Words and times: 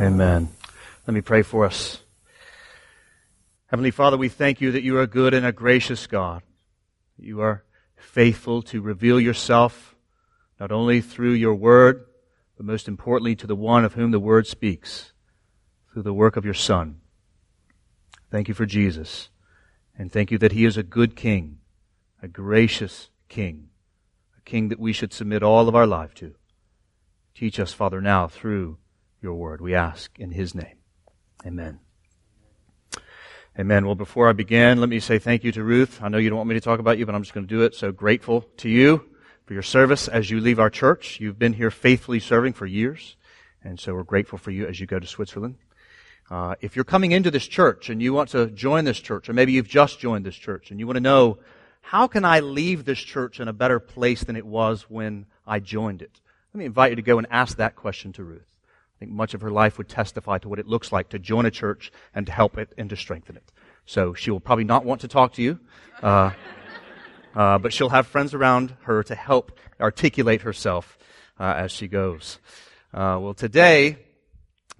Amen. 0.00 0.48
Let 1.08 1.14
me 1.14 1.22
pray 1.22 1.42
for 1.42 1.64
us. 1.64 2.00
Heavenly 3.66 3.90
Father, 3.90 4.16
we 4.16 4.28
thank 4.28 4.60
you 4.60 4.70
that 4.70 4.84
you 4.84 4.96
are 4.96 5.02
a 5.02 5.08
good 5.08 5.34
and 5.34 5.44
a 5.44 5.50
gracious 5.50 6.06
God. 6.06 6.42
You 7.16 7.40
are 7.40 7.64
faithful 7.96 8.62
to 8.62 8.80
reveal 8.80 9.18
yourself 9.18 9.96
not 10.60 10.70
only 10.70 11.00
through 11.00 11.32
your 11.32 11.54
word, 11.56 12.06
but 12.56 12.64
most 12.64 12.86
importantly 12.86 13.34
to 13.36 13.46
the 13.48 13.56
one 13.56 13.84
of 13.84 13.94
whom 13.94 14.12
the 14.12 14.20
word 14.20 14.46
speaks, 14.46 15.12
through 15.92 16.04
the 16.04 16.14
work 16.14 16.36
of 16.36 16.44
your 16.44 16.54
Son. 16.54 17.00
Thank 18.30 18.46
you 18.46 18.54
for 18.54 18.66
Jesus. 18.66 19.30
And 19.98 20.12
thank 20.12 20.30
you 20.30 20.38
that 20.38 20.52
he 20.52 20.64
is 20.64 20.76
a 20.76 20.84
good 20.84 21.16
king, 21.16 21.58
a 22.22 22.28
gracious 22.28 23.10
king, 23.28 23.70
a 24.36 24.40
king 24.42 24.68
that 24.68 24.78
we 24.78 24.92
should 24.92 25.12
submit 25.12 25.42
all 25.42 25.68
of 25.68 25.74
our 25.74 25.88
life 25.88 26.14
to. 26.14 26.36
Teach 27.34 27.58
us, 27.58 27.72
Father, 27.72 28.00
now 28.00 28.28
through 28.28 28.78
your 29.20 29.34
word. 29.34 29.60
We 29.60 29.74
ask 29.74 30.18
in 30.18 30.30
his 30.30 30.54
name. 30.54 30.76
Amen. 31.46 31.80
Amen. 33.58 33.86
Well, 33.86 33.96
before 33.96 34.28
I 34.28 34.32
begin, 34.32 34.78
let 34.78 34.88
me 34.88 35.00
say 35.00 35.18
thank 35.18 35.42
you 35.42 35.50
to 35.52 35.64
Ruth. 35.64 36.00
I 36.00 36.08
know 36.08 36.18
you 36.18 36.28
don't 36.30 36.36
want 36.36 36.48
me 36.48 36.54
to 36.54 36.60
talk 36.60 36.78
about 36.78 36.96
you, 36.96 37.06
but 37.06 37.14
I'm 37.14 37.22
just 37.22 37.34
going 37.34 37.46
to 37.46 37.52
do 37.52 37.62
it. 37.62 37.74
So 37.74 37.90
grateful 37.90 38.42
to 38.58 38.68
you 38.68 39.04
for 39.46 39.52
your 39.52 39.62
service 39.62 40.06
as 40.06 40.30
you 40.30 40.40
leave 40.40 40.60
our 40.60 40.70
church. 40.70 41.18
You've 41.18 41.38
been 41.38 41.54
here 41.54 41.70
faithfully 41.70 42.20
serving 42.20 42.52
for 42.52 42.66
years. 42.66 43.16
And 43.64 43.80
so 43.80 43.94
we're 43.94 44.04
grateful 44.04 44.38
for 44.38 44.52
you 44.52 44.66
as 44.66 44.78
you 44.78 44.86
go 44.86 45.00
to 45.00 45.06
Switzerland. 45.06 45.56
Uh, 46.30 46.54
if 46.60 46.76
you're 46.76 46.84
coming 46.84 47.12
into 47.12 47.30
this 47.30 47.46
church 47.46 47.88
and 47.88 48.02
you 48.02 48.12
want 48.12 48.28
to 48.30 48.46
join 48.46 48.84
this 48.84 49.00
church, 49.00 49.28
or 49.28 49.32
maybe 49.32 49.52
you've 49.52 49.68
just 49.68 49.98
joined 49.98 50.24
this 50.24 50.36
church 50.36 50.70
and 50.70 50.78
you 50.78 50.86
want 50.86 50.96
to 50.96 51.00
know, 51.00 51.38
how 51.80 52.06
can 52.06 52.24
I 52.24 52.40
leave 52.40 52.84
this 52.84 52.98
church 52.98 53.40
in 53.40 53.48
a 53.48 53.52
better 53.52 53.80
place 53.80 54.22
than 54.22 54.36
it 54.36 54.46
was 54.46 54.82
when 54.82 55.26
I 55.46 55.58
joined 55.58 56.02
it? 56.02 56.20
Let 56.52 56.58
me 56.58 56.66
invite 56.66 56.92
you 56.92 56.96
to 56.96 57.02
go 57.02 57.18
and 57.18 57.26
ask 57.30 57.56
that 57.56 57.76
question 57.76 58.12
to 58.12 58.24
Ruth. 58.24 58.57
I 58.98 59.04
think 59.04 59.12
much 59.12 59.32
of 59.32 59.42
her 59.42 59.50
life 59.52 59.78
would 59.78 59.88
testify 59.88 60.38
to 60.38 60.48
what 60.48 60.58
it 60.58 60.66
looks 60.66 60.90
like 60.90 61.10
to 61.10 61.20
join 61.20 61.46
a 61.46 61.52
church 61.52 61.92
and 62.12 62.26
to 62.26 62.32
help 62.32 62.58
it 62.58 62.72
and 62.76 62.90
to 62.90 62.96
strengthen 62.96 63.36
it. 63.36 63.52
So 63.86 64.12
she 64.12 64.32
will 64.32 64.40
probably 64.40 64.64
not 64.64 64.84
want 64.84 65.02
to 65.02 65.08
talk 65.08 65.34
to 65.34 65.42
you, 65.42 65.60
uh, 66.02 66.32
uh, 67.32 67.58
but 67.58 67.72
she'll 67.72 67.90
have 67.90 68.08
friends 68.08 68.34
around 68.34 68.74
her 68.82 69.04
to 69.04 69.14
help 69.14 69.56
articulate 69.80 70.42
herself 70.42 70.98
uh, 71.38 71.54
as 71.56 71.70
she 71.70 71.86
goes. 71.86 72.40
Uh, 72.92 73.18
well, 73.20 73.34
today 73.34 73.98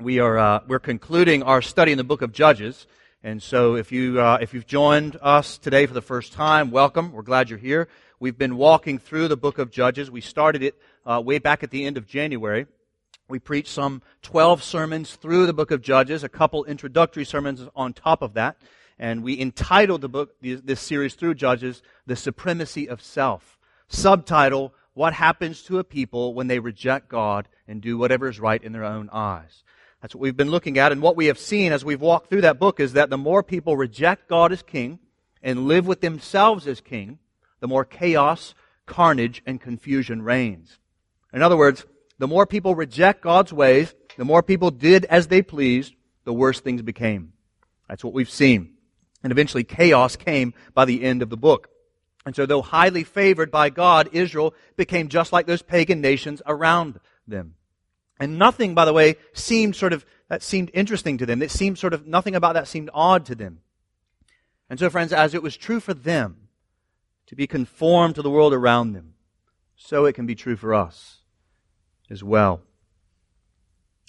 we 0.00 0.19
are 0.19 0.36
uh, 0.36 0.60
we're 0.66 0.80
concluding 0.80 1.44
our 1.44 1.62
study 1.62 1.92
in 1.92 1.98
the 1.98 2.03
book 2.03 2.20
of 2.20 2.32
Judges, 2.32 2.88
and 3.22 3.41
so 3.41 3.77
if 3.77 3.92
you 3.92 4.20
uh, 4.20 4.38
if 4.41 4.53
you've 4.53 4.66
joined 4.66 5.16
us 5.22 5.58
today 5.58 5.86
for 5.86 5.94
the 5.94 6.03
first 6.03 6.32
time, 6.32 6.72
welcome. 6.72 7.12
We're 7.12 7.22
glad 7.22 7.50
you're 7.50 7.58
here. 7.60 7.86
We've 8.19 8.36
been 8.36 8.56
walking 8.56 8.98
through 8.98 9.28
the 9.28 9.36
book 9.36 9.58
of 9.58 9.70
Judges. 9.70 10.10
We 10.10 10.22
started 10.22 10.64
it 10.64 10.75
way 11.06 11.38
back 11.38 11.62
at 11.62 11.70
the 11.70 11.86
end 11.86 11.97
of 11.97 12.05
January. 12.08 12.66
We 13.28 13.38
preached 13.38 13.68
some 13.68 14.00
12 14.22 14.62
sermons 14.62 15.16
through 15.16 15.44
the 15.44 15.52
book 15.52 15.70
of 15.70 15.82
Judges, 15.82 16.24
a 16.24 16.30
couple 16.30 16.64
introductory 16.64 17.26
sermons 17.26 17.68
on 17.76 17.92
top 17.92 18.22
of 18.22 18.32
that. 18.34 18.56
And 18.98 19.22
we 19.22 19.38
entitled 19.38 20.00
the 20.00 20.08
book, 20.08 20.34
this 20.40 20.80
series 20.80 21.14
through 21.14 21.34
Judges, 21.34 21.82
The 22.06 22.16
Supremacy 22.16 22.88
of 22.88 23.02
Self. 23.02 23.58
Subtitle, 23.86 24.72
What 24.94 25.12
Happens 25.12 25.62
to 25.64 25.78
a 25.78 25.84
People 25.84 26.32
When 26.32 26.46
They 26.46 26.58
Reject 26.58 27.10
God 27.10 27.48
and 27.68 27.82
Do 27.82 27.98
Whatever 27.98 28.28
is 28.28 28.40
Right 28.40 28.62
in 28.62 28.72
Their 28.72 28.84
Own 28.84 29.10
Eyes. 29.12 29.62
That's 30.00 30.14
what 30.14 30.22
we've 30.22 30.36
been 30.36 30.50
looking 30.50 30.78
at. 30.78 30.90
And 30.90 31.02
what 31.02 31.16
we 31.16 31.26
have 31.26 31.38
seen 31.38 31.70
as 31.70 31.84
we've 31.84 32.00
walked 32.00 32.30
through 32.30 32.40
that 32.40 32.58
book 32.58 32.80
is 32.80 32.94
that 32.94 33.10
the 33.10 33.18
more 33.18 33.42
people 33.42 33.76
reject 33.76 34.28
God 34.28 34.52
as 34.52 34.62
king 34.62 35.00
and 35.42 35.68
live 35.68 35.86
with 35.86 36.00
themselves 36.00 36.66
as 36.66 36.80
king, 36.80 37.18
the 37.60 37.68
more 37.68 37.84
chaos, 37.84 38.54
carnage, 38.86 39.42
and 39.44 39.60
confusion 39.60 40.22
reigns. 40.22 40.78
In 41.30 41.42
other 41.42 41.58
words, 41.58 41.84
the 42.19 42.27
more 42.27 42.47
people 42.47 42.74
reject 42.74 43.22
God's 43.22 43.52
ways, 43.52 43.94
the 44.16 44.24
more 44.24 44.42
people 44.42 44.70
did 44.70 45.05
as 45.06 45.28
they 45.28 45.42
pleased, 45.42 45.94
the 46.25 46.33
worse 46.33 46.60
things 46.60 46.83
became. 46.83 47.33
That's 47.88 48.05
what 48.05 48.12
we've 48.12 48.30
seen. 48.30 48.75
And 49.22 49.33
eventually 49.33 49.64
chaos 49.64 50.16
came 50.16 50.52
by 50.75 50.84
the 50.84 51.02
end 51.02 51.22
of 51.22 51.30
the 51.30 51.36
book. 51.36 51.69
And 52.27 52.34
so 52.34 52.44
though 52.44 52.62
highly 52.62 53.04
favored 53.04 53.50
by 53.50 53.70
God, 53.70 54.10
Israel 54.12 54.54
became 54.76 55.09
just 55.09 55.32
like 55.32 55.47
those 55.47 55.62
pagan 55.62 56.00
nations 56.00 56.42
around 56.44 57.00
them. 57.26 57.54
And 58.21 58.38
nothing, 58.38 58.75
by 58.75 58.84
the 58.84 58.92
way, 58.92 59.16
seemed 59.32 59.76
sort 59.76 59.92
of, 59.92 60.04
that 60.28 60.42
seemed 60.42 60.71
interesting 60.75 61.19
to 61.19 61.26
them. 61.26 61.41
It 61.41 61.53
seemed 61.53 61.78
sort 61.78 61.94
of, 61.94 62.06
nothing 62.06 62.34
about 62.34 62.54
that 62.54 62.69
seemed 62.69 62.91
odd 62.92 63.25
to 63.26 63.37
them. 63.37 63.60
And 64.69 64.78
so 64.78 64.91
friends, 64.91 65.12
as 65.12 65.34
it 65.34 65.42
was 65.42 65.56
true 65.56 65.81
for 65.81 65.94
them 65.94 66.48
to 67.26 67.37
be 67.37 67.47
conformed 67.47 68.16
to 68.16 68.22
the 68.22 68.31
world 68.31 68.53
around 68.53 68.92
them, 68.92 69.15
so 69.76 70.04
it 70.04 70.15
can 70.15 70.26
be 70.26 70.34
true 70.34 70.56
for 70.56 70.75
us 70.75 71.17
as 72.10 72.22
well. 72.22 72.60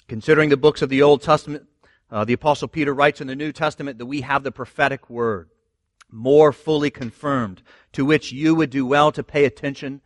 Considering 0.08 0.48
the 0.50 0.56
books 0.56 0.82
of 0.82 0.88
the 0.88 1.02
Old 1.02 1.22
Testament, 1.22 1.66
uh, 2.10 2.24
the 2.24 2.32
Apostle 2.32 2.68
Peter 2.68 2.92
writes 2.92 3.20
in 3.20 3.26
the 3.26 3.36
New 3.36 3.52
Testament 3.52 3.98
that 3.98 4.06
we 4.06 4.22
have 4.22 4.42
the 4.42 4.52
prophetic 4.52 5.08
word 5.08 5.48
more 6.10 6.52
fully 6.52 6.90
confirmed, 6.90 7.62
to 7.92 8.04
which 8.04 8.32
you 8.32 8.54
would 8.54 8.70
do 8.70 8.84
well 8.84 9.12
to 9.12 9.22
pay 9.22 9.44
attention 9.44 10.00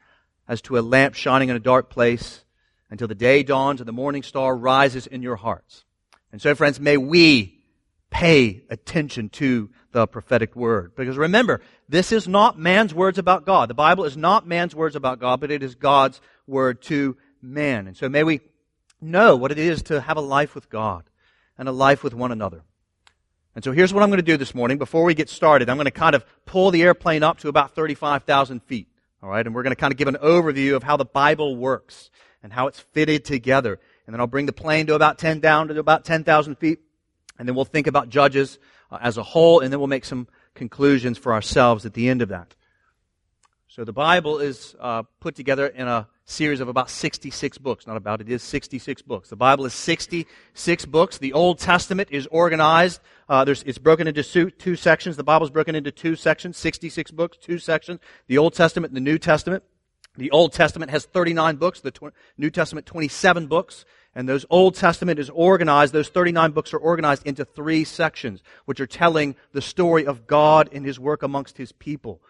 as 0.46 0.60
to 0.62 0.78
a 0.78 0.80
lamp 0.80 1.14
shining 1.14 1.48
in 1.48 1.56
a 1.56 1.60
dark 1.60 1.88
place 1.88 2.44
until 2.90 3.08
the 3.08 3.14
day 3.14 3.42
dawns 3.42 3.80
and 3.80 3.88
the 3.88 3.92
morning 3.92 4.22
star 4.22 4.54
rises 4.54 5.06
in 5.06 5.22
your 5.22 5.36
hearts. 5.36 5.84
And 6.30 6.42
so, 6.42 6.54
friends, 6.54 6.78
may 6.78 6.96
we 6.96 7.62
pay 8.10 8.62
attention 8.70 9.28
to 9.28 9.70
the 9.92 10.06
prophetic 10.06 10.54
word. 10.54 10.94
Because 10.94 11.16
remember, 11.16 11.60
this 11.88 12.12
is 12.12 12.28
not 12.28 12.58
man's 12.58 12.92
words 12.92 13.18
about 13.18 13.46
God. 13.46 13.70
The 13.70 13.74
Bible 13.74 14.04
is 14.04 14.16
not 14.16 14.46
man's 14.46 14.74
words 14.74 14.96
about 14.96 15.20
God, 15.20 15.40
but 15.40 15.50
it 15.50 15.62
is 15.62 15.74
God's 15.74 16.20
word 16.46 16.82
to 16.82 17.16
man. 17.44 17.86
And 17.86 17.96
so 17.96 18.08
may 18.08 18.24
we 18.24 18.40
know 19.00 19.36
what 19.36 19.52
it 19.52 19.58
is 19.58 19.82
to 19.84 20.00
have 20.00 20.16
a 20.16 20.22
life 20.22 20.54
with 20.54 20.70
God 20.70 21.04
and 21.58 21.68
a 21.68 21.72
life 21.72 22.02
with 22.02 22.14
one 22.14 22.32
another. 22.32 22.62
And 23.54 23.62
so 23.62 23.70
here's 23.70 23.94
what 23.94 24.02
I'm 24.02 24.08
going 24.08 24.18
to 24.18 24.24
do 24.24 24.36
this 24.36 24.54
morning. 24.54 24.78
Before 24.78 25.04
we 25.04 25.14
get 25.14 25.28
started, 25.28 25.68
I'm 25.68 25.76
going 25.76 25.84
to 25.84 25.92
kind 25.92 26.16
of 26.16 26.24
pull 26.44 26.70
the 26.70 26.82
airplane 26.82 27.22
up 27.22 27.38
to 27.38 27.48
about 27.48 27.74
35,000 27.74 28.62
feet. 28.64 28.88
All 29.22 29.28
right. 29.28 29.46
And 29.46 29.54
we're 29.54 29.62
going 29.62 29.74
to 29.74 29.80
kind 29.80 29.92
of 29.92 29.96
give 29.96 30.08
an 30.08 30.16
overview 30.16 30.74
of 30.74 30.82
how 30.82 30.96
the 30.96 31.04
Bible 31.04 31.54
works 31.56 32.10
and 32.42 32.52
how 32.52 32.66
it's 32.66 32.80
fitted 32.80 33.24
together. 33.24 33.78
And 34.06 34.12
then 34.12 34.20
I'll 34.20 34.26
bring 34.26 34.46
the 34.46 34.52
plane 34.52 34.86
to 34.86 34.94
about 34.94 35.18
10 35.18 35.40
down 35.40 35.68
to 35.68 35.78
about 35.78 36.04
10,000 36.04 36.56
feet. 36.56 36.80
And 37.38 37.48
then 37.48 37.54
we'll 37.54 37.64
think 37.64 37.86
about 37.86 38.08
Judges 38.08 38.58
uh, 38.90 38.98
as 39.00 39.16
a 39.16 39.22
whole. 39.22 39.60
And 39.60 39.72
then 39.72 39.78
we'll 39.78 39.86
make 39.86 40.04
some 40.04 40.26
conclusions 40.54 41.16
for 41.16 41.32
ourselves 41.32 41.86
at 41.86 41.94
the 41.94 42.08
end 42.08 42.22
of 42.22 42.30
that. 42.30 42.54
So 43.74 43.82
the 43.82 43.92
Bible 43.92 44.38
is 44.38 44.76
uh, 44.78 45.02
put 45.18 45.34
together 45.34 45.66
in 45.66 45.88
a 45.88 46.06
series 46.26 46.60
of 46.60 46.68
about 46.68 46.88
66 46.88 47.58
books. 47.58 47.88
Not 47.88 47.96
about, 47.96 48.20
it 48.20 48.28
is 48.28 48.40
66 48.40 49.02
books. 49.02 49.30
The 49.30 49.34
Bible 49.34 49.64
is 49.64 49.74
66 49.74 50.86
books. 50.86 51.18
The 51.18 51.32
Old 51.32 51.58
Testament 51.58 52.10
is 52.12 52.28
organized. 52.28 53.00
Uh, 53.28 53.44
it's 53.48 53.78
broken 53.78 54.06
into 54.06 54.22
two, 54.22 54.50
two 54.50 54.76
sections. 54.76 55.16
The 55.16 55.24
Bible 55.24 55.46
is 55.46 55.50
broken 55.50 55.74
into 55.74 55.90
two 55.90 56.14
sections, 56.14 56.56
66 56.56 57.10
books, 57.10 57.36
two 57.36 57.58
sections. 57.58 57.98
The 58.28 58.38
Old 58.38 58.54
Testament 58.54 58.92
and 58.92 58.96
the 58.96 59.10
New 59.10 59.18
Testament. 59.18 59.64
The 60.16 60.30
Old 60.30 60.52
Testament 60.52 60.92
has 60.92 61.06
39 61.06 61.56
books, 61.56 61.80
the 61.80 61.90
tw- 61.90 62.14
New 62.38 62.50
Testament 62.50 62.86
27 62.86 63.48
books, 63.48 63.84
and 64.14 64.28
those 64.28 64.46
Old 64.50 64.76
Testament 64.76 65.18
is 65.18 65.30
organized, 65.30 65.92
those 65.92 66.10
39 66.10 66.52
books 66.52 66.72
are 66.72 66.78
organized 66.78 67.26
into 67.26 67.44
three 67.44 67.82
sections, 67.82 68.40
which 68.66 68.78
are 68.78 68.86
telling 68.86 69.34
the 69.50 69.60
story 69.60 70.06
of 70.06 70.28
God 70.28 70.68
and 70.70 70.86
His 70.86 71.00
work 71.00 71.24
amongst 71.24 71.58
His 71.58 71.72
people. 71.72 72.22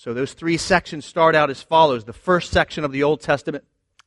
So 0.00 0.14
those 0.14 0.32
three 0.32 0.56
sections 0.56 1.04
start 1.04 1.34
out 1.34 1.50
as 1.50 1.62
follows. 1.62 2.04
The 2.04 2.14
first 2.14 2.50
section 2.50 2.84
of 2.84 2.90
the 2.90 3.02
Old 3.02 3.20
Testament 3.20 3.64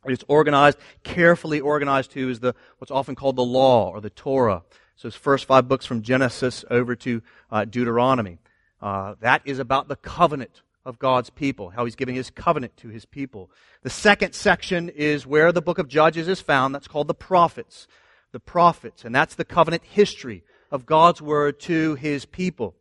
is 0.08 0.26
organized, 0.28 0.80
carefully 1.04 1.59
organized 1.59 2.14
to, 2.14 2.31
is 2.31 2.40
the, 2.40 2.56
what's 2.80 2.90
often 2.90 3.14
called 3.14 3.36
the 3.36 3.46
law 3.46 3.92
or 3.92 4.02
the 4.02 4.09
Torah. 4.09 4.64
So 4.96 5.08
it's 5.08 5.16
first 5.16 5.46
five 5.46 5.68
books 5.68 5.86
from 5.86 6.02
Genesis 6.02 6.66
over 6.72 6.96
to 6.96 7.22
uh, 7.52 7.66
Deuteronomy. 7.66 8.40
Uh, 8.82 9.14
that 9.22 9.44
is 9.46 9.59
about 9.59 9.88
the 9.88 9.96
covenant 9.96 10.64
of 10.84 10.98
God's 10.98 11.30
people, 11.30 11.70
how 11.70 11.86
he's 11.86 11.96
giving 11.96 12.16
his 12.16 12.32
covenant 12.32 12.76
to 12.78 12.88
his 12.88 13.06
people. 13.06 13.52
The 13.84 13.92
second 13.92 14.34
section 14.34 14.90
is 14.90 15.28
where 15.28 15.52
the 15.52 15.62
book 15.62 15.78
of 15.78 15.88
Judges 15.88 16.28
is 16.28 16.42
found. 16.42 16.74
That's 16.74 16.88
called 16.88 17.08
the 17.08 17.14
prophets. 17.14 17.88
The 18.32 18.40
prophets. 18.40 19.06
And 19.06 19.14
that's 19.14 19.36
the 19.36 19.46
covenant 19.46 19.84
history 19.84 20.44
of 20.72 20.88
God's 20.88 21.22
word 21.22 21.59
to 21.59 21.94
his 21.94 22.26
people. 22.26 22.73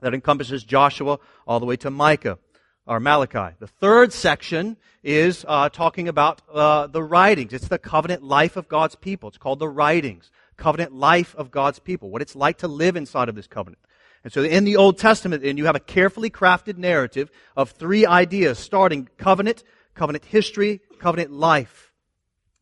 That 0.00 0.14
encompasses 0.14 0.64
Joshua 0.64 1.18
all 1.46 1.60
the 1.60 1.66
way 1.66 1.76
to 1.76 1.90
Micah 1.90 2.38
or 2.86 3.00
Malachi. 3.00 3.54
The 3.58 3.66
third 3.66 4.12
section 4.12 4.76
is 5.02 5.44
uh, 5.46 5.68
talking 5.68 6.08
about 6.08 6.42
uh, 6.52 6.86
the 6.86 7.02
writings. 7.02 7.52
It's 7.52 7.68
the 7.68 7.78
covenant 7.78 8.22
life 8.22 8.56
of 8.56 8.68
God's 8.68 8.94
people. 8.94 9.28
It's 9.28 9.38
called 9.38 9.58
the 9.58 9.68
writings. 9.68 10.30
Covenant 10.56 10.92
life 10.92 11.34
of 11.36 11.50
God's 11.50 11.78
people. 11.78 12.10
What 12.10 12.22
it's 12.22 12.36
like 12.36 12.58
to 12.58 12.68
live 12.68 12.96
inside 12.96 13.28
of 13.28 13.34
this 13.34 13.46
covenant. 13.46 13.80
And 14.24 14.32
so 14.32 14.42
in 14.42 14.64
the 14.64 14.76
Old 14.76 14.98
Testament, 14.98 15.42
then, 15.42 15.56
you 15.56 15.66
have 15.66 15.76
a 15.76 15.80
carefully 15.80 16.30
crafted 16.30 16.78
narrative 16.78 17.30
of 17.56 17.70
three 17.70 18.06
ideas, 18.06 18.58
starting 18.58 19.08
covenant, 19.18 19.62
covenant 19.94 20.24
history, 20.24 20.80
covenant 20.98 21.30
life. 21.32 21.92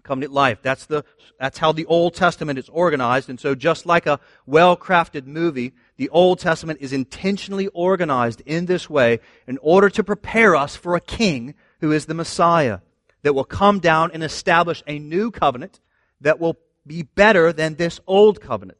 Covenant 0.03 0.33
life. 0.33 0.59
That's 0.61 0.85
the, 0.85 1.05
that's 1.41 1.57
how 1.57 1.73
the 1.73 1.87
Old 1.87 2.15
Testament 2.15 2.59
is 2.59 2.69
organized. 2.69 3.31
And 3.31 3.41
so 3.41 3.55
just 3.55 3.87
like 3.87 4.07
a 4.07 4.21
well-crafted 4.45 5.27
movie, 5.27 5.73
the 5.97 6.09
Old 6.09 6.39
Testament 6.39 6.81
is 6.81 6.93
intentionally 6.93 7.69
organized 7.69 8.43
in 8.47 8.67
this 8.67 8.91
way 8.91 9.21
in 9.47 9.59
order 9.63 9.89
to 9.91 10.03
prepare 10.03 10.57
us 10.57 10.75
for 10.75 10.97
a 10.97 11.01
king 11.01 11.55
who 11.81 11.93
is 11.93 12.07
the 12.07 12.15
Messiah 12.15 12.81
that 13.23 13.35
will 13.35 13.45
come 13.45 13.79
down 13.79 14.11
and 14.13 14.23
establish 14.23 14.83
a 14.87 14.99
new 14.99 15.31
covenant 15.31 15.81
that 16.21 16.41
will 16.41 16.57
be 16.87 17.03
better 17.03 17.53
than 17.53 17.75
this 17.75 18.01
old 18.07 18.41
covenant. 18.41 18.79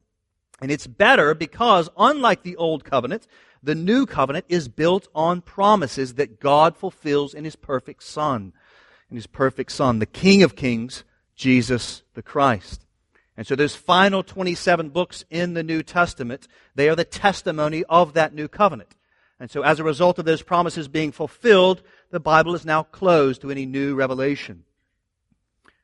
And 0.61 0.71
it's 0.71 0.87
better 0.87 1.33
because, 1.33 1.89
unlike 1.97 2.43
the 2.43 2.55
old 2.55 2.83
covenant, 2.83 3.27
the 3.63 3.75
new 3.75 4.05
covenant 4.05 4.45
is 4.47 4.67
built 4.67 5.07
on 5.15 5.41
promises 5.41 6.15
that 6.15 6.39
God 6.39 6.77
fulfills 6.77 7.33
in 7.33 7.43
his 7.43 7.55
perfect 7.55 8.03
Son. 8.03 8.53
In 9.09 9.15
his 9.15 9.27
perfect 9.27 9.71
Son, 9.71 9.99
the 9.99 10.05
King 10.05 10.43
of 10.43 10.55
Kings, 10.55 11.03
Jesus 11.35 12.03
the 12.13 12.21
Christ. 12.21 12.84
And 13.37 13.45
so 13.45 13.55
those 13.55 13.75
final 13.75 14.23
27 14.23 14.89
books 14.89 15.25
in 15.29 15.53
the 15.53 15.63
New 15.63 15.83
Testament, 15.83 16.47
they 16.73 16.87
are 16.87 16.95
the 16.95 17.03
testimony 17.03 17.83
of 17.89 18.13
that 18.13 18.33
new 18.33 18.47
covenant. 18.47 18.95
And 19.39 19.51
so 19.51 19.63
as 19.63 19.79
a 19.79 19.83
result 19.83 20.17
of 20.17 20.25
those 20.25 20.41
promises 20.41 20.87
being 20.87 21.11
fulfilled, 21.11 21.81
the 22.09 22.19
Bible 22.19 22.55
is 22.55 22.65
now 22.65 22.83
closed 22.83 23.41
to 23.41 23.51
any 23.51 23.65
new 23.65 23.93
revelation. 23.95 24.63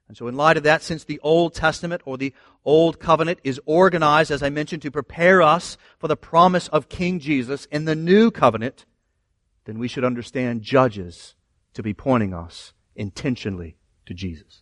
And 0.07 0.17
so 0.17 0.27
in 0.27 0.35
light 0.35 0.57
of 0.57 0.63
that, 0.63 0.81
since 0.81 1.03
the 1.03 1.19
Old 1.23 1.53
Testament 1.53 2.01
or 2.05 2.17
the 2.17 2.33
Old 2.65 2.99
Covenant 2.99 3.39
is 3.43 3.61
organized, 3.65 4.31
as 4.31 4.43
I 4.43 4.49
mentioned, 4.49 4.81
to 4.83 4.91
prepare 4.91 5.41
us 5.41 5.77
for 5.99 6.07
the 6.07 6.17
promise 6.17 6.67
of 6.69 6.89
King 6.89 7.19
Jesus 7.19 7.65
in 7.65 7.85
the 7.85 7.95
New 7.95 8.29
Covenant, 8.29 8.85
then 9.65 9.79
we 9.79 9.87
should 9.87 10.03
understand 10.03 10.63
Judges 10.63 11.35
to 11.73 11.83
be 11.83 11.93
pointing 11.93 12.33
us 12.33 12.73
intentionally 12.95 13.77
to 14.05 14.13
Jesus. 14.13 14.60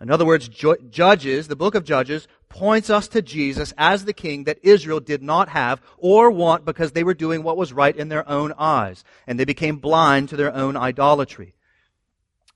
In 0.00 0.10
other 0.10 0.24
words, 0.24 0.48
Judges, 0.48 1.48
the 1.48 1.56
book 1.56 1.74
of 1.74 1.84
Judges, 1.84 2.28
points 2.48 2.88
us 2.88 3.08
to 3.08 3.20
Jesus 3.20 3.74
as 3.76 4.04
the 4.04 4.12
king 4.12 4.44
that 4.44 4.60
Israel 4.62 5.00
did 5.00 5.22
not 5.22 5.48
have 5.48 5.82
or 5.96 6.30
want 6.30 6.64
because 6.64 6.92
they 6.92 7.02
were 7.02 7.14
doing 7.14 7.42
what 7.42 7.56
was 7.56 7.72
right 7.72 7.96
in 7.96 8.08
their 8.08 8.28
own 8.28 8.52
eyes. 8.58 9.02
And 9.26 9.38
they 9.38 9.44
became 9.44 9.78
blind 9.78 10.28
to 10.28 10.36
their 10.36 10.54
own 10.54 10.76
idolatry. 10.76 11.54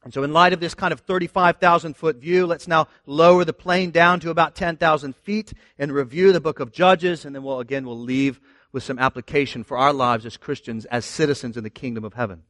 And 0.04 0.12
so 0.12 0.22
in 0.22 0.32
light 0.32 0.52
of 0.52 0.60
this 0.60 0.74
kind 0.74 0.92
of 0.92 1.00
35,000 1.00 1.96
foot 1.96 2.16
view, 2.16 2.46
let's 2.46 2.68
now 2.68 2.88
lower 3.06 3.44
the 3.44 3.52
plane 3.52 3.90
down 3.90 4.20
to 4.20 4.30
about 4.30 4.54
10,000 4.54 5.14
feet 5.16 5.52
and 5.78 5.92
review 5.92 6.32
the 6.32 6.40
book 6.40 6.60
of 6.60 6.72
Judges. 6.72 7.24
And 7.24 7.34
then 7.34 7.42
we'll, 7.42 7.60
again, 7.60 7.86
we'll 7.86 7.98
leave 7.98 8.40
with 8.72 8.82
some 8.82 8.98
application 8.98 9.64
for 9.64 9.76
our 9.76 9.92
lives 9.92 10.26
as 10.26 10.36
Christians, 10.36 10.84
as 10.86 11.04
citizens 11.04 11.56
in 11.56 11.64
the 11.64 11.70
kingdom 11.70 12.04
of 12.04 12.14
heaven. 12.14 12.42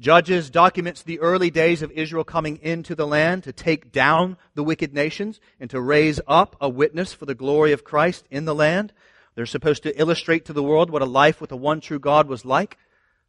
Judges 0.00 0.48
documents 0.48 1.02
the 1.02 1.18
early 1.18 1.50
days 1.50 1.82
of 1.82 1.90
Israel 1.90 2.22
coming 2.22 2.58
into 2.62 2.94
the 2.94 3.06
land 3.06 3.42
to 3.44 3.52
take 3.52 3.90
down 3.90 4.36
the 4.54 4.62
wicked 4.62 4.94
nations 4.94 5.40
and 5.58 5.68
to 5.70 5.80
raise 5.80 6.20
up 6.28 6.54
a 6.60 6.68
witness 6.68 7.12
for 7.12 7.26
the 7.26 7.34
glory 7.34 7.72
of 7.72 7.82
Christ 7.82 8.24
in 8.30 8.44
the 8.44 8.54
land. 8.54 8.92
They're 9.34 9.44
supposed 9.44 9.82
to 9.82 10.00
illustrate 10.00 10.44
to 10.44 10.52
the 10.52 10.62
world 10.62 10.90
what 10.90 11.02
a 11.02 11.06
life 11.06 11.40
with 11.40 11.50
the 11.50 11.56
one 11.56 11.80
true 11.80 11.98
God 11.98 12.28
was 12.28 12.44
like. 12.44 12.78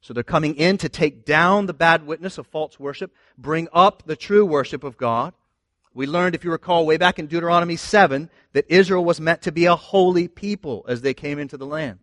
So 0.01 0.13
they're 0.13 0.23
coming 0.23 0.55
in 0.55 0.77
to 0.77 0.89
take 0.89 1.25
down 1.25 1.65
the 1.65 1.73
bad 1.73 2.05
witness 2.05 2.37
of 2.37 2.45
false 2.45 2.79
worship, 2.79 3.13
bring 3.35 3.67
up 3.73 4.03
the 4.05 4.15
true 4.15 4.45
worship 4.45 4.83
of 4.83 4.95
God. 4.95 5.33
We 5.95 6.05
learned, 6.05 6.35
if 6.35 6.43
you 6.43 6.51
recall, 6.51 6.85
way 6.85 6.97
back 6.97 7.17
in 7.17 7.25
Deuteronomy 7.25 7.77
7, 7.77 8.29
that 8.53 8.65
Israel 8.69 9.03
was 9.03 9.19
meant 9.19 9.41
to 9.41 9.51
be 9.51 9.65
a 9.65 9.75
holy 9.75 10.27
people 10.27 10.85
as 10.87 11.01
they 11.01 11.15
came 11.15 11.39
into 11.39 11.57
the 11.57 11.65
land. 11.65 11.97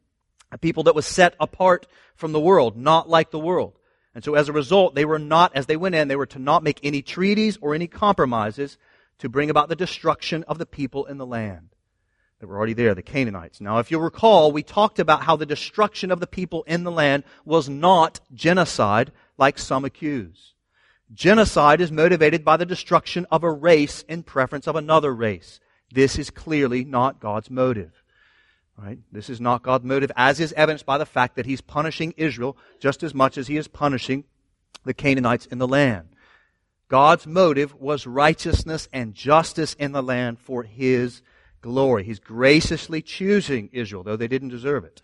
A 0.51 0.59
people 0.59 0.83
that 0.85 0.95
was 0.95 1.07
set 1.07 1.37
apart 1.39 1.87
from 2.17 2.33
the 2.33 2.41
world, 2.41 2.77
not 2.77 3.09
like 3.09 3.31
the 3.31 3.39
world. 3.39 3.79
And 4.17 4.25
so 4.25 4.35
as 4.35 4.49
a 4.49 4.53
result, 4.55 4.95
they 4.95 5.05
were 5.05 5.19
not, 5.19 5.55
as 5.55 5.67
they 5.67 5.77
went 5.77 5.95
in, 5.95 6.09
they 6.09 6.17
were 6.17 6.25
to 6.25 6.39
not 6.39 6.63
make 6.63 6.81
any 6.83 7.03
treaties 7.03 7.59
or 7.61 7.75
any 7.75 7.87
compromises 7.87 8.79
to 9.19 9.29
bring 9.29 9.51
about 9.51 9.69
the 9.69 9.77
destruction 9.77 10.43
of 10.45 10.57
the 10.57 10.65
people 10.65 11.05
in 11.05 11.19
the 11.19 11.27
land 11.27 11.69
that 12.41 12.47
were 12.47 12.57
already 12.57 12.73
there, 12.73 12.95
the 12.95 13.03
Canaanites. 13.03 13.61
Now, 13.61 13.77
if 13.77 13.91
you'll 13.91 14.01
recall, 14.01 14.53
we 14.53 14.63
talked 14.63 14.99
about 14.99 15.25
how 15.25 15.37
the 15.37 15.45
destruction 15.45 16.11
of 16.11 16.21
the 16.21 16.27
people 16.27 16.63
in 16.63 16.83
the 16.83 16.91
land 16.91 17.25
was 17.45 17.69
not 17.69 18.21
genocide 18.33 19.13
like 19.37 19.59
some 19.59 19.85
accuse. 19.85 20.55
Genocide 21.13 21.83
is 21.83 21.93
motivated 21.93 22.43
by 22.43 22.57
the 22.57 22.65
destruction 22.65 23.27
of 23.31 23.45
a 23.45 23.53
race 23.53 24.03
in 24.09 24.23
preference 24.23 24.67
of 24.67 24.77
another 24.77 25.15
race. 25.15 25.61
This 25.93 26.19
is 26.19 26.31
clearly 26.31 26.87
not 26.87 27.21
God's 27.21 27.51
motive. 27.51 28.03
Right? 28.79 28.99
This 29.11 29.31
is 29.31 29.41
not 29.41 29.63
God's 29.63 29.85
motive, 29.85 30.13
as 30.17 30.39
is 30.39 30.53
evidenced 30.53 30.85
by 30.85 30.99
the 30.99 31.07
fact 31.07 31.37
that 31.37 31.47
he's 31.47 31.63
punishing 31.63 32.13
Israel 32.17 32.57
just 32.79 33.03
as 33.03 33.15
much 33.15 33.39
as 33.39 33.47
he 33.47 33.57
is 33.57 33.69
punishing 33.69 34.25
the 34.85 34.93
Canaanites 34.93 35.47
in 35.47 35.59
the 35.59 35.69
land. 35.69 36.09
God's 36.89 37.27
motive 37.27 37.75
was 37.75 38.07
righteousness 38.07 38.89
and 38.93 39.15
justice 39.15 39.75
in 39.75 39.93
the 39.93 40.03
land 40.03 40.39
for 40.39 40.63
his 40.63 41.23
glory. 41.63 42.05
He's 42.05 42.21
graciously 42.21 43.03
choosing 43.03 43.71
Israel, 43.73 44.03
though 44.03 44.17
they 44.17 44.29
didn't 44.29 44.51
deserve 44.51 44.85
it. 44.85 45.01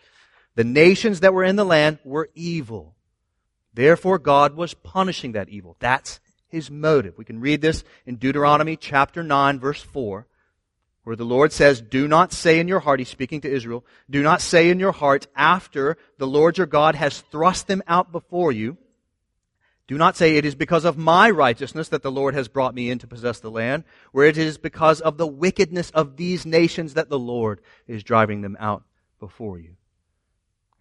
The 0.54 0.64
nations 0.64 1.20
that 1.20 1.32
were 1.32 1.42
in 1.42 1.56
the 1.56 1.64
land 1.64 1.98
were 2.04 2.28
evil. 2.34 2.94
Therefore, 3.74 4.18
God 4.18 4.54
was 4.54 4.74
punishing 4.74 5.32
that 5.32 5.48
evil. 5.48 5.76
That's 5.80 6.20
his 6.46 6.70
motive. 6.70 7.16
We 7.16 7.24
can 7.24 7.40
read 7.40 7.62
this 7.62 7.84
in 8.04 8.16
Deuteronomy 8.16 8.76
chapter 8.76 9.22
9, 9.22 9.58
verse 9.58 9.80
4 9.80 10.26
where 11.04 11.16
the 11.16 11.24
Lord 11.24 11.52
says, 11.52 11.80
Do 11.80 12.06
not 12.06 12.32
say 12.32 12.58
in 12.58 12.68
your 12.68 12.80
heart, 12.80 13.00
he's 13.00 13.08
speaking 13.08 13.40
to 13.42 13.52
Israel, 13.52 13.84
do 14.08 14.22
not 14.22 14.40
say 14.40 14.70
in 14.70 14.78
your 14.78 14.92
heart 14.92 15.26
after 15.34 15.96
the 16.18 16.26
Lord 16.26 16.58
your 16.58 16.66
God 16.66 16.94
has 16.94 17.20
thrust 17.20 17.66
them 17.66 17.82
out 17.86 18.12
before 18.12 18.52
you. 18.52 18.76
Do 19.88 19.98
not 19.98 20.16
say 20.16 20.36
it 20.36 20.46
is 20.46 20.54
because 20.54 20.84
of 20.84 20.96
my 20.96 21.28
righteousness 21.28 21.88
that 21.88 22.02
the 22.02 22.10
Lord 22.10 22.34
has 22.34 22.48
brought 22.48 22.74
me 22.74 22.88
in 22.88 22.98
to 23.00 23.06
possess 23.06 23.40
the 23.40 23.50
land, 23.50 23.84
where 24.12 24.26
it 24.26 24.38
is 24.38 24.56
because 24.56 25.00
of 25.00 25.18
the 25.18 25.26
wickedness 25.26 25.90
of 25.90 26.16
these 26.16 26.46
nations 26.46 26.94
that 26.94 27.08
the 27.08 27.18
Lord 27.18 27.60
is 27.86 28.04
driving 28.04 28.40
them 28.40 28.56
out 28.60 28.84
before 29.18 29.58
you. 29.58 29.76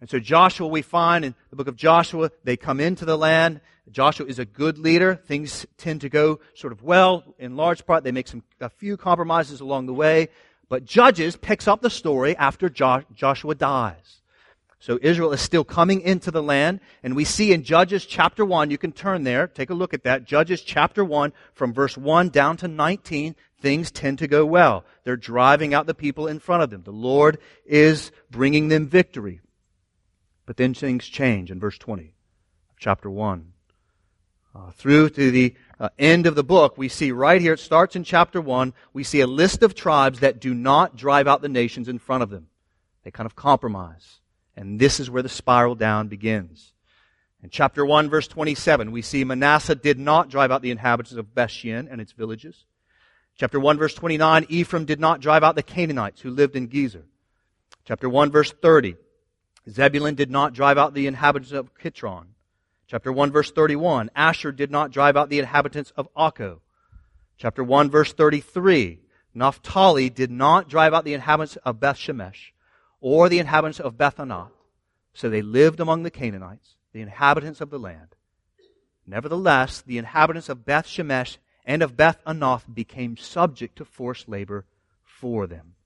And 0.00 0.08
so 0.08 0.18
Joshua, 0.18 0.66
we 0.66 0.82
find 0.82 1.24
in 1.24 1.34
the 1.50 1.56
book 1.56 1.68
of 1.68 1.76
Joshua, 1.76 2.30
they 2.42 2.56
come 2.56 2.80
into 2.80 3.04
the 3.04 3.18
land. 3.18 3.60
Joshua 3.90 4.26
is 4.26 4.38
a 4.38 4.44
good 4.44 4.78
leader. 4.78 5.14
Things 5.14 5.66
tend 5.76 6.02
to 6.02 6.08
go 6.08 6.40
sort 6.54 6.72
of 6.72 6.82
well 6.82 7.24
in 7.38 7.56
large 7.56 7.84
part. 7.84 8.04
They 8.04 8.12
make 8.12 8.28
some, 8.28 8.42
a 8.60 8.70
few 8.70 8.96
compromises 8.96 9.60
along 9.60 9.86
the 9.86 9.94
way. 9.94 10.28
But 10.68 10.84
Judges 10.84 11.36
picks 11.36 11.68
up 11.68 11.82
the 11.82 11.90
story 11.90 12.36
after 12.36 12.68
jo- 12.68 13.02
Joshua 13.12 13.54
dies. 13.54 14.20
So 14.78 14.98
Israel 15.00 15.32
is 15.32 15.40
still 15.40 15.64
coming 15.64 16.00
into 16.00 16.30
the 16.30 16.42
land. 16.42 16.80
And 17.02 17.14
we 17.14 17.24
see 17.24 17.52
in 17.52 17.62
Judges 17.62 18.06
chapter 18.06 18.44
1, 18.44 18.70
you 18.70 18.78
can 18.78 18.92
turn 18.92 19.24
there, 19.24 19.46
take 19.46 19.70
a 19.70 19.74
look 19.74 19.94
at 19.94 20.04
that. 20.04 20.24
Judges 20.24 20.62
chapter 20.62 21.04
1, 21.04 21.32
from 21.54 21.72
verse 21.72 21.96
1 21.96 22.30
down 22.30 22.56
to 22.58 22.68
19, 22.68 23.36
things 23.60 23.90
tend 23.90 24.18
to 24.18 24.26
go 24.26 24.44
well. 24.44 24.84
They're 25.04 25.16
driving 25.16 25.72
out 25.72 25.86
the 25.86 25.94
people 25.94 26.26
in 26.26 26.40
front 26.40 26.62
of 26.62 26.70
them. 26.70 26.82
The 26.82 26.90
Lord 26.90 27.38
is 27.64 28.10
bringing 28.30 28.68
them 28.68 28.88
victory. 28.88 29.40
But 30.46 30.56
then 30.56 30.74
things 30.74 31.06
change 31.06 31.50
in 31.50 31.60
verse 31.60 31.78
20 31.78 32.14
of 32.70 32.78
chapter 32.78 33.08
1. 33.08 33.51
Uh, 34.54 34.70
through 34.72 35.08
to 35.08 35.30
the 35.30 35.54
uh, 35.80 35.88
end 35.98 36.26
of 36.26 36.34
the 36.34 36.44
book, 36.44 36.76
we 36.76 36.88
see 36.88 37.10
right 37.10 37.40
here, 37.40 37.54
it 37.54 37.60
starts 37.60 37.96
in 37.96 38.04
chapter 38.04 38.40
1, 38.40 38.74
we 38.92 39.02
see 39.02 39.20
a 39.20 39.26
list 39.26 39.62
of 39.62 39.74
tribes 39.74 40.20
that 40.20 40.40
do 40.40 40.52
not 40.52 40.94
drive 40.94 41.26
out 41.26 41.40
the 41.40 41.48
nations 41.48 41.88
in 41.88 41.98
front 41.98 42.22
of 42.22 42.28
them. 42.28 42.48
They 43.02 43.10
kind 43.10 43.26
of 43.26 43.34
compromise. 43.34 44.20
And 44.54 44.78
this 44.78 45.00
is 45.00 45.10
where 45.10 45.22
the 45.22 45.28
spiral 45.30 45.74
down 45.74 46.08
begins. 46.08 46.72
In 47.42 47.48
chapter 47.48 47.84
1, 47.84 48.10
verse 48.10 48.28
27, 48.28 48.92
we 48.92 49.00
see 49.02 49.24
Manasseh 49.24 49.74
did 49.74 49.98
not 49.98 50.28
drive 50.28 50.52
out 50.52 50.60
the 50.62 50.70
inhabitants 50.70 51.18
of 51.18 51.34
Bethshean 51.34 51.88
and 51.90 52.00
its 52.00 52.12
villages. 52.12 52.66
Chapter 53.36 53.58
1, 53.58 53.78
verse 53.78 53.94
29, 53.94 54.46
Ephraim 54.50 54.84
did 54.84 55.00
not 55.00 55.20
drive 55.20 55.42
out 55.42 55.54
the 55.54 55.62
Canaanites 55.62 56.20
who 56.20 56.30
lived 56.30 56.54
in 56.54 56.68
Gezer. 56.68 57.04
Chapter 57.84 58.08
1, 58.08 58.30
verse 58.30 58.52
30, 58.52 58.96
Zebulun 59.68 60.14
did 60.14 60.30
not 60.30 60.52
drive 60.52 60.76
out 60.76 60.94
the 60.94 61.06
inhabitants 61.06 61.52
of 61.52 61.74
Kitron. 61.74 62.26
Chapter 62.92 63.10
1 63.10 63.32
verse 63.32 63.50
31, 63.50 64.10
Asher 64.14 64.52
did 64.52 64.70
not 64.70 64.90
drive 64.90 65.16
out 65.16 65.30
the 65.30 65.38
inhabitants 65.38 65.94
of 65.96 66.12
Akko. 66.14 66.58
Chapter 67.38 67.64
1 67.64 67.90
verse 67.90 68.12
33, 68.12 68.98
Naphtali 69.32 70.10
did 70.10 70.30
not 70.30 70.68
drive 70.68 70.92
out 70.92 71.06
the 71.06 71.14
inhabitants 71.14 71.56
of 71.64 71.80
Beth 71.80 71.96
Shemesh 71.96 72.50
or 73.00 73.30
the 73.30 73.38
inhabitants 73.38 73.80
of 73.80 73.96
Beth 73.96 74.18
Anath. 74.18 74.50
So 75.14 75.30
they 75.30 75.40
lived 75.40 75.80
among 75.80 76.02
the 76.02 76.10
Canaanites, 76.10 76.74
the 76.92 77.00
inhabitants 77.00 77.62
of 77.62 77.70
the 77.70 77.78
land. 77.78 78.14
Nevertheless, 79.06 79.80
the 79.80 79.96
inhabitants 79.96 80.50
of 80.50 80.66
Beth 80.66 80.86
Shemesh 80.86 81.38
and 81.64 81.82
of 81.82 81.96
Beth 81.96 82.22
Anath 82.26 82.64
became 82.74 83.16
subject 83.16 83.76
to 83.76 83.86
forced 83.86 84.28
labor 84.28 84.66
for 85.02 85.46
them. 85.46 85.76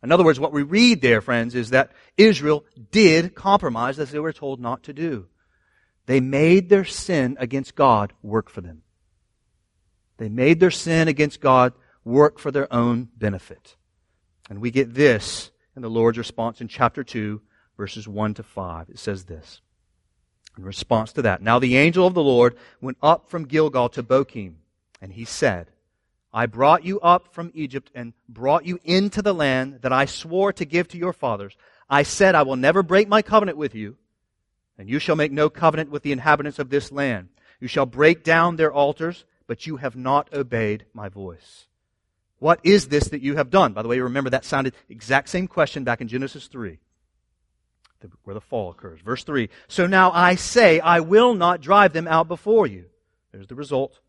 In 0.00 0.12
other 0.12 0.22
words, 0.22 0.38
what 0.38 0.52
we 0.52 0.62
read 0.62 1.00
there, 1.00 1.20
friends, 1.20 1.56
is 1.56 1.70
that 1.70 1.90
Israel 2.16 2.64
did 2.92 3.34
compromise 3.34 3.98
as 3.98 4.12
they 4.12 4.20
were 4.20 4.32
told 4.32 4.60
not 4.60 4.84
to 4.84 4.92
do. 4.92 5.26
They 6.06 6.20
made 6.20 6.68
their 6.68 6.84
sin 6.84 7.36
against 7.40 7.74
God 7.74 8.12
work 8.22 8.50
for 8.50 8.60
them. 8.60 8.82
They 10.18 10.28
made 10.28 10.60
their 10.60 10.70
sin 10.70 11.08
against 11.08 11.40
God 11.40 11.72
work 12.04 12.38
for 12.38 12.50
their 12.50 12.72
own 12.72 13.08
benefit. 13.16 13.76
And 14.50 14.60
we 14.60 14.70
get 14.70 14.94
this 14.94 15.50
in 15.74 15.82
the 15.82 15.90
Lord's 15.90 16.18
response 16.18 16.60
in 16.60 16.68
chapter 16.68 17.02
2, 17.02 17.40
verses 17.76 18.06
1 18.06 18.34
to 18.34 18.42
5. 18.42 18.90
It 18.90 18.98
says 18.98 19.24
this. 19.24 19.60
In 20.56 20.64
response 20.64 21.12
to 21.14 21.22
that, 21.22 21.42
now 21.42 21.58
the 21.58 21.76
angel 21.76 22.06
of 22.06 22.14
the 22.14 22.22
Lord 22.22 22.56
went 22.80 22.98
up 23.02 23.28
from 23.28 23.46
Gilgal 23.46 23.88
to 23.90 24.02
Bochim, 24.02 24.54
and 25.00 25.12
he 25.12 25.24
said, 25.24 25.70
I 26.32 26.46
brought 26.46 26.84
you 26.84 27.00
up 27.00 27.32
from 27.32 27.50
Egypt 27.54 27.90
and 27.94 28.12
brought 28.28 28.64
you 28.64 28.78
into 28.84 29.22
the 29.22 29.34
land 29.34 29.80
that 29.82 29.92
I 29.92 30.04
swore 30.04 30.52
to 30.52 30.64
give 30.64 30.88
to 30.88 30.98
your 30.98 31.12
fathers. 31.12 31.56
I 31.88 32.02
said, 32.02 32.34
I 32.34 32.42
will 32.42 32.56
never 32.56 32.82
break 32.82 33.08
my 33.08 33.22
covenant 33.22 33.58
with 33.58 33.74
you, 33.74 33.96
and 34.78 34.88
you 34.88 34.98
shall 34.98 35.16
make 35.16 35.32
no 35.32 35.48
covenant 35.48 35.90
with 35.90 36.02
the 36.02 36.12
inhabitants 36.12 36.58
of 36.58 36.70
this 36.70 36.90
land. 36.90 37.28
You 37.60 37.68
shall 37.68 37.86
break 37.86 38.24
down 38.24 38.56
their 38.56 38.72
altars, 38.72 39.24
but 39.46 39.66
you 39.66 39.76
have 39.76 39.96
not 39.96 40.32
obeyed 40.32 40.84
my 40.92 41.08
voice. 41.08 41.66
What 42.38 42.60
is 42.62 42.88
this 42.88 43.08
that 43.08 43.22
you 43.22 43.36
have 43.36 43.50
done? 43.50 43.72
By 43.72 43.82
the 43.82 43.88
way, 43.88 43.98
remember 44.00 44.30
that 44.30 44.44
sounded 44.44 44.74
exact 44.88 45.28
same 45.28 45.46
question 45.46 45.84
back 45.84 46.00
in 46.00 46.08
Genesis 46.08 46.46
3, 46.46 46.78
where 48.24 48.34
the 48.34 48.40
fall 48.40 48.70
occurs. 48.70 49.00
Verse 49.00 49.24
3 49.24 49.48
So 49.68 49.86
now 49.86 50.10
I 50.12 50.34
say, 50.34 50.80
I 50.80 51.00
will 51.00 51.34
not 51.34 51.60
drive 51.60 51.92
them 51.92 52.08
out 52.08 52.28
before 52.28 52.66
you. 52.66 52.86
There's 53.32 53.46
the 53.46 53.54
result. 53.54 54.00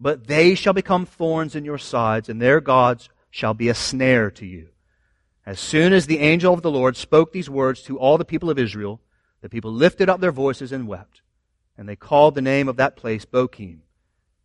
But 0.00 0.26
they 0.26 0.54
shall 0.54 0.72
become 0.72 1.06
thorns 1.06 1.54
in 1.54 1.64
your 1.64 1.78
sides, 1.78 2.28
and 2.28 2.40
their 2.40 2.60
gods 2.60 3.08
shall 3.30 3.54
be 3.54 3.68
a 3.68 3.74
snare 3.74 4.30
to 4.32 4.46
you. 4.46 4.68
As 5.46 5.60
soon 5.60 5.92
as 5.92 6.06
the 6.06 6.18
angel 6.18 6.54
of 6.54 6.62
the 6.62 6.70
Lord 6.70 6.96
spoke 6.96 7.32
these 7.32 7.50
words 7.50 7.82
to 7.82 7.98
all 7.98 8.18
the 8.18 8.24
people 8.24 8.50
of 8.50 8.58
Israel, 8.58 9.00
the 9.44 9.50
people 9.50 9.70
lifted 9.70 10.08
up 10.08 10.20
their 10.20 10.32
voices 10.32 10.72
and 10.72 10.88
wept. 10.88 11.20
And 11.76 11.86
they 11.86 11.96
called 11.96 12.34
the 12.34 12.40
name 12.40 12.66
of 12.66 12.76
that 12.76 12.96
place 12.96 13.26
Bochim, 13.26 13.80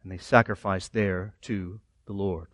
and 0.04 0.12
they 0.12 0.18
sacrificed 0.18 0.92
there 0.92 1.36
to 1.44 1.80
the 2.06 2.12
Lord. 2.12 2.50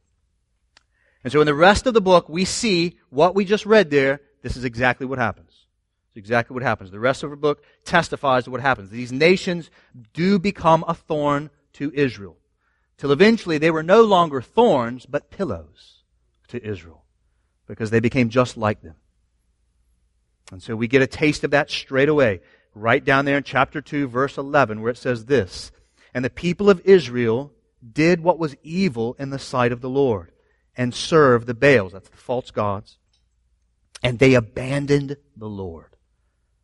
And 1.23 1.33
so 1.33 1.41
in 1.41 1.47
the 1.47 1.55
rest 1.55 1.87
of 1.87 1.95
the 1.95 2.01
book, 2.01 2.29
we 2.29 2.45
see 2.45 2.99
what 3.09 3.33
we 3.33 3.45
just 3.45 3.65
read 3.65 3.89
there. 3.89 4.21
This 4.43 4.55
is 4.55 4.63
exactly 4.63 5.07
what 5.07 5.17
happens. 5.17 5.65
It's 6.09 6.17
exactly 6.17 6.53
what 6.53 6.61
happens. 6.61 6.91
The 6.91 6.99
rest 6.99 7.23
of 7.23 7.31
the 7.31 7.35
book 7.35 7.63
testifies 7.83 8.43
to 8.43 8.51
what 8.51 8.61
happens. 8.61 8.91
These 8.91 9.11
nations 9.11 9.71
do 10.13 10.37
become 10.37 10.85
a 10.87 10.93
thorn 10.93 11.49
to 11.73 11.91
Israel. 11.95 12.37
Till 12.99 13.11
eventually 13.11 13.57
they 13.57 13.71
were 13.71 13.81
no 13.81 14.03
longer 14.03 14.39
thorns, 14.39 15.07
but 15.07 15.31
pillows 15.31 16.03
to 16.49 16.63
Israel. 16.63 17.05
Because 17.65 17.89
they 17.89 17.99
became 17.99 18.29
just 18.29 18.55
like 18.55 18.83
them. 18.83 18.97
And 20.51 20.61
so 20.61 20.75
we 20.75 20.87
get 20.87 21.01
a 21.01 21.07
taste 21.07 21.43
of 21.43 21.51
that 21.51 21.69
straight 21.69 22.09
away, 22.09 22.41
right 22.73 23.03
down 23.03 23.25
there 23.25 23.37
in 23.37 23.43
chapter 23.43 23.81
2, 23.81 24.07
verse 24.07 24.37
11, 24.37 24.81
where 24.81 24.91
it 24.91 24.97
says 24.97 25.25
this 25.25 25.71
And 26.13 26.23
the 26.23 26.29
people 26.29 26.69
of 26.69 26.81
Israel 26.85 27.51
did 27.93 28.21
what 28.21 28.39
was 28.39 28.55
evil 28.63 29.15
in 29.19 29.29
the 29.29 29.39
sight 29.39 29.71
of 29.71 29.81
the 29.81 29.89
Lord 29.89 30.31
and 30.77 30.93
served 30.93 31.47
the 31.47 31.53
Baals, 31.53 31.93
that's 31.93 32.09
the 32.09 32.17
false 32.17 32.51
gods, 32.51 32.97
and 34.03 34.19
they 34.19 34.33
abandoned 34.33 35.17
the 35.35 35.49
Lord, 35.49 35.95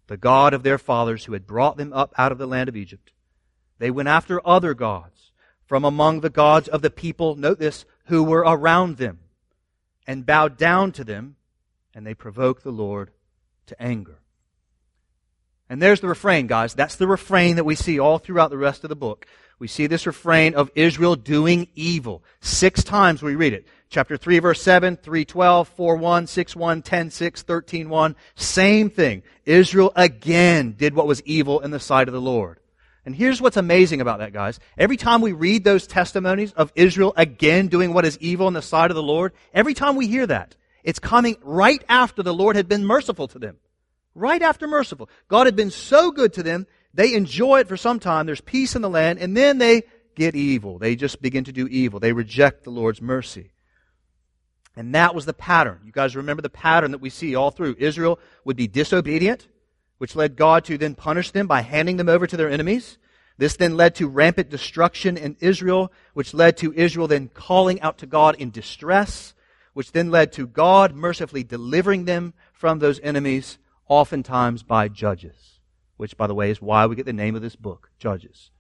the 0.07 0.17
God 0.17 0.53
of 0.53 0.63
their 0.63 0.77
fathers 0.77 1.25
who 1.25 1.33
had 1.33 1.47
brought 1.47 1.77
them 1.77 1.93
up 1.93 2.13
out 2.17 2.31
of 2.31 2.37
the 2.37 2.47
land 2.47 2.69
of 2.69 2.75
Egypt. 2.75 3.11
They 3.79 3.89
went 3.89 4.09
after 4.09 4.45
other 4.45 4.73
gods 4.73 5.31
from 5.65 5.85
among 5.85 6.19
the 6.19 6.29
gods 6.29 6.67
of 6.67 6.81
the 6.81 6.89
people, 6.89 7.35
note 7.35 7.57
this, 7.57 7.85
who 8.05 8.23
were 8.23 8.43
around 8.45 8.97
them, 8.97 9.19
and 10.05 10.25
bowed 10.25 10.57
down 10.57 10.91
to 10.91 11.03
them, 11.03 11.37
and 11.95 12.05
they 12.05 12.13
provoked 12.13 12.63
the 12.63 12.71
Lord 12.71 13.11
to 13.67 13.81
anger. 13.81 14.19
And 15.69 15.81
there's 15.81 16.01
the 16.01 16.07
refrain, 16.07 16.47
guys. 16.47 16.73
That's 16.73 16.97
the 16.97 17.07
refrain 17.07 17.55
that 17.55 17.63
we 17.63 17.75
see 17.75 17.97
all 17.97 18.17
throughout 18.17 18.49
the 18.49 18.57
rest 18.57 18.83
of 18.83 18.89
the 18.89 18.95
book. 18.95 19.25
We 19.57 19.67
see 19.67 19.87
this 19.87 20.05
refrain 20.05 20.55
of 20.55 20.71
Israel 20.75 21.15
doing 21.15 21.67
evil. 21.75 22.23
Six 22.39 22.83
times 22.83 23.21
we 23.21 23.35
read 23.35 23.53
it. 23.53 23.67
Chapter 23.89 24.17
3, 24.17 24.39
verse 24.39 24.61
7, 24.61 24.97
3, 24.97 25.23
12, 25.23 25.67
4, 25.67 25.95
1, 25.95 26.27
6, 26.27 26.55
1, 26.55 26.81
10, 26.81 27.09
6, 27.11 27.41
13, 27.43 27.89
1. 27.89 28.15
Same 28.35 28.89
thing. 28.89 29.23
Israel 29.45 29.93
again 29.95 30.73
did 30.77 30.93
what 30.93 31.07
was 31.07 31.21
evil 31.23 31.59
in 31.59 31.71
the 31.71 31.79
sight 31.79 32.07
of 32.07 32.13
the 32.13 32.19
Lord. 32.19 32.59
And 33.05 33.15
here's 33.15 33.41
what's 33.41 33.57
amazing 33.57 34.01
about 34.01 34.19
that, 34.19 34.33
guys. 34.33 34.59
Every 34.77 34.97
time 34.97 35.21
we 35.21 35.31
read 35.31 35.63
those 35.63 35.87
testimonies 35.87 36.53
of 36.53 36.71
Israel 36.75 37.13
again 37.15 37.67
doing 37.67 37.93
what 37.93 38.05
is 38.05 38.17
evil 38.19 38.47
in 38.47 38.53
the 38.53 38.61
sight 38.61 38.91
of 38.91 38.95
the 38.95 39.03
Lord, 39.03 39.31
every 39.53 39.73
time 39.73 39.95
we 39.95 40.07
hear 40.07 40.27
that, 40.27 40.55
it's 40.83 40.99
coming 40.99 41.37
right 41.41 41.83
after 41.87 42.23
the 42.23 42.33
Lord 42.33 42.55
had 42.55 42.67
been 42.67 42.85
merciful 42.85 43.27
to 43.29 43.39
them. 43.39 43.57
Right 44.13 44.41
after 44.41 44.67
merciful. 44.67 45.09
God 45.27 45.47
had 45.47 45.55
been 45.55 45.71
so 45.71 46.11
good 46.11 46.33
to 46.33 46.43
them, 46.43 46.67
they 46.93 47.13
enjoy 47.13 47.59
it 47.61 47.67
for 47.67 47.77
some 47.77 47.99
time, 47.99 48.25
there's 48.25 48.41
peace 48.41 48.75
in 48.75 48.81
the 48.81 48.89
land, 48.89 49.19
and 49.19 49.35
then 49.35 49.57
they 49.57 49.83
get 50.15 50.35
evil. 50.35 50.77
They 50.77 50.95
just 50.95 51.21
begin 51.21 51.45
to 51.45 51.53
do 51.53 51.67
evil. 51.67 51.99
They 51.99 52.11
reject 52.11 52.63
the 52.63 52.69
Lord's 52.69 53.01
mercy. 53.01 53.51
And 54.75 54.95
that 54.95 55.15
was 55.15 55.25
the 55.25 55.33
pattern. 55.33 55.81
You 55.85 55.91
guys 55.91 56.15
remember 56.15 56.41
the 56.41 56.49
pattern 56.49 56.91
that 56.91 57.01
we 57.01 57.09
see 57.09 57.35
all 57.35 57.51
through. 57.51 57.75
Israel 57.79 58.19
would 58.45 58.57
be 58.57 58.67
disobedient, 58.67 59.47
which 59.97 60.15
led 60.15 60.35
God 60.35 60.65
to 60.65 60.77
then 60.77 60.95
punish 60.95 61.31
them 61.31 61.47
by 61.47 61.61
handing 61.61 61.97
them 61.97 62.09
over 62.09 62.25
to 62.27 62.37
their 62.37 62.49
enemies. 62.49 62.97
This 63.37 63.57
then 63.57 63.75
led 63.75 63.95
to 63.95 64.07
rampant 64.07 64.49
destruction 64.49 65.17
in 65.17 65.35
Israel, 65.39 65.91
which 66.13 66.33
led 66.33 66.57
to 66.57 66.73
Israel 66.73 67.07
then 67.07 67.29
calling 67.29 67.81
out 67.81 67.97
to 67.99 68.05
God 68.05 68.35
in 68.35 68.51
distress 68.51 69.33
which 69.73 69.91
then 69.91 70.11
led 70.11 70.31
to 70.33 70.47
God 70.47 70.93
mercifully 70.93 71.43
delivering 71.43 72.05
them 72.05 72.33
from 72.53 72.79
those 72.79 72.99
enemies, 73.01 73.57
oftentimes 73.87 74.63
by 74.63 74.87
judges, 74.87 75.59
which, 75.97 76.17
by 76.17 76.27
the 76.27 76.35
way, 76.35 76.51
is 76.51 76.61
why 76.61 76.85
we 76.85 76.95
get 76.95 77.05
the 77.05 77.13
name 77.13 77.35
of 77.35 77.41
this 77.41 77.55
book, 77.55 77.89
Judges. 77.99 78.51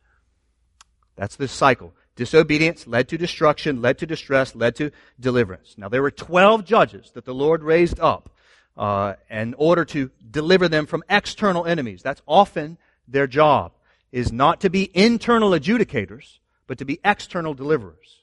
That's 1.15 1.35
the 1.35 1.47
cycle. 1.47 1.93
Disobedience 2.15 2.87
led 2.87 3.07
to 3.09 3.17
destruction, 3.17 3.81
led 3.81 3.97
to 3.99 4.05
distress, 4.05 4.55
led 4.55 4.75
to 4.75 4.91
deliverance. 5.19 5.75
Now, 5.77 5.89
there 5.89 6.01
were 6.01 6.11
12 6.11 6.65
judges 6.65 7.11
that 7.11 7.25
the 7.25 7.33
Lord 7.33 7.63
raised 7.63 7.99
up 7.99 8.29
uh, 8.77 9.15
in 9.29 9.53
order 9.57 9.85
to 9.85 10.11
deliver 10.29 10.67
them 10.67 10.85
from 10.85 11.03
external 11.09 11.65
enemies. 11.65 12.01
That's 12.01 12.21
often 12.27 12.77
their 13.07 13.27
job, 13.27 13.73
is 14.11 14.31
not 14.31 14.61
to 14.61 14.69
be 14.69 14.89
internal 14.93 15.51
adjudicators, 15.51 16.39
but 16.67 16.77
to 16.77 16.85
be 16.85 16.99
external 17.03 17.53
deliverers. 17.53 18.20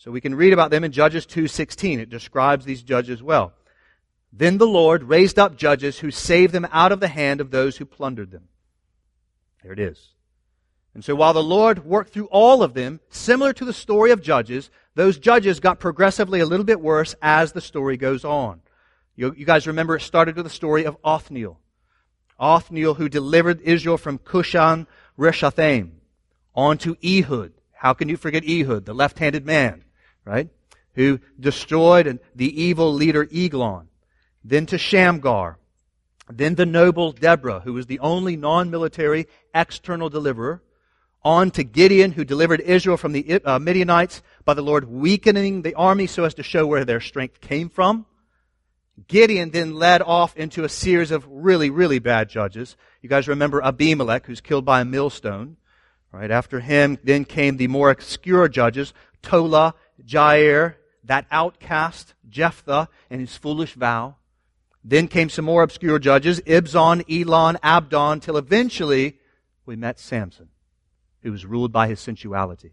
So 0.00 0.10
we 0.10 0.22
can 0.22 0.34
read 0.34 0.54
about 0.54 0.70
them 0.70 0.82
in 0.82 0.92
Judges 0.92 1.26
2:16. 1.26 2.00
It 2.00 2.08
describes 2.08 2.64
these 2.64 2.82
judges 2.82 3.22
well. 3.22 3.52
Then 4.32 4.56
the 4.56 4.66
Lord 4.66 5.02
raised 5.02 5.38
up 5.38 5.58
judges 5.58 5.98
who 5.98 6.10
saved 6.10 6.54
them 6.54 6.66
out 6.72 6.90
of 6.90 7.00
the 7.00 7.08
hand 7.08 7.38
of 7.38 7.50
those 7.50 7.76
who 7.76 7.84
plundered 7.84 8.30
them. 8.30 8.48
There 9.62 9.74
it 9.74 9.78
is. 9.78 10.14
And 10.94 11.04
so 11.04 11.14
while 11.14 11.34
the 11.34 11.42
Lord 11.42 11.84
worked 11.84 12.14
through 12.14 12.28
all 12.28 12.62
of 12.62 12.72
them, 12.72 13.00
similar 13.10 13.52
to 13.52 13.64
the 13.66 13.74
story 13.74 14.10
of 14.10 14.22
Judges, 14.22 14.70
those 14.94 15.18
judges 15.18 15.60
got 15.60 15.78
progressively 15.78 16.40
a 16.40 16.46
little 16.46 16.64
bit 16.64 16.80
worse 16.80 17.14
as 17.20 17.52
the 17.52 17.60
story 17.60 17.98
goes 17.98 18.24
on. 18.24 18.62
You, 19.16 19.34
you 19.36 19.44
guys 19.44 19.66
remember 19.66 19.96
it 19.96 20.00
started 20.00 20.34
with 20.34 20.46
the 20.46 20.50
story 20.50 20.84
of 20.84 20.96
Othniel. 21.04 21.60
Othniel 22.38 22.94
who 22.94 23.10
delivered 23.10 23.60
Israel 23.60 23.98
from 23.98 24.16
Cushan 24.16 24.86
Rishathaim 25.18 25.90
on 26.54 26.78
to 26.78 26.96
Ehud. 27.04 27.52
How 27.74 27.92
can 27.92 28.08
you 28.08 28.16
forget 28.16 28.48
Ehud, 28.48 28.86
the 28.86 28.94
left-handed 28.94 29.44
man? 29.44 29.84
Right? 30.30 30.48
Who 30.94 31.18
destroyed 31.38 32.20
the 32.34 32.62
evil 32.62 32.92
leader 32.94 33.26
Eglon. 33.32 33.88
Then 34.44 34.66
to 34.66 34.78
Shamgar. 34.78 35.58
Then 36.28 36.54
the 36.54 36.66
noble 36.66 37.10
Deborah, 37.12 37.60
who 37.60 37.72
was 37.72 37.86
the 37.86 37.98
only 37.98 38.36
non-military 38.36 39.26
external 39.52 40.08
deliverer. 40.08 40.62
On 41.22 41.50
to 41.50 41.64
Gideon, 41.64 42.12
who 42.12 42.24
delivered 42.24 42.60
Israel 42.60 42.96
from 42.96 43.12
the 43.12 43.44
uh, 43.44 43.58
Midianites 43.58 44.22
by 44.44 44.54
the 44.54 44.62
Lord 44.62 44.88
weakening 44.88 45.62
the 45.62 45.74
army 45.74 46.06
so 46.06 46.24
as 46.24 46.34
to 46.34 46.42
show 46.42 46.66
where 46.66 46.84
their 46.84 47.00
strength 47.00 47.40
came 47.40 47.68
from. 47.68 48.06
Gideon 49.08 49.50
then 49.50 49.74
led 49.74 50.00
off 50.02 50.36
into 50.36 50.64
a 50.64 50.68
series 50.68 51.10
of 51.10 51.26
really, 51.28 51.70
really 51.70 51.98
bad 51.98 52.28
judges. 52.28 52.76
You 53.02 53.08
guys 53.08 53.28
remember 53.28 53.62
Abimelech, 53.62 54.26
who's 54.26 54.40
killed 54.40 54.64
by 54.64 54.80
a 54.80 54.84
millstone. 54.84 55.56
Right 56.12 56.30
after 56.30 56.60
him, 56.60 56.98
then 57.04 57.24
came 57.24 57.56
the 57.56 57.68
more 57.68 57.90
obscure 57.90 58.48
judges, 58.48 58.92
Tola 59.22 59.74
Jair, 60.06 60.76
that 61.04 61.26
outcast, 61.30 62.14
Jephthah, 62.28 62.88
and 63.08 63.20
his 63.20 63.36
foolish 63.36 63.74
vow. 63.74 64.16
Then 64.82 65.08
came 65.08 65.28
some 65.28 65.44
more 65.44 65.62
obscure 65.62 65.98
judges, 65.98 66.40
Ibzan, 66.40 67.04
Elon, 67.10 67.58
Abdon, 67.62 68.20
till 68.20 68.36
eventually 68.36 69.18
we 69.66 69.76
met 69.76 69.98
Samson, 69.98 70.48
who 71.22 71.32
was 71.32 71.44
ruled 71.44 71.72
by 71.72 71.88
his 71.88 72.00
sensuality. 72.00 72.72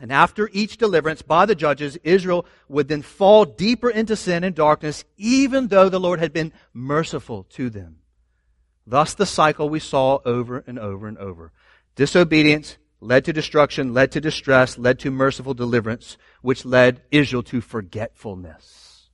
And 0.00 0.12
after 0.12 0.50
each 0.52 0.78
deliverance 0.78 1.22
by 1.22 1.46
the 1.46 1.54
judges, 1.54 1.96
Israel 2.02 2.44
would 2.68 2.88
then 2.88 3.02
fall 3.02 3.44
deeper 3.44 3.88
into 3.88 4.16
sin 4.16 4.42
and 4.42 4.54
darkness, 4.54 5.04
even 5.16 5.68
though 5.68 5.88
the 5.88 6.00
Lord 6.00 6.18
had 6.18 6.32
been 6.32 6.52
merciful 6.72 7.44
to 7.50 7.70
them. 7.70 7.98
Thus 8.84 9.14
the 9.14 9.26
cycle 9.26 9.68
we 9.68 9.78
saw 9.78 10.18
over 10.24 10.64
and 10.66 10.78
over 10.78 11.06
and 11.06 11.18
over. 11.18 11.52
Disobedience, 11.94 12.78
led 13.02 13.24
to 13.24 13.32
destruction, 13.32 13.92
led 13.92 14.12
to 14.12 14.20
distress, 14.20 14.78
led 14.78 14.98
to 15.00 15.10
merciful 15.10 15.54
deliverance, 15.54 16.16
which 16.40 16.64
led 16.64 17.02
Israel 17.10 17.42
to 17.42 17.60
forgetfulness. 17.60 19.08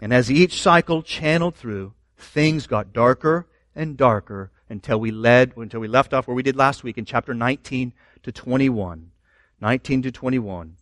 And 0.00 0.12
as 0.12 0.30
each 0.30 0.60
cycle 0.60 1.02
channeled 1.02 1.54
through, 1.54 1.94
things 2.16 2.66
got 2.66 2.92
darker 2.92 3.46
and 3.74 3.96
darker 3.96 4.50
until 4.68 4.98
we 4.98 5.10
led, 5.10 5.56
until 5.56 5.80
we 5.80 5.88
left 5.88 6.12
off 6.12 6.26
where 6.26 6.34
we 6.34 6.42
did 6.42 6.56
last 6.56 6.82
week 6.82 6.98
in 6.98 7.04
chapter 7.04 7.32
19 7.32 7.92
to 8.24 8.32
21. 8.32 9.12
19 9.60 10.02
to 10.02 10.12
21. 10.12 10.76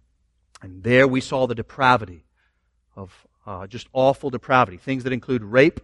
And 0.63 0.83
there 0.83 1.07
we 1.07 1.21
saw 1.21 1.47
the 1.47 1.55
depravity 1.55 2.25
of 2.95 3.27
uh, 3.47 3.67
just 3.67 3.89
awful 3.93 4.31
depravity. 4.31 4.79
Things 4.79 5.05
that 5.05 5.13
include 5.13 5.43
rape, 5.43 5.81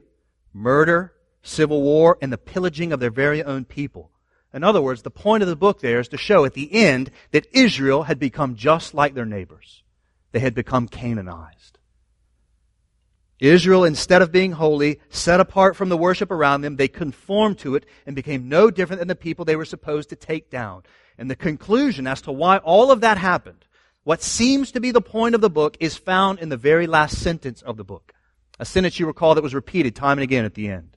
murder, 0.54 1.12
civil 1.42 1.82
war, 1.82 2.16
and 2.22 2.32
the 2.32 2.38
pillaging 2.38 2.92
of 2.92 3.00
their 3.00 3.10
very 3.10 3.42
own 3.42 3.64
people. 3.64 4.10
In 4.54 4.64
other 4.64 4.82
words, 4.82 5.02
the 5.02 5.10
point 5.10 5.42
of 5.42 5.48
the 5.48 5.56
book 5.56 5.80
there 5.80 6.00
is 6.00 6.08
to 6.08 6.16
show 6.16 6.44
at 6.44 6.54
the 6.54 6.72
end 6.74 7.10
that 7.30 7.46
Israel 7.52 8.04
had 8.04 8.18
become 8.18 8.54
just 8.54 8.92
like 8.94 9.14
their 9.14 9.24
neighbors. 9.24 9.82
They 10.32 10.40
had 10.40 10.54
become 10.54 10.88
Canaanized. 10.88 11.78
Israel, 13.38 13.82
instead 13.82 14.22
of 14.22 14.30
being 14.30 14.52
holy, 14.52 15.00
set 15.08 15.40
apart 15.40 15.74
from 15.74 15.88
the 15.88 15.96
worship 15.96 16.30
around 16.30 16.60
them, 16.60 16.76
they 16.76 16.86
conformed 16.86 17.58
to 17.58 17.74
it 17.74 17.84
and 18.06 18.14
became 18.14 18.48
no 18.48 18.70
different 18.70 19.00
than 19.00 19.08
the 19.08 19.16
people 19.16 19.44
they 19.44 19.56
were 19.56 19.64
supposed 19.64 20.10
to 20.10 20.16
take 20.16 20.48
down. 20.48 20.84
And 21.18 21.28
the 21.28 21.34
conclusion 21.34 22.06
as 22.06 22.22
to 22.22 22.32
why 22.32 22.58
all 22.58 22.92
of 22.92 23.00
that 23.00 23.18
happened, 23.18 23.64
what 24.04 24.22
seems 24.22 24.70
to 24.72 24.80
be 24.80 24.92
the 24.92 25.00
point 25.00 25.34
of 25.34 25.40
the 25.40 25.50
book, 25.50 25.76
is 25.80 25.96
found 25.96 26.38
in 26.38 26.50
the 26.50 26.56
very 26.56 26.86
last 26.86 27.18
sentence 27.18 27.62
of 27.62 27.76
the 27.76 27.84
book. 27.84 28.12
A 28.60 28.64
sentence 28.64 29.00
you 29.00 29.06
recall 29.06 29.34
that 29.34 29.42
was 29.42 29.54
repeated 29.54 29.96
time 29.96 30.18
and 30.18 30.22
again 30.22 30.44
at 30.44 30.54
the 30.54 30.68
end. 30.68 30.96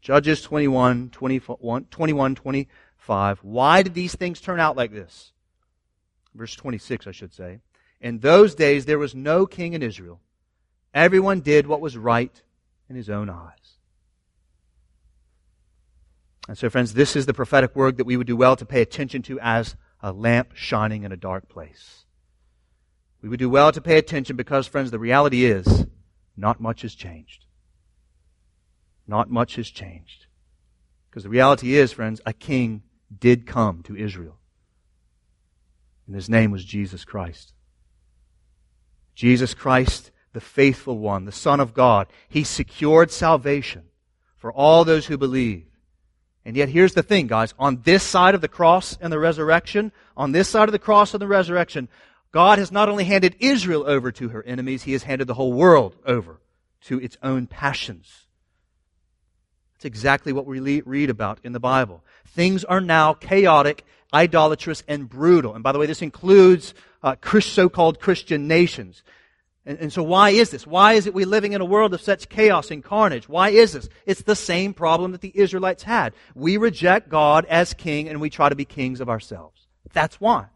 Judges 0.00 0.40
21, 0.42 1.10
21, 1.10 1.84
21 1.84 2.34
25. 3.06 3.38
Why 3.42 3.82
did 3.82 3.94
these 3.94 4.14
things 4.14 4.40
turn 4.40 4.60
out 4.60 4.76
like 4.76 4.92
this? 4.92 5.32
Verse 6.34 6.54
26, 6.54 7.06
I 7.06 7.12
should 7.12 7.32
say. 7.32 7.60
In 8.00 8.18
those 8.18 8.54
days 8.54 8.86
there 8.86 8.98
was 8.98 9.14
no 9.14 9.46
king 9.46 9.72
in 9.72 9.82
Israel 9.82 10.20
Everyone 10.94 11.40
did 11.40 11.66
what 11.66 11.80
was 11.80 11.96
right 11.96 12.40
in 12.88 12.94
his 12.94 13.10
own 13.10 13.28
eyes. 13.28 13.78
And 16.46 16.56
so, 16.56 16.70
friends, 16.70 16.94
this 16.94 17.16
is 17.16 17.26
the 17.26 17.34
prophetic 17.34 17.74
word 17.74 17.96
that 17.96 18.04
we 18.04 18.16
would 18.16 18.28
do 18.28 18.36
well 18.36 18.54
to 18.54 18.64
pay 18.64 18.80
attention 18.80 19.22
to 19.22 19.40
as 19.40 19.74
a 20.00 20.12
lamp 20.12 20.54
shining 20.54 21.02
in 21.02 21.10
a 21.10 21.16
dark 21.16 21.48
place. 21.48 22.04
We 23.22 23.28
would 23.28 23.40
do 23.40 23.50
well 23.50 23.72
to 23.72 23.80
pay 23.80 23.98
attention 23.98 24.36
because, 24.36 24.68
friends, 24.68 24.92
the 24.92 24.98
reality 25.00 25.46
is 25.46 25.86
not 26.36 26.60
much 26.60 26.82
has 26.82 26.94
changed. 26.94 27.46
Not 29.08 29.30
much 29.30 29.56
has 29.56 29.68
changed. 29.68 30.26
Because 31.10 31.24
the 31.24 31.30
reality 31.30 31.74
is, 31.74 31.90
friends, 31.90 32.20
a 32.24 32.32
king 32.32 32.82
did 33.16 33.46
come 33.46 33.82
to 33.84 33.96
Israel. 33.96 34.38
And 36.06 36.14
his 36.14 36.28
name 36.28 36.50
was 36.50 36.64
Jesus 36.64 37.04
Christ. 37.04 37.52
Jesus 39.14 39.54
Christ 39.54 40.10
the 40.34 40.40
faithful 40.40 40.98
one, 40.98 41.24
the 41.24 41.32
Son 41.32 41.60
of 41.60 41.72
God. 41.72 42.08
He 42.28 42.44
secured 42.44 43.10
salvation 43.10 43.84
for 44.36 44.52
all 44.52 44.84
those 44.84 45.06
who 45.06 45.16
believe. 45.16 45.64
And 46.44 46.56
yet 46.56 46.68
here's 46.68 46.92
the 46.92 47.02
thing, 47.02 47.26
guys. 47.26 47.54
On 47.58 47.80
this 47.84 48.02
side 48.02 48.34
of 48.34 48.42
the 48.42 48.48
cross 48.48 48.98
and 49.00 49.10
the 49.10 49.18
resurrection, 49.18 49.92
on 50.16 50.32
this 50.32 50.48
side 50.48 50.68
of 50.68 50.72
the 50.72 50.78
cross 50.78 51.14
and 51.14 51.22
the 51.22 51.28
resurrection, 51.28 51.88
God 52.32 52.58
has 52.58 52.70
not 52.70 52.90
only 52.90 53.04
handed 53.04 53.36
Israel 53.38 53.84
over 53.86 54.12
to 54.12 54.28
her 54.28 54.42
enemies, 54.42 54.82
He 54.82 54.92
has 54.92 55.04
handed 55.04 55.26
the 55.26 55.34
whole 55.34 55.54
world 55.54 55.96
over 56.04 56.40
to 56.82 57.00
its 57.00 57.16
own 57.22 57.46
passions. 57.46 58.26
That's 59.84 59.98
exactly 59.98 60.32
what 60.32 60.46
we 60.46 60.80
read 60.80 61.10
about 61.10 61.40
in 61.44 61.52
the 61.52 61.60
Bible. 61.60 62.02
Things 62.28 62.64
are 62.64 62.80
now 62.80 63.12
chaotic, 63.12 63.84
idolatrous, 64.14 64.82
and 64.88 65.06
brutal. 65.06 65.54
And 65.54 65.62
by 65.62 65.72
the 65.72 65.78
way, 65.78 65.84
this 65.84 66.00
includes 66.00 66.72
uh, 67.02 67.16
so-called 67.22 68.00
Christian 68.00 68.48
nations. 68.48 69.02
And, 69.66 69.78
and, 69.78 69.92
so 69.92 70.02
why 70.02 70.30
is 70.30 70.48
this? 70.48 70.66
Why 70.66 70.94
is 70.94 71.06
it 71.06 71.12
we 71.12 71.26
living 71.26 71.52
in 71.52 71.60
a 71.60 71.66
world 71.66 71.92
of 71.92 72.00
such 72.00 72.30
chaos 72.30 72.70
and 72.70 72.82
carnage? 72.82 73.28
Why 73.28 73.50
is 73.50 73.72
this? 73.72 73.90
It's 74.06 74.22
the 74.22 74.34
same 74.34 74.72
problem 74.72 75.12
that 75.12 75.20
the 75.20 75.32
Israelites 75.34 75.82
had. 75.82 76.14
We 76.34 76.56
reject 76.56 77.10
God 77.10 77.44
as 77.44 77.74
king 77.74 78.08
and 78.08 78.22
we 78.22 78.30
try 78.30 78.48
to 78.48 78.56
be 78.56 78.64
kings 78.64 79.02
of 79.02 79.10
ourselves. 79.10 79.66
That's 79.92 80.18
why. 80.18 80.46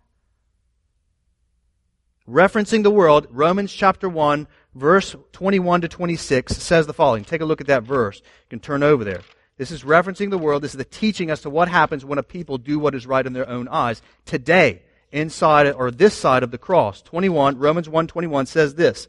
Referencing 2.27 2.83
the 2.83 2.91
world, 2.91 3.27
Romans 3.31 3.75
chapter 3.75 4.09
1, 4.09 4.47
verse 4.79 5.15
21 5.33 5.83
to 5.83 5.89
26 5.89 6.57
says 6.57 6.87
the 6.87 6.95
following. 6.95 7.25
Take 7.25 7.41
a 7.41 7.45
look 7.45 7.61
at 7.61 7.67
that 7.67 7.83
verse. 7.83 8.19
You 8.19 8.51
can 8.51 8.61
turn 8.61 8.83
over 8.83 9.05
there. 9.05 9.21
This 9.57 9.71
is 9.71 9.83
referencing 9.83 10.31
the 10.31 10.39
world. 10.39 10.63
This 10.63 10.73
is 10.73 10.79
the 10.79 10.85
teaching 10.85 11.31
as 11.31 11.43
to 11.43 11.51
what 11.51 11.69
happens 11.69 12.05
when 12.05 12.19
a 12.19 12.23
people 12.23 12.59
do 12.59 12.79
what 12.79 12.95
is 12.95 13.07
right 13.07 13.27
in 13.27 13.33
their 13.33 13.49
own 13.49 13.67
eyes. 13.69 14.01
Today, 14.25 14.83
inside 15.11 15.73
or 15.73 15.91
this 15.91 16.15
side 16.15 16.43
of 16.43 16.51
the 16.51 16.59
cross. 16.59 17.03
21, 17.03 17.59
Romans 17.59 17.89
1:21 17.89 18.47
says 18.47 18.75
this. 18.77 19.09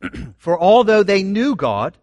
For 0.38 0.58
although 0.58 1.02
they 1.02 1.22
knew 1.22 1.56
God, 1.56 1.98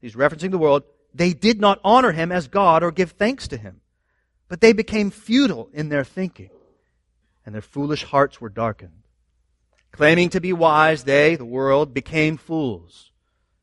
he's 0.00 0.14
referencing 0.14 0.52
the 0.52 0.58
world, 0.58 0.84
they 1.12 1.32
did 1.32 1.60
not 1.60 1.80
honor 1.82 2.12
him 2.12 2.30
as 2.30 2.46
God 2.46 2.82
or 2.82 2.92
give 2.92 3.12
thanks 3.12 3.48
to 3.48 3.56
him. 3.56 3.80
But 4.48 4.60
they 4.60 4.72
became 4.72 5.10
futile 5.10 5.68
in 5.72 5.88
their 5.88 6.04
thinking, 6.04 6.50
and 7.44 7.54
their 7.54 7.62
foolish 7.62 8.04
hearts 8.04 8.40
were 8.40 8.48
darkened. 8.48 9.02
Claiming 9.98 10.28
to 10.28 10.40
be 10.40 10.52
wise, 10.52 11.02
they, 11.02 11.34
the 11.34 11.44
world, 11.44 11.92
became 11.92 12.36
fools 12.36 13.10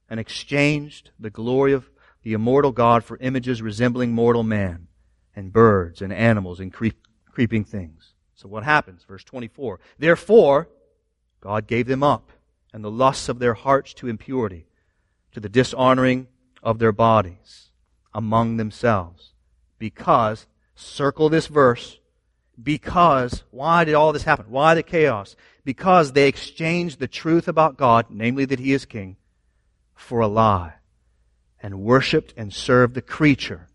and 0.09 0.19
exchanged 0.19 1.11
the 1.17 1.29
glory 1.29 1.71
of 1.71 1.89
the 2.23 2.33
immortal 2.33 2.73
God 2.73 3.05
for 3.05 3.15
images 3.21 3.61
resembling 3.61 4.11
mortal 4.11 4.43
man 4.43 4.89
and 5.33 5.53
birds 5.53 6.01
and 6.01 6.11
animals 6.11 6.59
and 6.59 6.73
creep, 6.73 7.07
creeping 7.31 7.63
things. 7.63 8.11
So 8.33 8.49
what 8.49 8.65
happens? 8.65 9.05
Verse 9.05 9.23
24. 9.23 9.79
Therefore, 9.97 10.67
God 11.39 11.67
gave 11.67 11.87
them 11.87 12.03
up 12.03 12.33
and 12.73 12.83
the 12.83 12.91
lusts 12.91 13.29
of 13.29 13.39
their 13.39 13.53
hearts 13.53 13.93
to 13.93 14.09
impurity, 14.09 14.67
to 15.31 15.39
the 15.39 15.47
dishonoring 15.47 16.27
of 16.61 16.79
their 16.79 16.91
bodies 16.91 17.69
among 18.13 18.57
themselves. 18.57 19.31
Because, 19.79 20.47
circle 20.75 21.29
this 21.29 21.47
verse, 21.47 21.97
because, 22.61 23.45
why 23.51 23.85
did 23.85 23.93
all 23.93 24.11
this 24.11 24.23
happen? 24.23 24.47
Why 24.49 24.75
the 24.75 24.83
chaos? 24.83 25.37
Because 25.65 26.13
they 26.13 26.29
exchanged 26.29 26.99
the 26.99 27.07
truth 27.07 27.49
about 27.49 27.75
God, 27.75 28.05
namely 28.09 28.45
that 28.45 28.59
He 28.59 28.71
is 28.71 28.85
King, 28.85 29.17
for 29.93 30.21
a 30.21 30.27
lie, 30.27 30.75
and 31.61 31.81
worshiped 31.81 32.33
and 32.37 32.53
served 32.53 32.93
the 32.93 33.01
creature 33.01 33.67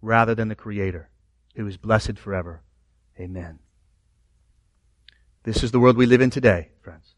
rather 0.00 0.36
than 0.36 0.46
the 0.46 0.54
Creator, 0.54 1.08
who 1.56 1.66
is 1.66 1.76
blessed 1.76 2.18
forever. 2.18 2.62
Amen. 3.18 3.58
This 5.42 5.64
is 5.64 5.72
the 5.72 5.80
world 5.80 5.96
we 5.96 6.06
live 6.06 6.20
in 6.20 6.30
today, 6.30 6.68
friends. 6.82 7.15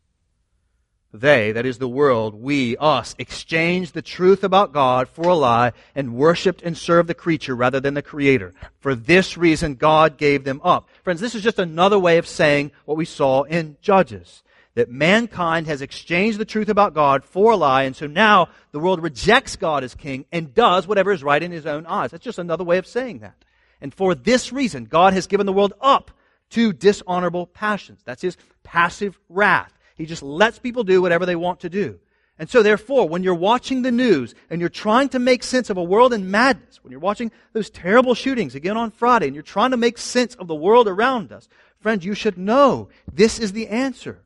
They, 1.13 1.53
that 1.53 1.65
is 1.65 1.79
the 1.79 1.89
world, 1.89 2.35
we, 2.35 2.77
us, 2.77 3.15
exchanged 3.19 3.95
the 3.95 4.03
truth 4.03 4.45
about 4.45 4.75
God 4.75 5.09
for 5.09 5.29
a 5.29 5.35
lie 5.35 5.73
and 5.95 6.15
worshiped 6.15 6.61
and 6.63 6.77
served 6.77 7.09
the 7.09 7.15
creature 7.15 7.57
rather 7.57 7.81
than 7.81 7.95
the 7.95 8.03
creator. 8.03 8.53
For 8.81 8.95
this 8.95 9.39
reason, 9.39 9.77
God 9.77 10.19
gave 10.19 10.45
them 10.45 10.61
up. 10.63 10.91
Friends, 11.03 11.21
this 11.21 11.35
is 11.35 11.43
just 11.43 11.59
another 11.59 11.99
way 11.99 12.19
of 12.19 12.27
saying 12.27 12.73
what 12.85 12.99
we 12.99 13.07
saw 13.07 13.45
in 13.45 13.79
Judges. 13.81 14.43
That 14.75 14.91
mankind 14.91 15.67
has 15.67 15.81
exchanged 15.81 16.39
the 16.39 16.45
truth 16.45 16.69
about 16.69 16.95
God 16.95 17.25
for 17.25 17.53
a 17.53 17.57
lie, 17.57 17.85
and 17.85 17.97
so 17.97 18.07
now 18.07 18.51
the 18.71 18.79
world 18.79 19.03
rejects 19.03 19.57
God 19.57 19.83
as 19.83 19.95
king 19.95 20.27
and 20.31 20.55
does 20.55 20.87
whatever 20.87 21.11
is 21.11 21.25
right 21.25 21.43
in 21.43 21.51
his 21.51 21.67
own 21.67 21.87
eyes. 21.87 22.11
That's 22.11 22.23
just 22.23 22.39
another 22.39 22.65
way 22.65 22.77
of 22.77 22.87
saying 22.87 23.21
that. 23.21 23.45
And 23.81 23.95
for 23.95 24.15
this 24.15 24.53
reason, 24.53 24.85
God 24.85 25.15
has 25.15 25.27
given 25.27 25.47
the 25.47 25.53
world 25.55 25.73
up 25.81 26.11
to 26.51 26.73
dishonorable 26.73 27.47
passions. 27.47 28.03
That's 28.05 28.23
his 28.23 28.37
passive 28.63 29.19
wrath. 29.29 29.73
He 29.99 30.07
just 30.07 30.23
lets 30.23 30.59
people 30.59 30.85
do 30.85 31.03
whatever 31.03 31.27
they 31.27 31.37
want 31.37 31.61
to 31.61 31.69
do. 31.69 31.99
And 32.39 32.49
so 32.49 32.63
therefore, 32.63 33.09
when 33.09 33.25
you're 33.25 33.35
watching 33.35 33.83
the 33.83 33.91
news 33.91 34.33
and 34.49 34.61
you're 34.61 34.71
trying 34.71 35.09
to 35.09 35.19
make 35.19 35.43
sense 35.43 35.71
of 35.71 35.77
a 35.77 35.83
world 35.83 36.13
in 36.13 36.31
madness, 36.31 36.83
when 36.83 36.93
you're 36.93 37.01
watching 37.01 37.33
those 37.53 37.69
terrible 37.69 38.15
shootings 38.15 38.55
again 38.55 38.77
on 38.77 38.93
Friday 38.93 39.27
and 39.27 39.35
you're 39.35 39.43
trying 39.43 39.73
to 39.73 39.77
make 39.77 39.99
sense 39.99 40.37
of 40.37 40.47
the 40.47 40.55
world 40.55 40.87
around 40.87 41.33
us, 41.33 41.49
friends, 41.81 42.05
you 42.05 42.15
should 42.15 42.39
know 42.39 42.89
this 43.13 43.41
is 43.41 43.53
the 43.53 43.67
answer. 43.67 44.23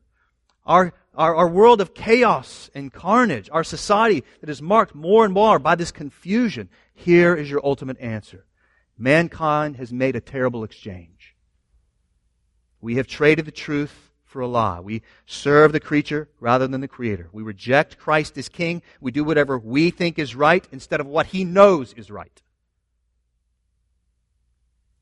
Our, 0.63 0.93
our, 1.15 1.35
our 1.35 1.47
world 1.47 1.81
of 1.81 1.95
chaos 1.95 2.69
and 2.75 2.93
carnage, 2.93 3.49
our 3.51 3.63
society 3.63 4.23
that 4.41 4.49
is 4.49 4.61
marked 4.61 4.93
more 4.93 5.25
and 5.25 5.33
more 5.33 5.57
by 5.57 5.73
this 5.73 5.91
confusion, 5.91 6.69
here 6.93 7.35
is 7.35 7.49
your 7.49 7.65
ultimate 7.65 7.99
answer. 7.99 8.45
Mankind 8.95 9.77
has 9.77 9.91
made 9.91 10.15
a 10.15 10.21
terrible 10.21 10.63
exchange. 10.63 11.35
We 12.79 12.95
have 12.95 13.07
traded 13.07 13.45
the 13.45 13.51
truth 13.51 14.12
for 14.33 14.41
a 14.41 14.47
lie. 14.47 14.79
We 14.79 15.03
serve 15.27 15.71
the 15.71 15.79
creature 15.79 16.27
rather 16.39 16.67
than 16.67 16.81
the 16.81 16.87
creator. 16.87 17.29
We 17.31 17.43
reject 17.43 17.99
Christ 17.99 18.35
as 18.37 18.49
king. 18.49 18.81
We 18.99 19.11
do 19.11 19.23
whatever 19.23 19.59
we 19.59 19.91
think 19.91 20.17
is 20.17 20.35
right 20.35 20.67
instead 20.71 20.99
of 20.99 21.05
what 21.05 21.27
he 21.27 21.45
knows 21.45 21.93
is 21.93 22.09
right. 22.09 22.41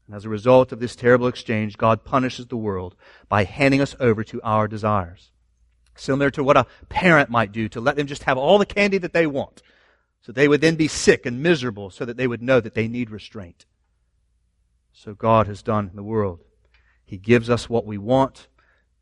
And 0.06 0.16
as 0.16 0.26
a 0.26 0.30
result 0.30 0.74
of 0.74 0.82
this 0.82 0.98
terrible 0.98 1.28
exchange, 1.28 1.78
God 1.78 2.04
punishes 2.04 2.48
the 2.48 2.58
world 2.58 2.96
by 3.30 3.46
handing 3.46 3.80
us 3.80 3.96
over 4.02 4.26
to 4.26 4.42
our 4.44 4.68
desires. 4.68 5.32
Similar 5.96 6.30
to 6.32 6.44
what 6.44 6.58
a 6.58 6.68
parent 6.90 7.30
might 7.30 7.54
do 7.54 7.70
to 7.70 7.80
let 7.80 7.96
them 7.96 8.08
just 8.08 8.24
have 8.24 8.38
all 8.38 8.58
the 8.58 8.66
candy 8.66 8.98
that 8.98 9.14
they 9.14 9.26
want. 9.26 9.62
So 10.22 10.34
they 10.34 10.50
would 10.50 10.60
then 10.60 10.76
be 10.76 10.90
sick 10.90 11.26
and 11.26 11.42
miserable 11.42 11.90
so 11.90 12.04
that 12.04 12.18
they 12.18 12.28
would 12.28 12.42
know 12.42 12.60
that 12.60 12.74
they 12.74 12.90
need 12.90 13.10
restraint. 13.10 13.66
So 14.92 15.14
God 15.14 15.48
has 15.48 15.64
done 15.64 15.88
in 15.88 15.96
the 15.96 16.04
world. 16.04 16.42
He 17.06 17.18
gives 17.18 17.50
us 17.50 17.70
what 17.70 17.86
we 17.86 17.98
want. 17.98 18.48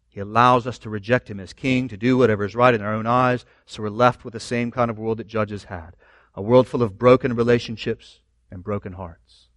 He 0.10 0.20
allows 0.20 0.66
us 0.66 0.80
to 0.80 0.90
reject 0.90 1.30
Him 1.30 1.40
as 1.40 1.54
King, 1.54 1.88
to 1.88 1.98
do 1.98 2.18
whatever 2.18 2.44
is 2.44 2.56
right 2.56 2.74
in 2.74 2.82
our 2.82 2.94
own 2.94 3.06
eyes, 3.06 3.46
so 3.66 3.84
we're 3.84 3.90
left 3.90 4.26
with 4.26 4.34
the 4.34 4.40
same 4.40 4.72
kind 4.72 4.90
of 4.90 4.98
world 4.98 5.20
that 5.20 5.28
Judges 5.28 5.66
had. 5.66 5.92
A 6.34 6.42
world 6.42 6.68
full 6.68 6.84
of 6.84 6.98
broken 6.98 7.36
relationships 7.36 8.20
and 8.50 8.64
broken 8.64 8.94
hearts. 8.94 9.48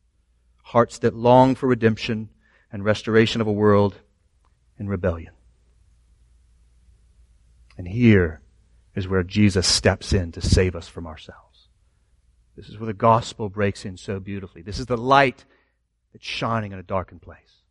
Hearts 0.62 0.98
that 0.98 1.14
long 1.14 1.54
for 1.54 1.66
redemption 1.66 2.28
and 2.70 2.84
restoration 2.84 3.40
of 3.40 3.46
a 3.46 3.52
world 3.52 3.96
in 4.78 4.88
rebellion. 4.88 5.32
And 7.78 7.88
here 7.88 8.42
is 8.94 9.08
where 9.08 9.22
Jesus 9.22 9.66
steps 9.66 10.12
in 10.12 10.32
to 10.32 10.42
save 10.42 10.76
us 10.76 10.88
from 10.88 11.06
ourselves. 11.06 11.68
This 12.56 12.68
is 12.68 12.78
where 12.78 12.86
the 12.86 12.92
gospel 12.92 13.48
breaks 13.48 13.84
in 13.84 13.96
so 13.96 14.20
beautifully. 14.20 14.60
This 14.60 14.78
is 14.78 14.86
the 14.86 14.98
light 14.98 15.44
that's 16.12 16.26
shining 16.26 16.72
in 16.72 16.78
a 16.78 16.82
darkened 16.82 17.22
place. 17.22 17.61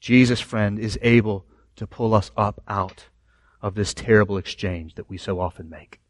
Jesus, 0.00 0.40
friend, 0.40 0.78
is 0.78 0.98
able 1.02 1.46
to 1.76 1.86
pull 1.86 2.14
us 2.14 2.30
up 2.36 2.62
out 2.68 3.06
of 3.60 3.74
this 3.74 3.94
terrible 3.94 4.36
exchange 4.36 4.94
that 4.94 5.08
we 5.08 5.18
so 5.18 5.40
often 5.40 5.68
make. 5.68 6.00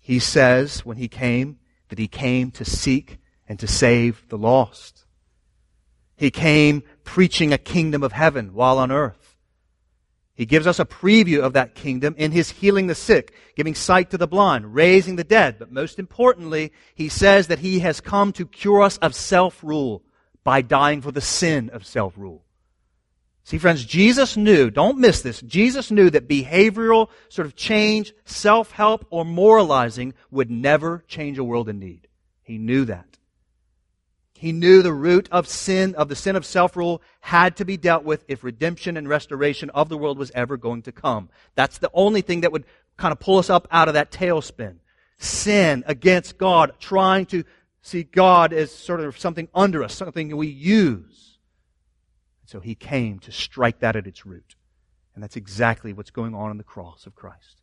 He 0.00 0.18
says 0.18 0.84
when 0.84 0.96
he 0.96 1.08
came 1.08 1.58
that 1.88 1.98
he 1.98 2.08
came 2.08 2.50
to 2.52 2.64
seek 2.64 3.18
and 3.48 3.58
to 3.58 3.66
save 3.66 4.24
the 4.28 4.38
lost. 4.38 5.04
He 6.16 6.30
came 6.30 6.82
preaching 7.04 7.52
a 7.52 7.58
kingdom 7.58 8.02
of 8.02 8.12
heaven 8.12 8.54
while 8.54 8.78
on 8.78 8.90
earth. 8.90 9.36
He 10.34 10.46
gives 10.46 10.66
us 10.66 10.78
a 10.78 10.84
preview 10.84 11.40
of 11.40 11.54
that 11.54 11.74
kingdom 11.74 12.14
in 12.18 12.30
his 12.30 12.50
healing 12.50 12.88
the 12.88 12.94
sick, 12.94 13.32
giving 13.54 13.74
sight 13.74 14.10
to 14.10 14.18
the 14.18 14.26
blind, 14.26 14.74
raising 14.74 15.16
the 15.16 15.24
dead. 15.24 15.58
But 15.58 15.72
most 15.72 15.98
importantly, 15.98 16.72
he 16.94 17.08
says 17.08 17.46
that 17.46 17.60
he 17.60 17.78
has 17.80 18.00
come 18.00 18.32
to 18.34 18.46
cure 18.46 18.82
us 18.82 18.98
of 18.98 19.14
self-rule 19.14 20.02
by 20.46 20.62
dying 20.62 21.02
for 21.02 21.10
the 21.10 21.20
sin 21.20 21.70
of 21.70 21.84
self-rule. 21.84 22.44
See, 23.42 23.58
friends, 23.58 23.84
Jesus 23.84 24.36
knew, 24.36 24.70
don't 24.70 24.98
miss 24.98 25.20
this, 25.20 25.40
Jesus 25.40 25.90
knew 25.90 26.08
that 26.10 26.28
behavioral 26.28 27.08
sort 27.28 27.46
of 27.46 27.56
change, 27.56 28.14
self-help, 28.26 29.06
or 29.10 29.24
moralizing 29.24 30.14
would 30.30 30.48
never 30.48 31.02
change 31.08 31.36
a 31.36 31.42
world 31.42 31.68
in 31.68 31.80
need. 31.80 32.06
He 32.44 32.58
knew 32.58 32.84
that. 32.84 33.18
He 34.34 34.52
knew 34.52 34.82
the 34.82 34.92
root 34.92 35.28
of 35.32 35.48
sin, 35.48 35.96
of 35.96 36.08
the 36.08 36.14
sin 36.14 36.36
of 36.36 36.46
self-rule, 36.46 37.02
had 37.22 37.56
to 37.56 37.64
be 37.64 37.76
dealt 37.76 38.04
with 38.04 38.24
if 38.28 38.44
redemption 38.44 38.96
and 38.96 39.08
restoration 39.08 39.68
of 39.70 39.88
the 39.88 39.98
world 39.98 40.16
was 40.16 40.30
ever 40.32 40.56
going 40.56 40.82
to 40.82 40.92
come. 40.92 41.28
That's 41.56 41.78
the 41.78 41.90
only 41.92 42.20
thing 42.20 42.42
that 42.42 42.52
would 42.52 42.66
kind 42.96 43.10
of 43.10 43.18
pull 43.18 43.38
us 43.38 43.50
up 43.50 43.66
out 43.72 43.88
of 43.88 43.94
that 43.94 44.12
tailspin. 44.12 44.76
Sin 45.18 45.82
against 45.88 46.38
God, 46.38 46.74
trying 46.78 47.26
to 47.26 47.42
see 47.86 48.02
God 48.02 48.52
as 48.52 48.72
sort 48.72 49.00
of 49.00 49.18
something 49.18 49.48
under 49.54 49.82
us, 49.82 49.94
something 49.94 50.36
we 50.36 50.48
use. 50.48 51.38
So 52.46 52.60
he 52.60 52.74
came 52.74 53.18
to 53.20 53.32
strike 53.32 53.80
that 53.80 53.96
at 53.96 54.06
its 54.06 54.26
root. 54.26 54.54
And 55.14 55.22
that's 55.22 55.36
exactly 55.36 55.92
what's 55.92 56.10
going 56.10 56.34
on 56.34 56.50
in 56.50 56.58
the 56.58 56.64
cross 56.64 57.06
of 57.06 57.14
Christ. 57.14 57.62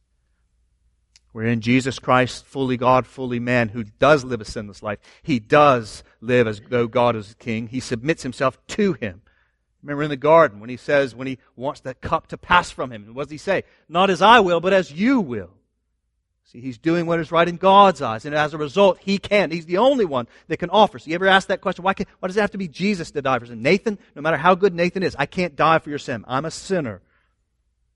Wherein 1.31 1.61
Jesus 1.61 1.99
Christ, 1.99 2.45
fully 2.45 2.77
God, 2.77 3.07
fully 3.07 3.39
man, 3.39 3.69
who 3.69 3.83
does 3.83 4.23
live 4.23 4.41
a 4.41 4.45
sinless 4.45 4.83
life, 4.83 4.99
he 5.23 5.39
does 5.39 6.03
live 6.21 6.47
as 6.47 6.61
though 6.69 6.87
God 6.87 7.15
is 7.15 7.35
king. 7.39 7.67
He 7.67 7.79
submits 7.79 8.23
himself 8.23 8.59
to 8.67 8.93
him. 8.93 9.21
Remember 9.81 10.03
in 10.03 10.09
the 10.09 10.15
garden 10.15 10.59
when 10.59 10.69
he 10.69 10.77
says, 10.77 11.15
when 11.15 11.27
he 11.27 11.39
wants 11.55 11.81
that 11.81 12.01
cup 12.01 12.27
to 12.27 12.37
pass 12.37 12.69
from 12.69 12.91
him, 12.91 13.13
what 13.13 13.23
does 13.23 13.31
he 13.31 13.37
say? 13.37 13.63
Not 13.89 14.09
as 14.09 14.21
I 14.21 14.39
will, 14.39 14.59
but 14.59 14.73
as 14.73 14.91
you 14.91 15.19
will. 15.19 15.49
See, 16.45 16.59
he's 16.59 16.77
doing 16.77 17.05
what 17.05 17.19
is 17.19 17.31
right 17.31 17.47
in 17.47 17.57
God's 17.57 18.01
eyes, 18.01 18.25
and 18.25 18.35
as 18.35 18.53
a 18.53 18.57
result, 18.57 18.99
he 18.99 19.17
can. 19.17 19.49
He's 19.49 19.65
the 19.65 19.77
only 19.77 20.05
one 20.05 20.27
that 20.47 20.57
can 20.57 20.69
offer. 20.69 20.99
So 20.99 21.09
you 21.09 21.15
ever 21.15 21.27
ask 21.27 21.47
that 21.47 21.61
question? 21.61 21.83
Why, 21.83 21.93
can, 21.93 22.05
why 22.19 22.27
does 22.27 22.37
it 22.37 22.41
have 22.41 22.51
to 22.51 22.57
be 22.57 22.67
Jesus 22.67 23.11
to 23.11 23.21
die 23.21 23.39
for 23.39 23.45
sin? 23.45 23.61
Nathan, 23.61 23.97
no 24.15 24.21
matter 24.21 24.37
how 24.37 24.53
good 24.53 24.73
Nathan 24.73 25.03
is, 25.03 25.15
I 25.17 25.25
can't 25.25 25.55
die 25.55 25.79
for 25.79 25.89
your 25.89 25.99
sin. 25.99 26.23
I'm 26.27 26.45
a 26.45 26.51
sinner. 26.51 27.01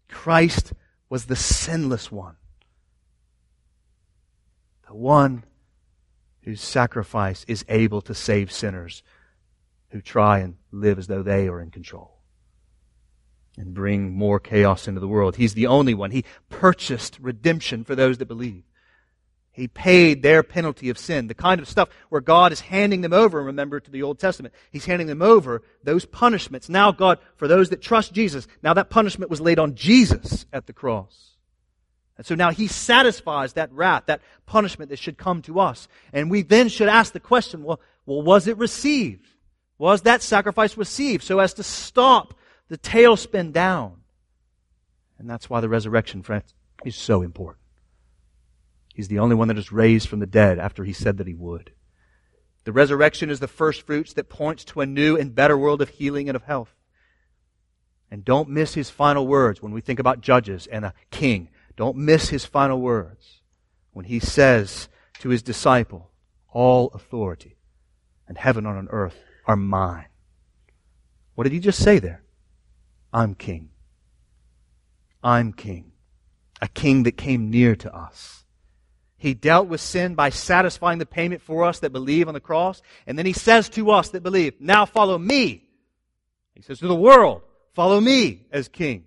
Christ 0.07 0.73
was 1.09 1.25
the 1.25 1.35
sinless 1.35 2.11
one. 2.11 2.35
The 4.87 4.95
one 4.95 5.43
whose 6.41 6.61
sacrifice 6.61 7.45
is 7.47 7.65
able 7.67 8.01
to 8.01 8.13
save 8.13 8.51
sinners 8.51 9.03
who 9.89 10.01
try 10.01 10.39
and 10.39 10.55
live 10.71 10.97
as 10.97 11.07
though 11.07 11.23
they 11.23 11.47
are 11.47 11.61
in 11.61 11.71
control 11.71 12.16
and 13.57 13.73
bring 13.73 14.13
more 14.13 14.39
chaos 14.39 14.87
into 14.87 15.01
the 15.01 15.07
world. 15.07 15.35
He's 15.35 15.55
the 15.55 15.67
only 15.67 15.93
one. 15.93 16.11
He 16.11 16.23
purchased 16.49 17.17
redemption 17.19 17.83
for 17.83 17.95
those 17.95 18.19
that 18.19 18.27
believe. 18.27 18.63
He 19.51 19.67
paid 19.67 20.21
their 20.21 20.43
penalty 20.43 20.91
of 20.91 20.99
sin. 20.99 21.25
The 21.25 21.33
kind 21.33 21.59
of 21.59 21.67
stuff 21.67 21.89
where 22.09 22.21
God 22.21 22.51
is 22.51 22.59
handing 22.59 23.01
them 23.01 23.11
over, 23.11 23.41
remember 23.41 23.79
to 23.79 23.89
the 23.89 24.03
Old 24.03 24.19
Testament, 24.19 24.53
He's 24.69 24.85
handing 24.85 25.07
them 25.07 25.23
over 25.23 25.63
those 25.83 26.05
punishments. 26.05 26.69
Now 26.69 26.91
God, 26.91 27.17
for 27.37 27.47
those 27.47 27.69
that 27.69 27.81
trust 27.81 28.13
Jesus, 28.13 28.47
now 28.61 28.75
that 28.75 28.91
punishment 28.91 29.31
was 29.31 29.41
laid 29.41 29.57
on 29.57 29.73
Jesus 29.73 30.45
at 30.53 30.67
the 30.67 30.73
cross. 30.73 31.37
And 32.17 32.25
so 32.25 32.35
now 32.35 32.51
He 32.51 32.67
satisfies 32.67 33.53
that 33.53 33.73
wrath, 33.73 34.03
that 34.05 34.21
punishment 34.45 34.91
that 34.91 34.99
should 34.99 35.17
come 35.17 35.41
to 35.41 35.59
us. 35.59 35.87
And 36.13 36.29
we 36.29 36.43
then 36.43 36.69
should 36.69 36.87
ask 36.87 37.13
the 37.13 37.19
question, 37.19 37.63
well, 37.63 37.79
well 38.05 38.21
was 38.21 38.45
it 38.45 38.59
received? 38.59 39.25
Was 39.79 40.03
that 40.03 40.21
sacrifice 40.21 40.77
received 40.77 41.23
so 41.23 41.39
as 41.39 41.55
to 41.55 41.63
stop 41.63 42.35
the 42.69 42.77
tailspin 42.77 43.51
down. 43.51 44.01
And 45.17 45.29
that's 45.29 45.49
why 45.49 45.61
the 45.61 45.69
resurrection, 45.69 46.21
friends, 46.21 46.53
is 46.85 46.95
so 46.95 47.21
important. 47.21 47.63
He's 48.93 49.07
the 49.07 49.19
only 49.19 49.35
one 49.35 49.47
that 49.47 49.57
is 49.57 49.71
raised 49.71 50.09
from 50.09 50.19
the 50.19 50.25
dead 50.25 50.59
after 50.59 50.83
he 50.83 50.93
said 50.93 51.17
that 51.17 51.27
he 51.27 51.33
would. 51.33 51.71
The 52.63 52.71
resurrection 52.71 53.29
is 53.29 53.39
the 53.39 53.47
first 53.47 53.83
fruits 53.83 54.13
that 54.13 54.29
points 54.29 54.65
to 54.65 54.81
a 54.81 54.85
new 54.85 55.15
and 55.15 55.33
better 55.33 55.57
world 55.57 55.81
of 55.81 55.89
healing 55.89 56.29
and 56.29 56.35
of 56.35 56.43
health. 56.43 56.75
And 58.09 58.25
don't 58.25 58.49
miss 58.49 58.73
his 58.73 58.89
final 58.89 59.27
words 59.27 59.61
when 59.61 59.71
we 59.71 59.81
think 59.81 59.99
about 59.99 60.21
judges 60.21 60.67
and 60.67 60.83
a 60.83 60.93
king. 61.11 61.49
Don't 61.75 61.97
miss 61.97 62.29
his 62.29 62.45
final 62.45 62.81
words 62.81 63.41
when 63.91 64.05
he 64.05 64.19
says 64.19 64.89
to 65.19 65.29
his 65.29 65.41
disciple, 65.41 66.11
All 66.49 66.87
authority 66.89 67.57
and 68.27 68.37
heaven 68.37 68.65
on 68.65 68.87
earth 68.89 69.17
are 69.45 69.55
mine. 69.55 70.07
What 71.35 71.43
did 71.43 71.53
he 71.53 71.59
just 71.59 71.81
say 71.81 71.99
there? 71.99 72.23
I'm 73.11 73.35
king. 73.35 73.69
I'm 75.23 75.53
king. 75.53 75.91
A 76.61 76.67
king 76.67 77.03
that 77.03 77.17
came 77.17 77.49
near 77.49 77.75
to 77.75 77.95
us. 77.95 78.43
He 79.17 79.33
dealt 79.33 79.67
with 79.67 79.81
sin 79.81 80.15
by 80.15 80.29
satisfying 80.29 80.99
the 80.99 81.05
payment 81.05 81.41
for 81.41 81.65
us 81.65 81.79
that 81.79 81.91
believe 81.91 82.27
on 82.27 82.33
the 82.33 82.39
cross. 82.39 82.81
And 83.07 83.17
then 83.17 83.25
he 83.25 83.33
says 83.33 83.69
to 83.69 83.91
us 83.91 84.09
that 84.09 84.21
believe, 84.21 84.59
now 84.59 84.85
follow 84.85 85.17
me. 85.17 85.63
He 86.53 86.61
says 86.61 86.79
to 86.79 86.87
the 86.87 86.95
world, 86.95 87.41
follow 87.73 87.99
me 87.99 88.45
as 88.51 88.67
king. 88.67 89.05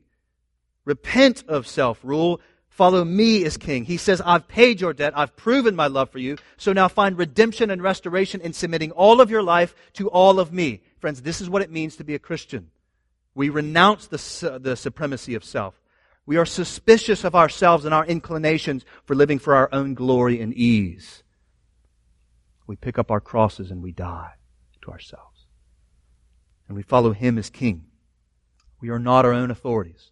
Repent 0.84 1.44
of 1.46 1.66
self-rule. 1.66 2.40
Follow 2.68 3.04
me 3.04 3.44
as 3.44 3.56
king. 3.56 3.84
He 3.84 3.98
says, 3.98 4.22
I've 4.24 4.48
paid 4.48 4.80
your 4.80 4.92
debt. 4.92 5.12
I've 5.16 5.36
proven 5.36 5.76
my 5.76 5.86
love 5.86 6.10
for 6.10 6.18
you. 6.18 6.38
So 6.56 6.72
now 6.72 6.88
find 6.88 7.18
redemption 7.18 7.70
and 7.70 7.82
restoration 7.82 8.40
in 8.40 8.52
submitting 8.52 8.90
all 8.92 9.20
of 9.20 9.30
your 9.30 9.42
life 9.42 9.74
to 9.94 10.08
all 10.08 10.40
of 10.40 10.52
me. 10.52 10.82
Friends, 10.98 11.22
this 11.22 11.40
is 11.40 11.50
what 11.50 11.62
it 11.62 11.70
means 11.70 11.96
to 11.96 12.04
be 12.04 12.14
a 12.14 12.18
Christian. 12.18 12.70
We 13.34 13.48
renounce 13.48 14.06
the, 14.06 14.58
the 14.58 14.76
supremacy 14.76 15.34
of 15.34 15.44
self. 15.44 15.74
We 16.26 16.36
are 16.36 16.46
suspicious 16.46 17.24
of 17.24 17.34
ourselves 17.34 17.84
and 17.84 17.94
our 17.94 18.06
inclinations 18.06 18.84
for 19.04 19.14
living 19.14 19.38
for 19.38 19.54
our 19.54 19.68
own 19.72 19.94
glory 19.94 20.40
and 20.40 20.52
ease. 20.54 21.22
We 22.66 22.76
pick 22.76 22.98
up 22.98 23.10
our 23.10 23.20
crosses 23.20 23.70
and 23.70 23.82
we 23.82 23.92
die 23.92 24.32
to 24.82 24.90
ourselves. 24.90 25.46
And 26.68 26.76
we 26.76 26.82
follow 26.82 27.12
Him 27.12 27.36
as 27.38 27.50
King. 27.50 27.86
We 28.80 28.90
are 28.90 28.98
not 28.98 29.24
our 29.24 29.32
own 29.32 29.50
authorities. 29.50 30.10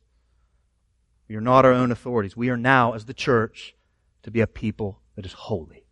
We 1.28 1.36
are 1.36 1.40
not 1.40 1.64
our 1.64 1.72
own 1.72 1.92
authorities. 1.92 2.36
We 2.36 2.50
are 2.50 2.56
now, 2.56 2.94
as 2.94 3.04
the 3.04 3.14
church, 3.14 3.74
to 4.22 4.30
be 4.30 4.40
a 4.40 4.46
people 4.46 5.00
that 5.14 5.26
is 5.26 5.34
holy, 5.34 5.84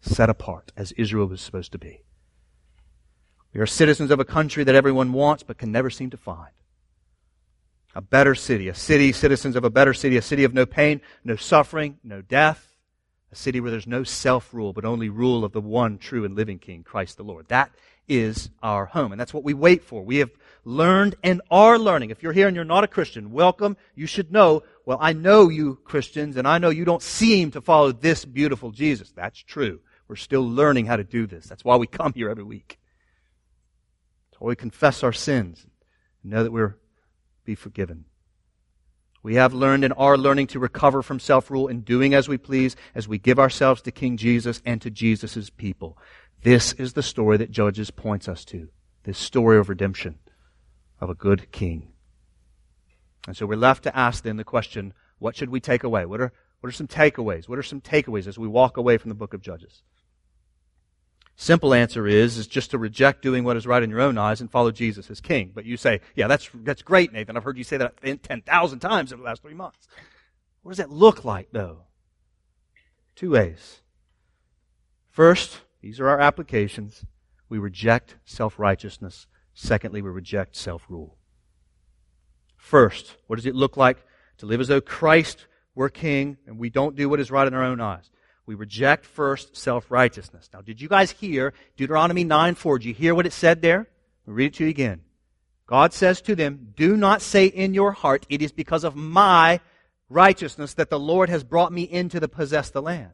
set 0.00 0.30
apart, 0.30 0.72
as 0.76 0.92
Israel 0.92 1.26
was 1.26 1.40
supposed 1.40 1.72
to 1.72 1.78
be. 1.78 2.02
We 3.52 3.60
are 3.60 3.66
citizens 3.66 4.10
of 4.10 4.20
a 4.20 4.24
country 4.24 4.64
that 4.64 4.74
everyone 4.74 5.12
wants 5.12 5.42
but 5.42 5.58
can 5.58 5.72
never 5.72 5.90
seem 5.90 6.10
to 6.10 6.16
find. 6.16 6.52
A 7.98 8.00
better 8.00 8.36
city, 8.36 8.68
a 8.68 8.74
city, 8.74 9.10
citizens 9.10 9.56
of 9.56 9.64
a 9.64 9.70
better 9.70 9.92
city, 9.92 10.16
a 10.16 10.22
city 10.22 10.44
of 10.44 10.54
no 10.54 10.64
pain, 10.66 11.00
no 11.24 11.34
suffering, 11.34 11.98
no 12.04 12.22
death, 12.22 12.76
a 13.32 13.34
city 13.34 13.58
where 13.58 13.72
there's 13.72 13.88
no 13.88 14.04
self 14.04 14.54
rule, 14.54 14.72
but 14.72 14.84
only 14.84 15.08
rule 15.08 15.44
of 15.44 15.50
the 15.50 15.60
one 15.60 15.98
true 15.98 16.24
and 16.24 16.36
living 16.36 16.60
King, 16.60 16.84
Christ 16.84 17.16
the 17.16 17.24
Lord. 17.24 17.48
That 17.48 17.72
is 18.06 18.50
our 18.62 18.86
home, 18.86 19.10
and 19.10 19.20
that's 19.20 19.34
what 19.34 19.42
we 19.42 19.52
wait 19.52 19.82
for. 19.82 20.04
We 20.04 20.18
have 20.18 20.30
learned 20.64 21.16
and 21.24 21.42
are 21.50 21.76
learning. 21.76 22.10
If 22.10 22.22
you're 22.22 22.32
here 22.32 22.46
and 22.46 22.54
you're 22.54 22.64
not 22.64 22.84
a 22.84 22.86
Christian, 22.86 23.32
welcome. 23.32 23.76
You 23.96 24.06
should 24.06 24.30
know, 24.30 24.62
well, 24.86 24.98
I 25.00 25.12
know 25.12 25.48
you 25.48 25.80
Christians, 25.82 26.36
and 26.36 26.46
I 26.46 26.58
know 26.58 26.70
you 26.70 26.84
don't 26.84 27.02
seem 27.02 27.50
to 27.50 27.60
follow 27.60 27.90
this 27.90 28.24
beautiful 28.24 28.70
Jesus. 28.70 29.10
That's 29.10 29.42
true. 29.42 29.80
We're 30.06 30.14
still 30.14 30.48
learning 30.48 30.86
how 30.86 30.94
to 30.94 31.04
do 31.04 31.26
this. 31.26 31.46
That's 31.46 31.64
why 31.64 31.74
we 31.74 31.88
come 31.88 32.12
here 32.12 32.30
every 32.30 32.44
week. 32.44 32.78
That's 34.30 34.40
why 34.40 34.50
we 34.50 34.54
confess 34.54 35.02
our 35.02 35.12
sins 35.12 35.66
know 36.28 36.42
that 36.42 36.52
we're 36.52 36.76
be 37.48 37.54
forgiven. 37.54 38.04
We 39.22 39.36
have 39.36 39.54
learned 39.54 39.82
and 39.82 39.94
are 39.96 40.18
learning 40.18 40.48
to 40.48 40.58
recover 40.58 41.02
from 41.02 41.18
self 41.18 41.50
rule 41.50 41.66
in 41.66 41.80
doing 41.80 42.12
as 42.12 42.28
we 42.28 42.36
please 42.36 42.76
as 42.94 43.08
we 43.08 43.18
give 43.18 43.38
ourselves 43.38 43.80
to 43.82 43.90
King 43.90 44.18
Jesus 44.18 44.60
and 44.66 44.82
to 44.82 44.90
Jesus' 44.90 45.48
people. 45.48 45.96
This 46.42 46.74
is 46.74 46.92
the 46.92 47.02
story 47.02 47.38
that 47.38 47.50
Judges 47.50 47.90
points 47.90 48.28
us 48.28 48.44
to. 48.44 48.68
This 49.04 49.18
story 49.18 49.56
of 49.56 49.70
redemption 49.70 50.18
of 51.00 51.08
a 51.08 51.14
good 51.14 51.50
king. 51.50 51.88
And 53.26 53.34
so 53.34 53.46
we're 53.46 53.56
left 53.56 53.82
to 53.84 53.96
ask 53.96 54.22
then 54.22 54.36
the 54.36 54.44
question, 54.44 54.92
what 55.18 55.34
should 55.34 55.48
we 55.48 55.58
take 55.58 55.84
away? 55.84 56.04
What 56.04 56.20
are, 56.20 56.32
what 56.60 56.68
are 56.68 56.72
some 56.72 56.86
takeaways? 56.86 57.48
What 57.48 57.58
are 57.58 57.62
some 57.62 57.80
takeaways 57.80 58.26
as 58.26 58.38
we 58.38 58.46
walk 58.46 58.76
away 58.76 58.98
from 58.98 59.08
the 59.08 59.14
book 59.14 59.32
of 59.32 59.40
Judges? 59.40 59.82
Simple 61.40 61.72
answer 61.72 62.08
is, 62.08 62.36
is 62.36 62.48
just 62.48 62.72
to 62.72 62.78
reject 62.78 63.22
doing 63.22 63.44
what 63.44 63.56
is 63.56 63.64
right 63.64 63.84
in 63.84 63.90
your 63.90 64.00
own 64.00 64.18
eyes 64.18 64.40
and 64.40 64.50
follow 64.50 64.72
Jesus 64.72 65.08
as 65.08 65.20
king. 65.20 65.52
But 65.54 65.64
you 65.64 65.76
say, 65.76 66.00
yeah, 66.16 66.26
that's, 66.26 66.50
that's 66.52 66.82
great, 66.82 67.12
Nathan. 67.12 67.36
I've 67.36 67.44
heard 67.44 67.56
you 67.56 67.62
say 67.62 67.76
that 67.76 67.94
10,000 68.02 68.78
times 68.80 69.12
over 69.12 69.22
the 69.22 69.26
last 69.26 69.42
three 69.42 69.54
months. 69.54 69.86
What 70.62 70.72
does 70.72 70.78
that 70.78 70.90
look 70.90 71.24
like, 71.24 71.50
though? 71.52 71.82
Two 73.14 73.30
ways. 73.30 73.82
First, 75.10 75.60
these 75.80 76.00
are 76.00 76.08
our 76.08 76.18
applications. 76.18 77.04
We 77.48 77.58
reject 77.58 78.16
self-righteousness. 78.24 79.28
Secondly, 79.54 80.02
we 80.02 80.10
reject 80.10 80.56
self-rule. 80.56 81.16
First, 82.56 83.14
what 83.28 83.36
does 83.36 83.46
it 83.46 83.54
look 83.54 83.76
like 83.76 83.98
to 84.38 84.46
live 84.46 84.60
as 84.60 84.66
though 84.66 84.80
Christ 84.80 85.46
were 85.76 85.88
king, 85.88 86.36
and 86.48 86.58
we 86.58 86.68
don't 86.68 86.96
do 86.96 87.08
what 87.08 87.20
is 87.20 87.30
right 87.30 87.46
in 87.46 87.54
our 87.54 87.62
own 87.62 87.80
eyes. 87.80 88.10
We 88.48 88.54
reject 88.54 89.04
first 89.04 89.58
self 89.58 89.90
righteousness. 89.90 90.48
Now, 90.54 90.62
did 90.62 90.80
you 90.80 90.88
guys 90.88 91.10
hear 91.10 91.52
Deuteronomy 91.76 92.24
9 92.24 92.54
4? 92.54 92.78
Did 92.78 92.86
you 92.86 92.94
hear 92.94 93.14
what 93.14 93.26
it 93.26 93.34
said 93.34 93.60
there? 93.60 93.86
I'll 94.26 94.32
read 94.32 94.46
it 94.46 94.54
to 94.54 94.64
you 94.64 94.70
again. 94.70 95.02
God 95.66 95.92
says 95.92 96.22
to 96.22 96.34
them, 96.34 96.72
Do 96.74 96.96
not 96.96 97.20
say 97.20 97.44
in 97.44 97.74
your 97.74 97.92
heart, 97.92 98.24
It 98.30 98.40
is 98.40 98.50
because 98.50 98.84
of 98.84 98.96
my 98.96 99.60
righteousness 100.08 100.72
that 100.74 100.88
the 100.88 100.98
Lord 100.98 101.28
has 101.28 101.44
brought 101.44 101.74
me 101.74 101.82
in 101.82 102.08
to 102.08 102.26
possess 102.26 102.70
the 102.70 102.80
land. 102.80 103.10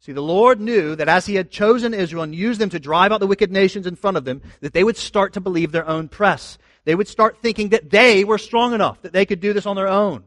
See, 0.00 0.10
the 0.10 0.20
Lord 0.20 0.60
knew 0.60 0.96
that 0.96 1.08
as 1.08 1.26
He 1.26 1.36
had 1.36 1.52
chosen 1.52 1.94
Israel 1.94 2.24
and 2.24 2.34
used 2.34 2.60
them 2.60 2.70
to 2.70 2.80
drive 2.80 3.12
out 3.12 3.20
the 3.20 3.28
wicked 3.28 3.52
nations 3.52 3.86
in 3.86 3.94
front 3.94 4.16
of 4.16 4.24
them, 4.24 4.42
that 4.62 4.72
they 4.72 4.82
would 4.82 4.96
start 4.96 5.34
to 5.34 5.40
believe 5.40 5.70
their 5.70 5.86
own 5.86 6.08
press. 6.08 6.58
They 6.84 6.96
would 6.96 7.06
start 7.06 7.38
thinking 7.40 7.68
that 7.68 7.90
they 7.90 8.24
were 8.24 8.38
strong 8.38 8.74
enough, 8.74 9.00
that 9.02 9.12
they 9.12 9.26
could 9.26 9.38
do 9.38 9.52
this 9.52 9.64
on 9.64 9.76
their 9.76 9.86
own. 9.86 10.24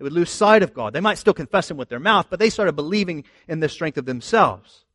They 0.00 0.04
would 0.04 0.14
lose 0.14 0.30
sight 0.30 0.62
of 0.62 0.72
God. 0.72 0.94
They 0.94 1.00
might 1.00 1.18
still 1.18 1.34
confess 1.34 1.70
Him 1.70 1.76
with 1.76 1.90
their 1.90 2.00
mouth, 2.00 2.28
but 2.30 2.38
they 2.38 2.48
started 2.48 2.72
believing 2.72 3.24
in 3.46 3.60
the 3.60 3.68
strength 3.68 3.98
of 3.98 4.06
themselves. 4.06 4.86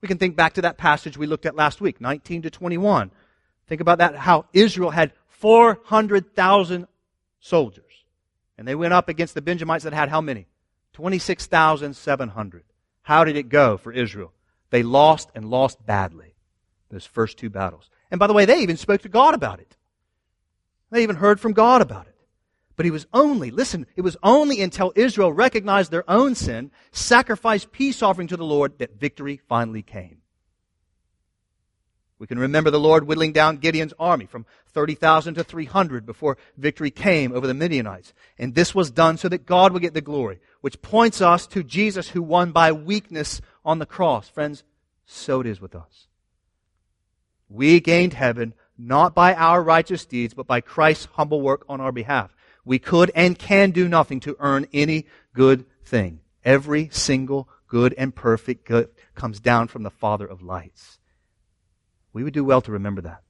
We 0.00 0.06
can 0.06 0.16
think 0.16 0.36
back 0.36 0.52
to 0.52 0.62
that 0.62 0.78
passage 0.78 1.18
we 1.18 1.26
looked 1.26 1.44
at 1.44 1.56
last 1.56 1.80
week, 1.80 2.00
19 2.00 2.42
to 2.42 2.50
21. 2.50 3.10
Think 3.66 3.80
about 3.80 3.98
that, 3.98 4.14
how 4.14 4.44
Israel 4.52 4.90
had 4.90 5.12
400,000 5.26 6.86
soldiers. 7.40 7.84
And 8.56 8.68
they 8.68 8.76
went 8.76 8.94
up 8.94 9.08
against 9.08 9.34
the 9.34 9.42
Benjamites 9.42 9.82
that 9.82 9.92
had 9.92 10.08
how 10.08 10.20
many? 10.20 10.46
26,700. 10.92 12.62
How 13.02 13.24
did 13.24 13.36
it 13.36 13.48
go 13.48 13.76
for 13.76 13.90
Israel? 13.90 14.32
They 14.70 14.84
lost 14.84 15.32
and 15.34 15.50
lost 15.50 15.84
badly 15.84 16.36
those 16.90 17.06
first 17.06 17.38
two 17.38 17.50
battles. 17.50 17.90
And 18.12 18.20
by 18.20 18.28
the 18.28 18.34
way, 18.34 18.44
they 18.44 18.60
even 18.60 18.76
spoke 18.76 19.02
to 19.02 19.08
God 19.08 19.34
about 19.34 19.58
it. 19.58 19.76
They 20.92 21.02
even 21.02 21.16
heard 21.16 21.40
from 21.40 21.54
God 21.54 21.82
about 21.82 22.06
it. 22.06 22.11
But 22.76 22.86
it 22.86 22.90
was 22.90 23.06
only, 23.12 23.50
listen, 23.50 23.86
it 23.96 24.00
was 24.00 24.16
only 24.22 24.62
until 24.62 24.92
Israel 24.96 25.32
recognized 25.32 25.90
their 25.90 26.08
own 26.10 26.34
sin, 26.34 26.70
sacrificed 26.90 27.72
peace 27.72 28.02
offering 28.02 28.28
to 28.28 28.36
the 28.36 28.44
Lord, 28.44 28.78
that 28.78 28.98
victory 28.98 29.40
finally 29.48 29.82
came. 29.82 30.18
We 32.22 32.28
can 32.28 32.38
remember 32.38 32.70
the 32.70 32.78
Lord 32.78 33.04
whittling 33.04 33.32
down 33.32 33.56
Gideon's 33.56 33.94
army 33.98 34.26
from 34.26 34.46
30,000 34.68 35.34
to 35.34 35.42
300 35.42 36.06
before 36.06 36.38
victory 36.56 36.92
came 36.92 37.32
over 37.32 37.48
the 37.48 37.52
Midianites. 37.52 38.14
And 38.38 38.54
this 38.54 38.74
was 38.74 38.92
done 38.92 39.16
so 39.18 39.28
that 39.28 39.44
God 39.44 39.72
would 39.72 39.82
get 39.82 39.92
the 39.92 40.00
glory, 40.00 40.38
which 40.60 40.80
points 40.82 41.20
us 41.20 41.48
to 41.48 41.64
Jesus 41.64 42.10
who 42.10 42.22
won 42.22 42.52
by 42.52 42.70
weakness 42.70 43.40
on 43.64 43.80
the 43.80 43.86
cross. 43.86 44.28
Friends, 44.28 44.62
so 45.04 45.40
it 45.40 45.48
is 45.48 45.60
with 45.60 45.74
us. 45.74 46.06
We 47.48 47.80
gained 47.80 48.14
heaven 48.14 48.54
not 48.78 49.16
by 49.16 49.34
our 49.34 49.60
righteous 49.60 50.06
deeds, 50.06 50.32
but 50.32 50.46
by 50.46 50.60
Christ's 50.60 51.08
humble 51.14 51.40
work 51.40 51.64
on 51.68 51.80
our 51.80 51.92
behalf. 51.92 52.32
We 52.64 52.78
could 52.78 53.10
and 53.14 53.38
can 53.38 53.70
do 53.70 53.88
nothing 53.88 54.20
to 54.20 54.36
earn 54.38 54.66
any 54.72 55.06
good 55.34 55.64
thing. 55.84 56.20
Every 56.44 56.88
single 56.92 57.48
good 57.66 57.94
and 57.96 58.14
perfect 58.14 58.66
good 58.66 58.90
comes 59.14 59.40
down 59.40 59.68
from 59.68 59.82
the 59.82 59.90
Father 59.90 60.26
of 60.26 60.42
lights. 60.42 60.98
We 62.12 62.22
would 62.22 62.34
do 62.34 62.44
well 62.44 62.60
to 62.62 62.72
remember 62.72 63.00
that. 63.02 63.22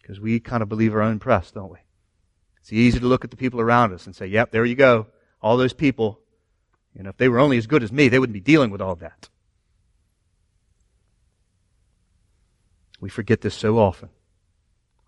Because 0.00 0.20
we 0.20 0.40
kind 0.40 0.62
of 0.62 0.68
believe 0.68 0.94
our 0.94 1.02
own 1.02 1.18
press, 1.18 1.50
don't 1.50 1.70
we? 1.70 1.78
It's 2.60 2.72
easy 2.72 3.00
to 3.00 3.06
look 3.06 3.24
at 3.24 3.30
the 3.30 3.36
people 3.36 3.60
around 3.60 3.92
us 3.92 4.06
and 4.06 4.14
say, 4.14 4.26
yep, 4.26 4.50
there 4.50 4.64
you 4.64 4.74
go. 4.74 5.06
All 5.40 5.56
those 5.56 5.72
people, 5.72 6.20
you 6.94 7.02
know, 7.02 7.10
if 7.10 7.16
they 7.16 7.28
were 7.28 7.38
only 7.38 7.56
as 7.56 7.66
good 7.66 7.82
as 7.82 7.92
me, 7.92 8.08
they 8.08 8.18
wouldn't 8.18 8.34
be 8.34 8.40
dealing 8.40 8.70
with 8.70 8.80
all 8.80 8.96
that. 8.96 9.28
We 13.00 13.08
forget 13.08 13.40
this 13.40 13.54
so 13.54 13.78
often. 13.78 14.10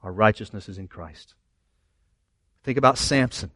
Our 0.02 0.12
righteousness 0.12 0.68
is 0.68 0.78
in 0.78 0.88
Christ. 0.88 1.34
Think 2.62 2.78
about 2.78 2.98
Samson. 2.98 3.50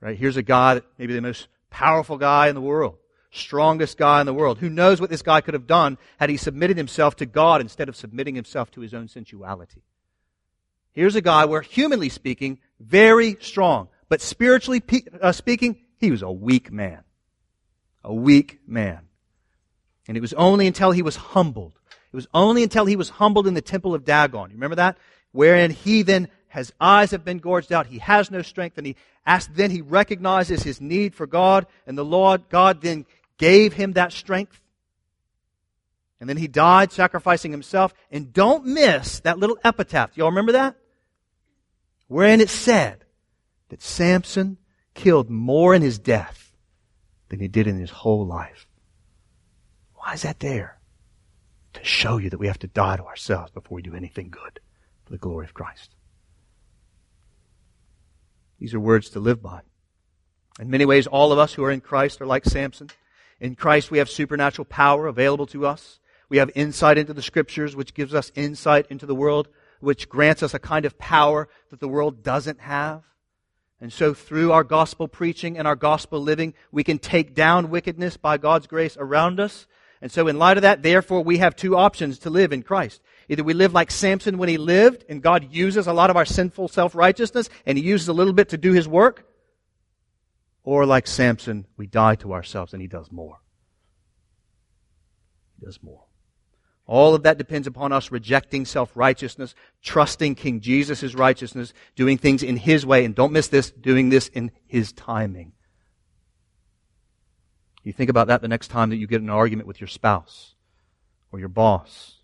Right? 0.00 0.18
Here's 0.18 0.36
a 0.36 0.42
guy 0.42 0.74
that 0.74 0.84
maybe 0.98 1.14
the 1.14 1.20
most 1.20 1.48
powerful 1.70 2.18
guy 2.18 2.48
in 2.48 2.54
the 2.54 2.60
world 2.60 2.98
strongest 3.32 3.96
guy 3.96 4.20
in 4.20 4.26
the 4.26 4.34
world. 4.34 4.58
Who 4.58 4.68
knows 4.68 5.00
what 5.00 5.10
this 5.10 5.22
guy 5.22 5.40
could 5.40 5.54
have 5.54 5.66
done 5.66 5.98
had 6.18 6.30
he 6.30 6.36
submitted 6.36 6.76
himself 6.76 7.16
to 7.16 7.26
God 7.26 7.60
instead 7.60 7.88
of 7.88 7.96
submitting 7.96 8.34
himself 8.34 8.70
to 8.72 8.80
his 8.80 8.94
own 8.94 9.08
sensuality? 9.08 9.82
Here's 10.92 11.16
a 11.16 11.22
guy 11.22 11.46
where, 11.46 11.62
humanly 11.62 12.10
speaking, 12.10 12.58
very 12.78 13.38
strong, 13.40 13.88
but 14.08 14.20
spiritually 14.20 14.82
uh, 15.20 15.32
speaking, 15.32 15.78
he 15.96 16.10
was 16.10 16.22
a 16.22 16.30
weak 16.30 16.70
man. 16.70 17.02
A 18.04 18.12
weak 18.12 18.60
man. 18.66 19.00
And 20.06 20.16
it 20.16 20.20
was 20.20 20.34
only 20.34 20.66
until 20.66 20.90
he 20.90 21.02
was 21.02 21.16
humbled. 21.16 21.72
It 22.12 22.16
was 22.16 22.26
only 22.34 22.62
until 22.62 22.84
he 22.84 22.96
was 22.96 23.08
humbled 23.08 23.46
in 23.46 23.54
the 23.54 23.62
temple 23.62 23.94
of 23.94 24.04
Dagon. 24.04 24.50
You 24.50 24.56
remember 24.56 24.76
that? 24.76 24.98
Wherein 25.30 25.70
he 25.70 26.02
then, 26.02 26.28
his 26.52 26.72
eyes 26.80 27.12
have 27.12 27.24
been 27.24 27.38
gorged 27.38 27.72
out. 27.72 27.86
He 27.86 27.98
has 27.98 28.30
no 28.30 28.42
strength. 28.42 28.76
And 28.78 28.86
he 28.86 28.96
asks, 29.24 29.52
then 29.54 29.70
he 29.70 29.80
recognizes 29.80 30.62
his 30.62 30.80
need 30.80 31.14
for 31.14 31.26
God. 31.26 31.66
And 31.86 31.96
the 31.96 32.04
Lord, 32.04 32.48
God 32.50 32.82
then 32.82 33.06
gave 33.38 33.72
him 33.72 33.92
that 33.94 34.12
strength. 34.12 34.60
And 36.20 36.28
then 36.28 36.36
he 36.36 36.48
died 36.48 36.92
sacrificing 36.92 37.50
himself. 37.50 37.94
And 38.10 38.32
don't 38.32 38.66
miss 38.66 39.20
that 39.20 39.38
little 39.38 39.58
epitaph. 39.64 40.16
Y'all 40.16 40.28
remember 40.28 40.52
that? 40.52 40.76
Wherein 42.06 42.40
it 42.40 42.50
said 42.50 43.04
that 43.70 43.82
Samson 43.82 44.58
killed 44.94 45.30
more 45.30 45.74
in 45.74 45.82
his 45.82 45.98
death 45.98 46.52
than 47.30 47.40
he 47.40 47.48
did 47.48 47.66
in 47.66 47.78
his 47.78 47.90
whole 47.90 48.26
life. 48.26 48.66
Why 49.94 50.12
is 50.12 50.22
that 50.22 50.40
there? 50.40 50.78
To 51.72 51.84
show 51.84 52.18
you 52.18 52.28
that 52.28 52.38
we 52.38 52.48
have 52.48 52.58
to 52.58 52.66
die 52.66 52.98
to 52.98 53.04
ourselves 53.04 53.50
before 53.52 53.76
we 53.76 53.82
do 53.82 53.94
anything 53.94 54.28
good 54.28 54.60
for 55.06 55.12
the 55.12 55.18
glory 55.18 55.46
of 55.46 55.54
Christ. 55.54 55.96
These 58.62 58.74
are 58.74 58.80
words 58.80 59.10
to 59.10 59.18
live 59.18 59.42
by. 59.42 59.62
In 60.60 60.70
many 60.70 60.84
ways, 60.84 61.08
all 61.08 61.32
of 61.32 61.38
us 61.40 61.52
who 61.52 61.64
are 61.64 61.70
in 61.72 61.80
Christ 61.80 62.20
are 62.20 62.26
like 62.26 62.44
Samson. 62.44 62.90
In 63.40 63.56
Christ, 63.56 63.90
we 63.90 63.98
have 63.98 64.08
supernatural 64.08 64.66
power 64.66 65.08
available 65.08 65.46
to 65.46 65.66
us. 65.66 65.98
We 66.28 66.36
have 66.36 66.48
insight 66.54 66.96
into 66.96 67.12
the 67.12 67.22
scriptures, 67.22 67.74
which 67.74 67.92
gives 67.92 68.14
us 68.14 68.30
insight 68.36 68.86
into 68.88 69.04
the 69.04 69.16
world, 69.16 69.48
which 69.80 70.08
grants 70.08 70.44
us 70.44 70.54
a 70.54 70.60
kind 70.60 70.84
of 70.84 70.96
power 70.96 71.48
that 71.70 71.80
the 71.80 71.88
world 71.88 72.22
doesn't 72.22 72.60
have. 72.60 73.02
And 73.80 73.92
so 73.92 74.14
through 74.14 74.52
our 74.52 74.62
gospel 74.62 75.08
preaching 75.08 75.58
and 75.58 75.66
our 75.66 75.74
gospel 75.74 76.20
living, 76.20 76.54
we 76.70 76.84
can 76.84 77.00
take 77.00 77.34
down 77.34 77.68
wickedness 77.68 78.16
by 78.16 78.38
God's 78.38 78.68
grace 78.68 78.96
around 78.96 79.40
us. 79.40 79.66
And 80.00 80.12
so 80.12 80.28
in 80.28 80.38
light 80.38 80.56
of 80.56 80.62
that, 80.62 80.84
therefore, 80.84 81.24
we 81.24 81.38
have 81.38 81.56
two 81.56 81.76
options 81.76 82.20
to 82.20 82.30
live 82.30 82.52
in 82.52 82.62
Christ. 82.62 83.02
Either 83.32 83.42
we 83.42 83.54
live 83.54 83.72
like 83.72 83.90
Samson 83.90 84.36
when 84.36 84.50
he 84.50 84.58
lived, 84.58 85.06
and 85.08 85.22
God 85.22 85.54
uses 85.54 85.86
a 85.86 85.94
lot 85.94 86.10
of 86.10 86.18
our 86.18 86.26
sinful 86.26 86.68
self-righteousness, 86.68 87.48
and 87.64 87.78
he 87.78 87.84
uses 87.84 88.08
a 88.08 88.12
little 88.12 88.34
bit 88.34 88.50
to 88.50 88.58
do 88.58 88.74
his 88.74 88.86
work, 88.86 89.26
or 90.64 90.84
like 90.84 91.06
Samson, 91.06 91.66
we 91.78 91.86
die 91.86 92.14
to 92.16 92.34
ourselves 92.34 92.74
and 92.74 92.82
he 92.82 92.88
does 92.88 93.10
more. 93.10 93.40
He 95.58 95.64
does 95.64 95.82
more. 95.82 96.02
All 96.86 97.14
of 97.14 97.22
that 97.22 97.38
depends 97.38 97.66
upon 97.66 97.90
us 97.90 98.12
rejecting 98.12 98.66
self-righteousness, 98.66 99.54
trusting 99.82 100.34
King 100.34 100.60
Jesus' 100.60 101.14
righteousness, 101.14 101.72
doing 101.96 102.18
things 102.18 102.42
in 102.42 102.58
His 102.58 102.84
way, 102.84 103.02
and 103.02 103.14
don't 103.14 103.32
miss 103.32 103.48
this, 103.48 103.70
doing 103.70 104.10
this 104.10 104.28
in 104.28 104.50
His 104.66 104.92
timing. 104.92 105.52
You 107.82 107.94
think 107.94 108.10
about 108.10 108.26
that 108.26 108.42
the 108.42 108.48
next 108.48 108.68
time 108.68 108.90
that 108.90 108.96
you 108.96 109.06
get 109.06 109.22
in 109.22 109.30
an 109.30 109.34
argument 109.34 109.68
with 109.68 109.80
your 109.80 109.88
spouse 109.88 110.54
or 111.32 111.38
your 111.38 111.48
boss. 111.48 112.18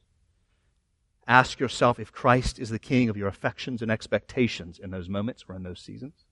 Ask 1.29 1.61
yourself 1.61 2.01
if 2.01 2.11
Christ 2.11 2.59
is 2.59 2.71
the 2.71 2.79
king 2.79 3.11
of 3.11 3.17
your 3.17 3.29
affections 3.29 3.83
and 3.83 3.91
expectations 3.91 4.79
in 4.79 4.91
those 4.91 5.11
moments 5.11 5.45
or 5.47 5.55
in 5.55 5.63
those 5.63 5.79
seasons. 5.79 6.25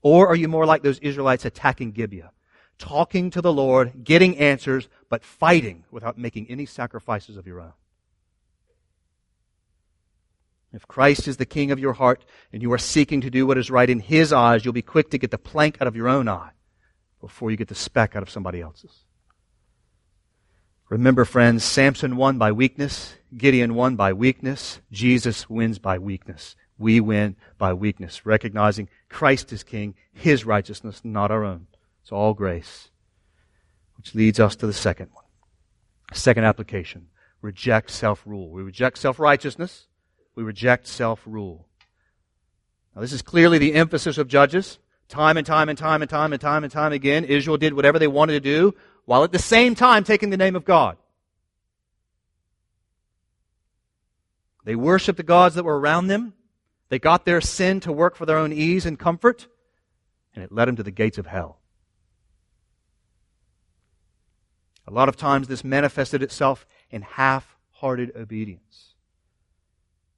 Or 0.00 0.26
are 0.26 0.34
you 0.34 0.48
more 0.48 0.64
like 0.64 0.82
those 0.82 0.98
Israelites 1.00 1.44
attacking 1.44 1.92
Gibeah? 1.92 2.32
Talking 2.78 3.28
to 3.30 3.42
the 3.42 3.52
Lord, 3.52 4.04
getting 4.04 4.38
answers, 4.38 4.88
but 5.10 5.24
fighting 5.24 5.84
without 5.90 6.16
making 6.16 6.46
any 6.48 6.64
sacrifices 6.64 7.36
of 7.36 7.46
your 7.46 7.60
own. 7.60 7.72
If 10.72 10.86
Christ 10.86 11.28
is 11.28 11.36
the 11.36 11.46
king 11.46 11.70
of 11.70 11.78
your 11.78 11.94
heart 11.94 12.24
and 12.50 12.62
you 12.62 12.72
are 12.72 12.78
seeking 12.78 13.20
to 13.22 13.30
do 13.30 13.46
what 13.46 13.58
is 13.58 13.70
right 13.70 13.88
in 13.88 14.00
his 14.00 14.32
eyes, 14.32 14.64
you'll 14.64 14.72
be 14.72 14.82
quick 14.82 15.10
to 15.10 15.18
get 15.18 15.30
the 15.30 15.38
plank 15.38 15.78
out 15.80 15.88
of 15.88 15.96
your 15.96 16.08
own 16.08 16.28
eye 16.28 16.50
before 17.20 17.50
you 17.50 17.56
get 17.58 17.68
the 17.68 17.74
speck 17.74 18.16
out 18.16 18.22
of 18.22 18.30
somebody 18.30 18.60
else's. 18.60 19.04
Remember, 20.88 21.26
friends, 21.26 21.64
Samson 21.64 22.16
won 22.16 22.38
by 22.38 22.50
weakness, 22.50 23.14
Gideon 23.36 23.74
won 23.74 23.94
by 23.94 24.14
weakness, 24.14 24.80
Jesus 24.90 25.48
wins 25.50 25.78
by 25.78 25.98
weakness. 25.98 26.56
We 26.78 27.00
win 27.00 27.36
by 27.58 27.74
weakness, 27.74 28.24
recognizing 28.24 28.88
Christ 29.10 29.52
is 29.52 29.62
King, 29.62 29.94
His 30.12 30.46
righteousness, 30.46 31.02
not 31.04 31.30
our 31.30 31.44
own. 31.44 31.66
It's 32.02 32.12
all 32.12 32.32
grace. 32.32 32.88
Which 33.98 34.14
leads 34.14 34.40
us 34.40 34.56
to 34.56 34.66
the 34.66 34.72
second 34.72 35.10
one. 35.12 35.24
Second 36.14 36.44
application. 36.44 37.08
Reject 37.42 37.90
self-rule. 37.90 38.48
We 38.50 38.62
reject 38.62 38.96
self-righteousness. 38.96 39.88
We 40.34 40.42
reject 40.42 40.86
self-rule. 40.86 41.66
Now 42.94 43.02
this 43.02 43.12
is 43.12 43.22
clearly 43.22 43.58
the 43.58 43.74
emphasis 43.74 44.16
of 44.16 44.28
Judges. 44.28 44.78
Time 45.08 45.36
and 45.36 45.46
time 45.46 45.68
and 45.68 45.76
time 45.76 46.00
and 46.00 46.10
time 46.10 46.32
and 46.32 46.40
time 46.40 46.64
and 46.64 46.72
time 46.72 46.92
again, 46.92 47.24
Israel 47.24 47.56
did 47.56 47.74
whatever 47.74 47.98
they 47.98 48.06
wanted 48.06 48.34
to 48.34 48.40
do, 48.40 48.74
while 49.08 49.24
at 49.24 49.32
the 49.32 49.38
same 49.38 49.74
time 49.74 50.04
taking 50.04 50.28
the 50.28 50.36
name 50.36 50.54
of 50.54 50.66
God. 50.66 50.98
They 54.66 54.76
worshiped 54.76 55.16
the 55.16 55.22
gods 55.22 55.54
that 55.54 55.64
were 55.64 55.80
around 55.80 56.08
them. 56.08 56.34
They 56.90 56.98
got 56.98 57.24
their 57.24 57.40
sin 57.40 57.80
to 57.80 57.90
work 57.90 58.16
for 58.16 58.26
their 58.26 58.36
own 58.36 58.52
ease 58.52 58.84
and 58.84 58.98
comfort, 58.98 59.48
and 60.34 60.44
it 60.44 60.52
led 60.52 60.68
them 60.68 60.76
to 60.76 60.82
the 60.82 60.90
gates 60.90 61.16
of 61.16 61.24
hell. 61.24 61.58
A 64.86 64.90
lot 64.90 65.08
of 65.08 65.16
times 65.16 65.48
this 65.48 65.64
manifested 65.64 66.22
itself 66.22 66.66
in 66.90 67.00
half 67.00 67.56
hearted 67.70 68.12
obedience. 68.14 68.92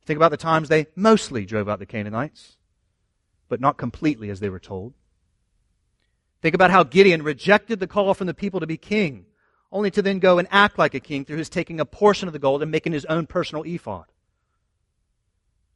Think 0.04 0.16
about 0.16 0.32
the 0.32 0.36
times 0.36 0.68
they 0.68 0.88
mostly 0.96 1.46
drove 1.46 1.68
out 1.68 1.78
the 1.78 1.86
Canaanites, 1.86 2.56
but 3.48 3.60
not 3.60 3.76
completely 3.76 4.30
as 4.30 4.40
they 4.40 4.50
were 4.50 4.58
told. 4.58 4.94
Think 6.42 6.54
about 6.54 6.70
how 6.70 6.84
Gideon 6.84 7.22
rejected 7.22 7.80
the 7.80 7.86
call 7.86 8.14
from 8.14 8.26
the 8.26 8.34
people 8.34 8.60
to 8.60 8.66
be 8.66 8.76
king, 8.76 9.26
only 9.70 9.90
to 9.90 10.02
then 10.02 10.18
go 10.18 10.38
and 10.38 10.48
act 10.50 10.78
like 10.78 10.94
a 10.94 11.00
king 11.00 11.24
through 11.24 11.38
his 11.38 11.48
taking 11.48 11.80
a 11.80 11.84
portion 11.84 12.28
of 12.28 12.32
the 12.32 12.38
gold 12.38 12.62
and 12.62 12.70
making 12.70 12.92
his 12.92 13.04
own 13.04 13.26
personal 13.26 13.64
ephod. 13.64 14.06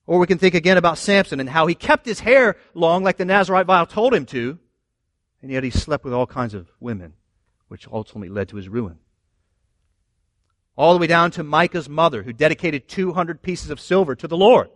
Or 0.07 0.19
we 0.19 0.27
can 0.27 0.39
think 0.39 0.55
again 0.55 0.77
about 0.77 0.99
Samson 0.99 1.41
and 1.41 1.49
how 1.49 1.67
he 1.67 1.75
kept 1.75 2.07
his 2.07 2.21
hair 2.21 2.57
long 2.75 3.03
like 3.05 3.17
the 3.17 3.25
Nazarite 3.25 3.67
vow 3.67 3.85
told 3.85 4.15
him 4.15 4.27
to, 4.27 4.59
and 5.43 5.51
yet 5.51 5.65
he 5.65 5.71
slept 5.71 6.05
with 6.05 6.15
all 6.15 6.27
kinds 6.27 6.55
of 6.55 6.71
women 6.81 7.15
which 7.69 7.89
ultimately 7.89 8.29
led 8.29 8.49
to 8.49 8.57
his 8.57 8.69
ruin. 8.69 8.99
All 10.77 10.93
the 10.93 10.99
way 10.99 11.07
down 11.07 11.31
to 11.33 11.45
Micah's 11.45 11.89
mother, 11.89 12.23
who 12.23 12.33
dedicated 12.33 12.89
200 12.89 13.43
pieces 13.43 13.71
of 13.71 13.81
silver 13.81 14.15
to 14.17 14.29
the 14.29 14.37
Lord. 14.37 14.71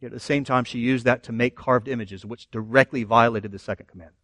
Yet 0.00 0.08
at 0.08 0.12
the 0.12 0.20
same 0.20 0.44
time, 0.44 0.64
she 0.64 0.78
used 0.78 1.04
that 1.04 1.22
to 1.24 1.32
make 1.32 1.56
carved 1.56 1.88
images, 1.88 2.24
which 2.24 2.50
directly 2.50 3.02
violated 3.04 3.52
the 3.52 3.58
second 3.58 3.86
commandment. 3.86 4.21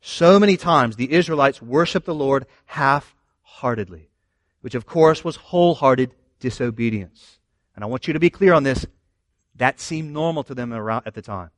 So 0.00 0.38
many 0.38 0.56
times 0.56 0.96
the 0.96 1.12
Israelites 1.12 1.60
worshiped 1.60 2.06
the 2.06 2.14
Lord 2.14 2.46
half 2.66 3.14
heartedly, 3.42 4.10
which 4.60 4.74
of 4.74 4.86
course 4.86 5.24
was 5.24 5.36
wholehearted 5.36 6.14
disobedience. 6.40 7.38
And 7.74 7.84
I 7.84 7.88
want 7.88 8.06
you 8.06 8.12
to 8.12 8.20
be 8.20 8.30
clear 8.30 8.52
on 8.52 8.62
this. 8.62 8.86
That 9.56 9.80
seemed 9.80 10.12
normal 10.12 10.44
to 10.44 10.54
them 10.54 10.72
at 10.72 11.14
the 11.14 11.22
time. 11.22 11.50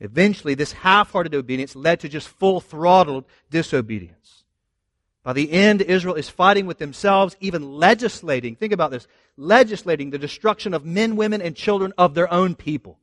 Eventually, 0.00 0.54
this 0.54 0.72
half 0.72 1.10
hearted 1.12 1.34
obedience 1.34 1.74
led 1.74 2.00
to 2.00 2.08
just 2.08 2.28
full 2.28 2.60
throttled 2.60 3.24
disobedience. 3.50 4.44
By 5.24 5.32
the 5.32 5.50
end, 5.52 5.82
Israel 5.82 6.14
is 6.14 6.28
fighting 6.28 6.66
with 6.66 6.78
themselves, 6.78 7.36
even 7.40 7.72
legislating, 7.72 8.54
think 8.54 8.72
about 8.72 8.90
this, 8.90 9.06
legislating 9.36 10.10
the 10.10 10.18
destruction 10.18 10.72
of 10.72 10.84
men, 10.84 11.16
women, 11.16 11.42
and 11.42 11.54
children 11.54 11.92
of 11.98 12.14
their 12.14 12.32
own 12.32 12.54
people. 12.54 12.98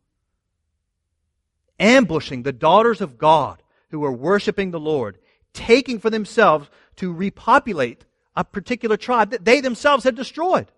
Ambushing 1.79 2.43
the 2.43 2.53
daughters 2.53 3.01
of 3.01 3.17
God 3.17 3.61
who 3.89 3.99
were 3.99 4.11
worshiping 4.11 4.71
the 4.71 4.79
Lord, 4.79 5.17
taking 5.53 5.99
for 5.99 6.09
themselves 6.09 6.69
to 6.97 7.11
repopulate 7.11 8.05
a 8.35 8.43
particular 8.43 8.97
tribe 8.97 9.31
that 9.31 9.45
they 9.45 9.61
themselves 9.61 10.03
had 10.03 10.15
destroyed. 10.15 10.71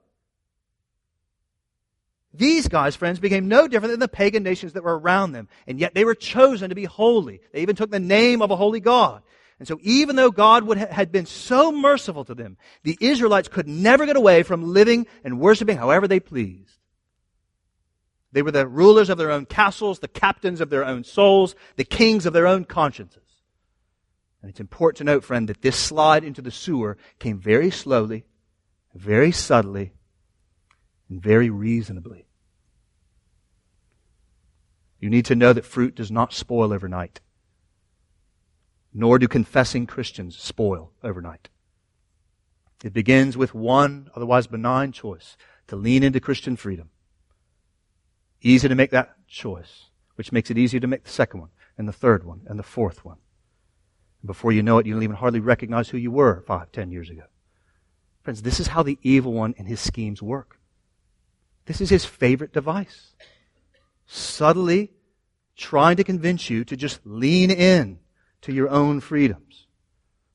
These 2.34 2.68
guys, 2.68 2.96
friends, 2.96 3.20
became 3.20 3.48
no 3.48 3.68
different 3.68 3.92
than 3.92 4.00
the 4.00 4.08
pagan 4.08 4.44
nations 4.44 4.74
that 4.74 4.84
were 4.84 4.98
around 4.98 5.32
them, 5.32 5.48
and 5.66 5.80
yet 5.80 5.96
they 5.96 6.06
were 6.06 6.14
chosen 6.14 6.70
to 6.70 6.76
be 6.76 6.86
holy. 6.86 7.42
They 7.52 7.62
even 7.62 7.76
took 7.76 7.90
the 7.90 8.00
name 8.00 8.42
of 8.42 8.52
a 8.52 8.56
holy 8.56 8.80
God. 8.80 9.24
And 9.60 9.68
so 9.68 9.80
even 9.82 10.16
though 10.16 10.30
God 10.30 10.64
would 10.66 10.78
ha- 10.78 10.88
had 10.92 11.12
been 11.12 11.26
so 11.26 11.72
merciful 11.72 12.26
to 12.26 12.36
them, 12.36 12.58
the 12.84 12.98
Israelites 13.02 13.48
could 13.48 13.68
never 13.68 14.06
get 14.06 14.16
away 14.16 14.44
from 14.44 14.74
living 14.74 15.08
and 15.24 15.40
worshiping 15.40 15.78
however 15.78 16.08
they 16.08 16.20
pleased. 16.20 16.78
They 18.38 18.44
were 18.44 18.52
the 18.52 18.68
rulers 18.68 19.10
of 19.10 19.18
their 19.18 19.32
own 19.32 19.48
castles, 19.48 19.98
the 19.98 20.08
captains 20.08 20.62
of 20.62 20.70
their 20.70 20.86
own 20.86 21.04
souls, 21.04 21.56
the 21.76 21.84
kings 21.84 22.28
of 22.28 22.34
their 22.34 22.46
own 22.46 22.66
consciences. 22.66 23.24
And 24.44 24.52
it's 24.52 24.60
important 24.60 24.98
to 25.00 25.04
note, 25.06 25.24
friend, 25.24 25.50
that 25.50 25.64
this 25.64 25.76
slide 25.76 26.24
into 26.24 26.44
the 26.44 26.52
sewer 26.52 27.00
came 27.18 27.40
very 27.40 27.72
slowly, 27.72 28.26
very 28.94 29.32
subtly, 29.32 29.94
and 31.10 31.20
very 31.20 31.50
reasonably. 31.50 32.28
You 35.00 35.10
need 35.10 35.26
to 35.26 35.36
know 35.36 35.52
that 35.52 35.66
fruit 35.66 35.96
does 35.96 36.12
not 36.12 36.32
spoil 36.32 36.72
overnight, 36.72 37.22
nor 38.94 39.18
do 39.18 39.28
confessing 39.28 39.88
Christians 39.88 40.38
spoil 40.38 40.92
overnight. 41.04 41.50
It 42.84 42.94
begins 42.94 43.36
with 43.36 43.56
one 43.56 44.12
otherwise 44.16 44.46
benign 44.46 44.92
choice 44.92 45.38
to 45.70 45.76
lean 45.76 46.04
into 46.04 46.20
Christian 46.20 46.56
freedom. 46.56 46.92
Easy 48.42 48.68
to 48.68 48.76
make 48.76 48.92
that 48.92 49.16
choice, 49.28 49.86
which 50.16 50.32
makes 50.32 50.52
it 50.52 50.58
easier 50.58 50.80
to 50.80 50.88
make 50.88 51.04
the 51.04 51.10
second 51.10 51.42
one, 51.42 51.50
and 51.78 51.88
the 51.88 51.94
third 51.94 52.24
one, 52.24 52.42
and 52.48 52.58
the 52.58 52.64
fourth 52.64 53.04
one. 53.04 53.18
And 54.22 54.28
before 54.28 54.52
you 54.52 54.64
know 54.64 54.78
it, 54.78 54.86
you 54.86 54.94
don't 54.94 55.04
even 55.04 55.16
hardly 55.16 55.40
recognize 55.40 55.90
who 55.90 55.98
you 55.98 56.12
were 56.12 56.42
five, 56.42 56.72
ten 56.72 56.92
years 56.92 57.10
ago. 57.10 57.24
Friends, 58.22 58.42
this 58.42 58.60
is 58.60 58.68
how 58.68 58.84
the 58.84 59.00
evil 59.02 59.34
one 59.34 59.56
and 59.58 59.68
his 59.68 59.80
schemes 59.80 60.22
work. 60.22 60.60
This 61.66 61.82
is 61.82 61.90
his 61.90 62.06
favorite 62.06 62.54
device 62.54 63.14
subtly 64.08 64.92
trying 65.56 65.98
to 65.98 66.04
convince 66.04 66.50
you 66.50 66.64
to 66.64 66.76
just 66.76 67.02
lean 67.04 67.52
in 67.52 68.00
to 68.42 68.54
your 68.54 68.70
own 68.70 69.00
freedoms. 69.00 69.68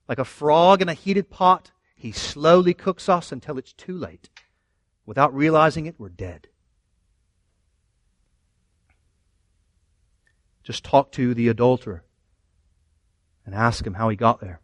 Like 0.09 0.19
a 0.19 0.25
frog 0.25 0.83
in 0.83 0.89
a 0.89 0.95
heated 0.95 1.31
pot, 1.31 1.71
he 1.97 2.13
slowly 2.13 2.75
cooks 2.75 3.09
us 3.09 3.33
until 3.33 3.59
it's 3.59 3.73
too 3.73 3.97
late. 3.97 4.29
Without 5.07 5.35
realizing 5.35 5.87
it, 5.87 5.95
we're 5.99 6.09
dead. 6.09 6.49
Just 10.63 10.85
talk 10.85 11.13
to 11.13 11.35
the 11.35 11.49
adulterer 11.49 12.05
and 13.45 13.55
ask 13.55 13.87
him 13.87 13.95
how 13.95 14.09
he 14.09 14.17
got 14.17 14.41
there. 14.41 14.61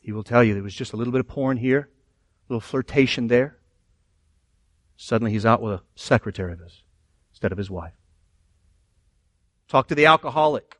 He 0.00 0.12
will 0.12 0.22
tell 0.22 0.42
you 0.42 0.54
there 0.54 0.62
was 0.62 0.74
just 0.74 0.92
a 0.92 0.96
little 0.96 1.12
bit 1.12 1.20
of 1.20 1.28
porn 1.28 1.58
here, 1.58 1.90
a 2.48 2.52
little 2.52 2.60
flirtation 2.60 3.26
there. 3.26 3.58
Suddenly 4.96 5.32
he's 5.32 5.46
out 5.46 5.60
with 5.60 5.74
a 5.74 5.82
secretary 5.94 6.52
of 6.52 6.60
his 6.60 6.82
instead 7.30 7.52
of 7.52 7.58
his 7.58 7.70
wife. 7.70 7.92
Talk 9.68 9.88
to 9.88 9.94
the 9.94 10.06
alcoholic, 10.06 10.78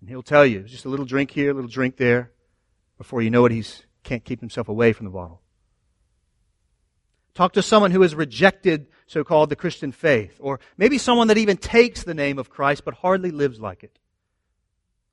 and 0.00 0.08
he'll 0.08 0.22
tell 0.22 0.46
you 0.46 0.62
just 0.62 0.84
a 0.84 0.88
little 0.88 1.06
drink 1.06 1.30
here, 1.30 1.50
a 1.50 1.54
little 1.54 1.70
drink 1.70 1.98
there. 1.98 2.32
Before 2.98 3.22
you 3.22 3.30
know 3.30 3.44
it, 3.44 3.52
he 3.52 3.64
can't 4.02 4.24
keep 4.24 4.40
himself 4.40 4.68
away 4.68 4.92
from 4.92 5.04
the 5.04 5.10
bottle. 5.10 5.41
Talk 7.34 7.54
to 7.54 7.62
someone 7.62 7.90
who 7.90 8.02
has 8.02 8.14
rejected 8.14 8.86
so 9.06 9.24
called 9.24 9.50
the 9.50 9.56
Christian 9.56 9.92
faith, 9.92 10.36
or 10.40 10.60
maybe 10.76 10.98
someone 10.98 11.28
that 11.28 11.38
even 11.38 11.56
takes 11.56 12.02
the 12.02 12.14
name 12.14 12.38
of 12.38 12.50
Christ 12.50 12.84
but 12.84 12.94
hardly 12.94 13.30
lives 13.30 13.60
like 13.60 13.84
it. 13.84 13.98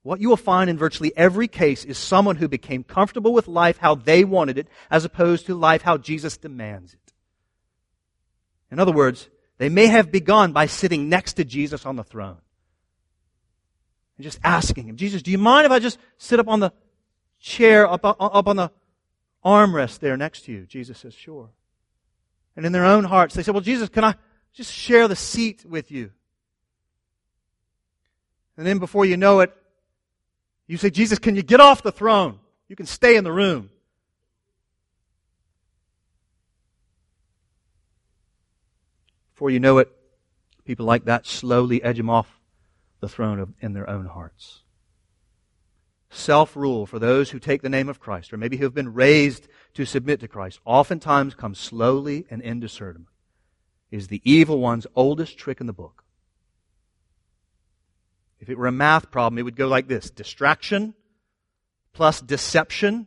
What 0.02 0.20
you 0.20 0.30
will 0.30 0.36
find 0.36 0.70
in 0.70 0.78
virtually 0.78 1.12
every 1.16 1.48
case 1.48 1.84
is 1.84 1.98
someone 1.98 2.36
who 2.36 2.48
became 2.48 2.82
comfortable 2.82 3.34
with 3.34 3.48
life 3.48 3.78
how 3.78 3.94
they 3.94 4.24
wanted 4.24 4.56
it, 4.56 4.68
as 4.90 5.04
opposed 5.04 5.46
to 5.46 5.54
life 5.54 5.82
how 5.82 5.98
Jesus 5.98 6.36
demands 6.36 6.94
it. 6.94 7.12
In 8.70 8.78
other 8.78 8.92
words, 8.92 9.28
they 9.58 9.68
may 9.68 9.88
have 9.88 10.10
begun 10.10 10.52
by 10.52 10.66
sitting 10.66 11.08
next 11.10 11.34
to 11.34 11.44
Jesus 11.44 11.84
on 11.84 11.96
the 11.96 12.04
throne 12.04 12.38
and 14.16 14.24
just 14.24 14.38
asking 14.44 14.86
him, 14.86 14.96
Jesus, 14.96 15.22
do 15.22 15.30
you 15.30 15.38
mind 15.38 15.66
if 15.66 15.72
I 15.72 15.78
just 15.78 15.98
sit 16.16 16.40
up 16.40 16.48
on 16.48 16.60
the 16.60 16.72
chair, 17.40 17.90
up, 17.90 18.04
up, 18.04 18.16
up 18.18 18.46
on 18.48 18.56
the 18.56 18.70
armrest 19.44 19.98
there 19.98 20.16
next 20.16 20.42
to 20.42 20.52
you? 20.52 20.66
Jesus 20.66 20.98
says, 20.98 21.14
sure. 21.14 21.50
And 22.56 22.66
in 22.66 22.72
their 22.72 22.84
own 22.84 23.04
hearts, 23.04 23.34
they 23.34 23.42
said, 23.42 23.54
well, 23.54 23.62
Jesus, 23.62 23.88
can 23.88 24.04
I 24.04 24.14
just 24.52 24.72
share 24.72 25.08
the 25.08 25.16
seat 25.16 25.64
with 25.64 25.90
you? 25.90 26.10
And 28.56 28.66
then 28.66 28.78
before 28.78 29.06
you 29.06 29.16
know 29.16 29.40
it, 29.40 29.56
you 30.66 30.76
say, 30.76 30.90
Jesus, 30.90 31.18
can 31.18 31.36
you 31.36 31.42
get 31.42 31.60
off 31.60 31.82
the 31.82 31.92
throne? 31.92 32.38
You 32.68 32.76
can 32.76 32.86
stay 32.86 33.16
in 33.16 33.24
the 33.24 33.32
room. 33.32 33.70
Before 39.34 39.50
you 39.50 39.58
know 39.58 39.78
it, 39.78 39.90
people 40.64 40.86
like 40.86 41.06
that 41.06 41.26
slowly 41.26 41.82
edge 41.82 41.98
him 41.98 42.10
off 42.10 42.28
the 43.00 43.08
throne 43.08 43.40
of, 43.40 43.48
in 43.60 43.72
their 43.72 43.88
own 43.88 44.06
hearts. 44.06 44.60
Self 46.10 46.56
rule 46.56 46.86
for 46.86 46.98
those 46.98 47.30
who 47.30 47.38
take 47.38 47.62
the 47.62 47.68
name 47.68 47.88
of 47.88 48.00
Christ, 48.00 48.32
or 48.32 48.36
maybe 48.36 48.56
who 48.56 48.64
have 48.64 48.74
been 48.74 48.92
raised 48.92 49.46
to 49.74 49.84
submit 49.84 50.18
to 50.20 50.28
Christ, 50.28 50.58
oftentimes 50.64 51.34
comes 51.34 51.58
slowly 51.58 52.26
and 52.28 52.42
indiscernibly. 52.42 53.06
Is 53.92 54.08
the 54.08 54.20
evil 54.24 54.58
one's 54.58 54.86
oldest 54.96 55.38
trick 55.38 55.60
in 55.60 55.66
the 55.66 55.72
book. 55.72 56.04
If 58.40 58.48
it 58.48 58.58
were 58.58 58.66
a 58.66 58.72
math 58.72 59.10
problem, 59.10 59.38
it 59.38 59.42
would 59.42 59.56
go 59.56 59.68
like 59.68 59.86
this 59.86 60.10
distraction 60.10 60.94
plus 61.92 62.20
deception 62.20 63.06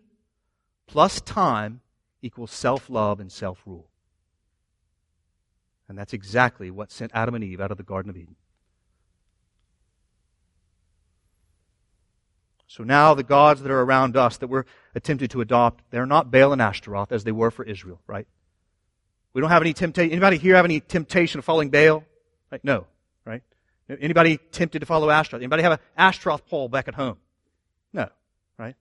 plus 0.88 1.20
time 1.22 1.82
equals 2.22 2.52
self 2.52 2.90
love 2.90 3.20
and 3.20 3.32
self 3.32 3.62
rule. 3.66 3.90
And 5.90 5.98
that's 5.98 6.14
exactly 6.14 6.72
what 6.72 6.92
sent 6.92 7.12
Adam 7.14 7.36
and 7.36 7.44
Eve 7.44 7.60
out 7.60 7.72
of 7.72 7.78
the 7.78 7.84
Garden 7.84 8.10
of 8.10 8.18
Eden. 8.18 8.36
So 12.74 12.84
now 12.84 13.14
the 13.14 13.22
gods 13.22 13.62
that 13.62 13.72
are 13.72 13.82
around 13.82 14.18
us 14.18 14.38
that 14.38 14.48
we're 14.48 14.64
attempted 14.96 15.30
to 15.30 15.42
adopt, 15.42 15.84
they're 15.92 16.08
not 16.08 16.32
Baal 16.32 16.54
and 16.54 16.62
Ashtaroth 16.62 17.12
as 17.12 17.24
they 17.24 17.32
were 17.32 17.52
for 17.52 17.64
Israel, 17.64 18.02
right? 18.08 18.26
We 19.32 19.42
don't 19.42 19.52
have 19.52 19.62
any 19.62 19.74
temptation. 19.74 20.12
Anybody 20.12 20.40
here 20.40 20.56
have 20.56 20.66
any 20.66 20.80
temptation 20.80 21.38
of 21.38 21.46
following 21.46 21.70
Baal? 21.70 22.04
Right? 22.52 22.64
No, 22.64 22.88
right? 23.26 23.44
Anybody 23.88 24.40
tempted 24.52 24.80
to 24.80 24.88
follow 24.88 25.12
Ashtaroth? 25.12 25.44
Anybody 25.44 25.62
have 25.62 25.74
an 25.74 25.80
Ashtaroth 25.96 26.48
pole 26.48 26.68
back 26.68 26.88
at 26.88 26.96
home? 26.96 27.18
No, 27.94 28.10
right? 28.58 28.76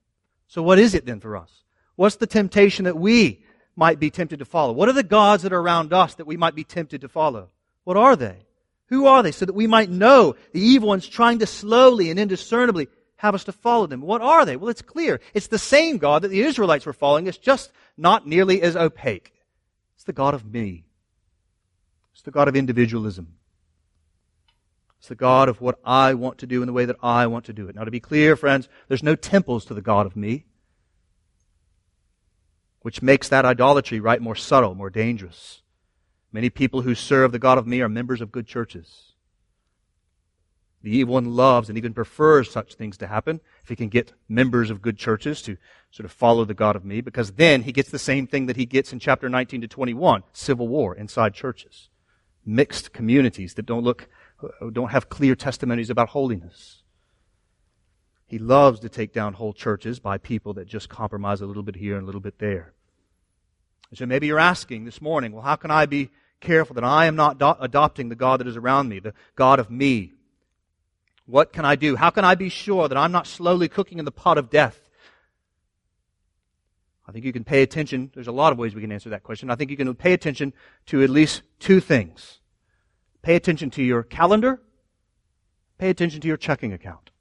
So 0.47 0.63
what 0.63 0.79
is 0.79 0.95
it 0.95 1.05
then 1.05 1.19
for 1.19 1.37
us? 1.37 1.51
What's 1.95 2.15
the 2.15 2.25
temptation 2.25 2.85
that 2.85 2.97
we 2.97 3.43
might 3.75 3.99
be 3.99 4.09
tempted 4.09 4.39
to 4.39 4.45
follow? 4.45 4.73
What 4.73 4.89
are 4.89 4.93
the 4.93 5.03
gods 5.03 5.43
that 5.43 5.53
are 5.53 5.61
around 5.61 5.93
us 5.93 6.15
that 6.15 6.25
we 6.25 6.35
might 6.35 6.55
be 6.55 6.63
tempted 6.63 7.01
to 7.01 7.09
follow? 7.09 7.49
What 7.83 7.97
are 7.97 8.15
they? 8.15 8.37
Who 8.87 9.05
are 9.05 9.21
they? 9.21 9.31
So 9.31 9.45
that 9.45 9.53
we 9.53 9.67
might 9.67 9.91
know 9.91 10.35
the 10.51 10.61
evil 10.61 10.87
ones 10.87 11.07
trying 11.07 11.37
to 11.39 11.45
slowly 11.45 12.09
and 12.09 12.19
indiscernibly 12.19 12.87
have 13.23 13.33
us 13.33 13.45
to 13.45 13.53
follow 13.53 13.87
them. 13.87 14.01
What 14.01 14.21
are 14.21 14.45
they? 14.45 14.57
Well, 14.57 14.69
it's 14.69 14.81
clear. 14.81 15.21
It's 15.33 15.47
the 15.47 15.57
same 15.57 15.97
God 15.97 16.21
that 16.21 16.27
the 16.27 16.41
Israelites 16.41 16.85
were 16.85 16.91
following. 16.91 17.25
It's 17.25 17.37
just 17.37 17.71
not 17.97 18.27
nearly 18.27 18.61
as 18.61 18.75
opaque. 18.75 19.31
It's 19.95 20.03
the 20.03 20.11
God 20.11 20.33
of 20.33 20.45
me. 20.45 20.83
It's 22.11 22.21
the 22.21 22.31
God 22.31 22.49
of 22.49 22.55
individualism. 22.57 23.35
It's 24.99 25.07
the 25.07 25.15
God 25.15 25.47
of 25.47 25.61
what 25.61 25.79
I 25.85 26.13
want 26.15 26.37
to 26.39 26.47
do 26.47 26.61
in 26.61 26.67
the 26.67 26.73
way 26.73 26.83
that 26.83 26.97
I 27.01 27.27
want 27.27 27.45
to 27.45 27.53
do 27.53 27.69
it. 27.69 27.75
Now, 27.75 27.85
to 27.85 27.91
be 27.91 28.01
clear, 28.01 28.35
friends, 28.35 28.67
there's 28.89 29.01
no 29.01 29.15
temples 29.15 29.63
to 29.65 29.73
the 29.73 29.81
God 29.81 30.05
of 30.05 30.17
me, 30.17 30.43
which 32.81 33.01
makes 33.01 33.29
that 33.29 33.45
idolatry, 33.45 34.01
right, 34.01 34.21
more 34.21 34.35
subtle, 34.35 34.75
more 34.75 34.89
dangerous. 34.89 35.61
Many 36.33 36.49
people 36.49 36.81
who 36.81 36.93
serve 36.93 37.31
the 37.31 37.39
God 37.39 37.57
of 37.57 37.67
me 37.67 37.79
are 37.79 37.87
members 37.87 38.19
of 38.19 38.33
good 38.33 38.47
churches. 38.47 39.12
The 40.83 40.95
evil 40.95 41.13
one 41.13 41.33
loves 41.33 41.69
and 41.69 41.77
even 41.77 41.93
prefers 41.93 42.51
such 42.51 42.75
things 42.75 42.97
to 42.97 43.07
happen 43.07 43.39
if 43.63 43.69
he 43.69 43.75
can 43.75 43.87
get 43.87 44.11
members 44.27 44.69
of 44.69 44.81
good 44.81 44.97
churches 44.97 45.41
to 45.43 45.57
sort 45.91 46.05
of 46.05 46.11
follow 46.11 46.43
the 46.43 46.53
God 46.53 46.75
of 46.75 46.83
me, 46.83 46.99
because 46.99 47.31
then 47.31 47.63
he 47.63 47.71
gets 47.71 47.89
the 47.89 47.97
same 47.97 48.27
thing 48.27 48.47
that 48.47 48.57
he 48.57 48.65
gets 48.65 48.91
in 48.91 48.99
chapter 48.99 49.29
19 49.29 49.61
to 49.61 49.67
21 49.67 50.23
civil 50.33 50.67
war 50.67 50.93
inside 50.93 51.33
churches, 51.33 51.89
mixed 52.45 52.91
communities 52.91 53.53
that 53.53 53.65
don't 53.65 53.83
look, 53.83 54.09
don't 54.73 54.91
have 54.91 55.07
clear 55.07 55.35
testimonies 55.35 55.89
about 55.89 56.09
holiness. 56.09 56.83
He 58.25 58.37
loves 58.37 58.81
to 58.81 58.89
take 58.89 59.13
down 59.13 59.33
whole 59.33 59.53
churches 59.53 59.99
by 59.99 60.17
people 60.17 60.53
that 60.55 60.67
just 60.67 60.89
compromise 60.89 61.39
a 61.39 61.45
little 61.45 61.63
bit 61.63 61.77
here 61.77 61.95
and 61.95 62.03
a 62.03 62.05
little 62.05 62.19
bit 62.19 62.39
there. 62.39 62.73
so 63.93 64.05
maybe 64.05 64.27
you're 64.27 64.39
asking 64.39 64.83
this 64.83 65.01
morning, 65.01 65.31
well, 65.31 65.43
how 65.43 65.55
can 65.55 65.71
I 65.71 65.85
be 65.85 66.09
careful 66.41 66.73
that 66.73 66.83
I 66.83 67.05
am 67.05 67.15
not 67.15 67.37
do- 67.37 67.55
adopting 67.59 68.09
the 68.09 68.15
God 68.15 68.41
that 68.41 68.47
is 68.47 68.57
around 68.57 68.89
me, 68.89 68.99
the 68.99 69.13
God 69.35 69.59
of 69.59 69.69
me? 69.69 70.13
What 71.25 71.53
can 71.53 71.65
I 71.65 71.75
do? 71.75 71.95
How 71.95 72.09
can 72.09 72.25
I 72.25 72.35
be 72.35 72.49
sure 72.49 72.87
that 72.87 72.97
I'm 72.97 73.11
not 73.11 73.27
slowly 73.27 73.69
cooking 73.69 73.99
in 73.99 74.05
the 74.05 74.11
pot 74.11 74.37
of 74.37 74.49
death? 74.49 74.79
I 77.07 77.11
think 77.11 77.25
you 77.25 77.33
can 77.33 77.43
pay 77.43 77.61
attention. 77.61 78.11
There's 78.13 78.27
a 78.27 78.33
lot 78.33 78.51
of 78.51 78.59
ways 78.59 78.75
we 78.75 78.81
can 78.81 78.91
answer 78.91 79.09
that 79.09 79.23
question. 79.23 79.49
I 79.49 79.55
think 79.55 79.71
you 79.71 79.77
can 79.77 79.93
pay 79.95 80.13
attention 80.13 80.53
to 80.87 81.03
at 81.03 81.09
least 81.09 81.41
two 81.59 81.79
things. 81.79 82.39
Pay 83.21 83.35
attention 83.35 83.69
to 83.71 83.83
your 83.83 84.03
calendar. 84.03 84.61
Pay 85.77 85.89
attention 85.89 86.21
to 86.21 86.27
your 86.27 86.37
checking 86.37 86.73
account. 86.73 87.11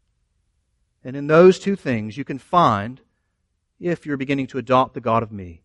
And 1.05 1.16
in 1.16 1.26
those 1.26 1.59
two 1.59 1.76
things, 1.76 2.16
you 2.16 2.24
can 2.24 2.38
find 2.38 3.00
if 3.80 4.07
you're 4.07 4.16
beginning 4.16 4.46
to 4.48 4.59
adopt 4.59 4.94
the 4.94 5.00
God 5.00 5.22
of 5.22 5.32
me. 5.32 5.62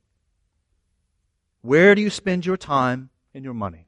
Where 1.61 1.93
do 1.95 2.01
you 2.01 2.09
spend 2.09 2.45
your 2.45 2.57
time 2.57 3.09
and 3.33 3.43
your 3.43 3.53
money? 3.53 3.88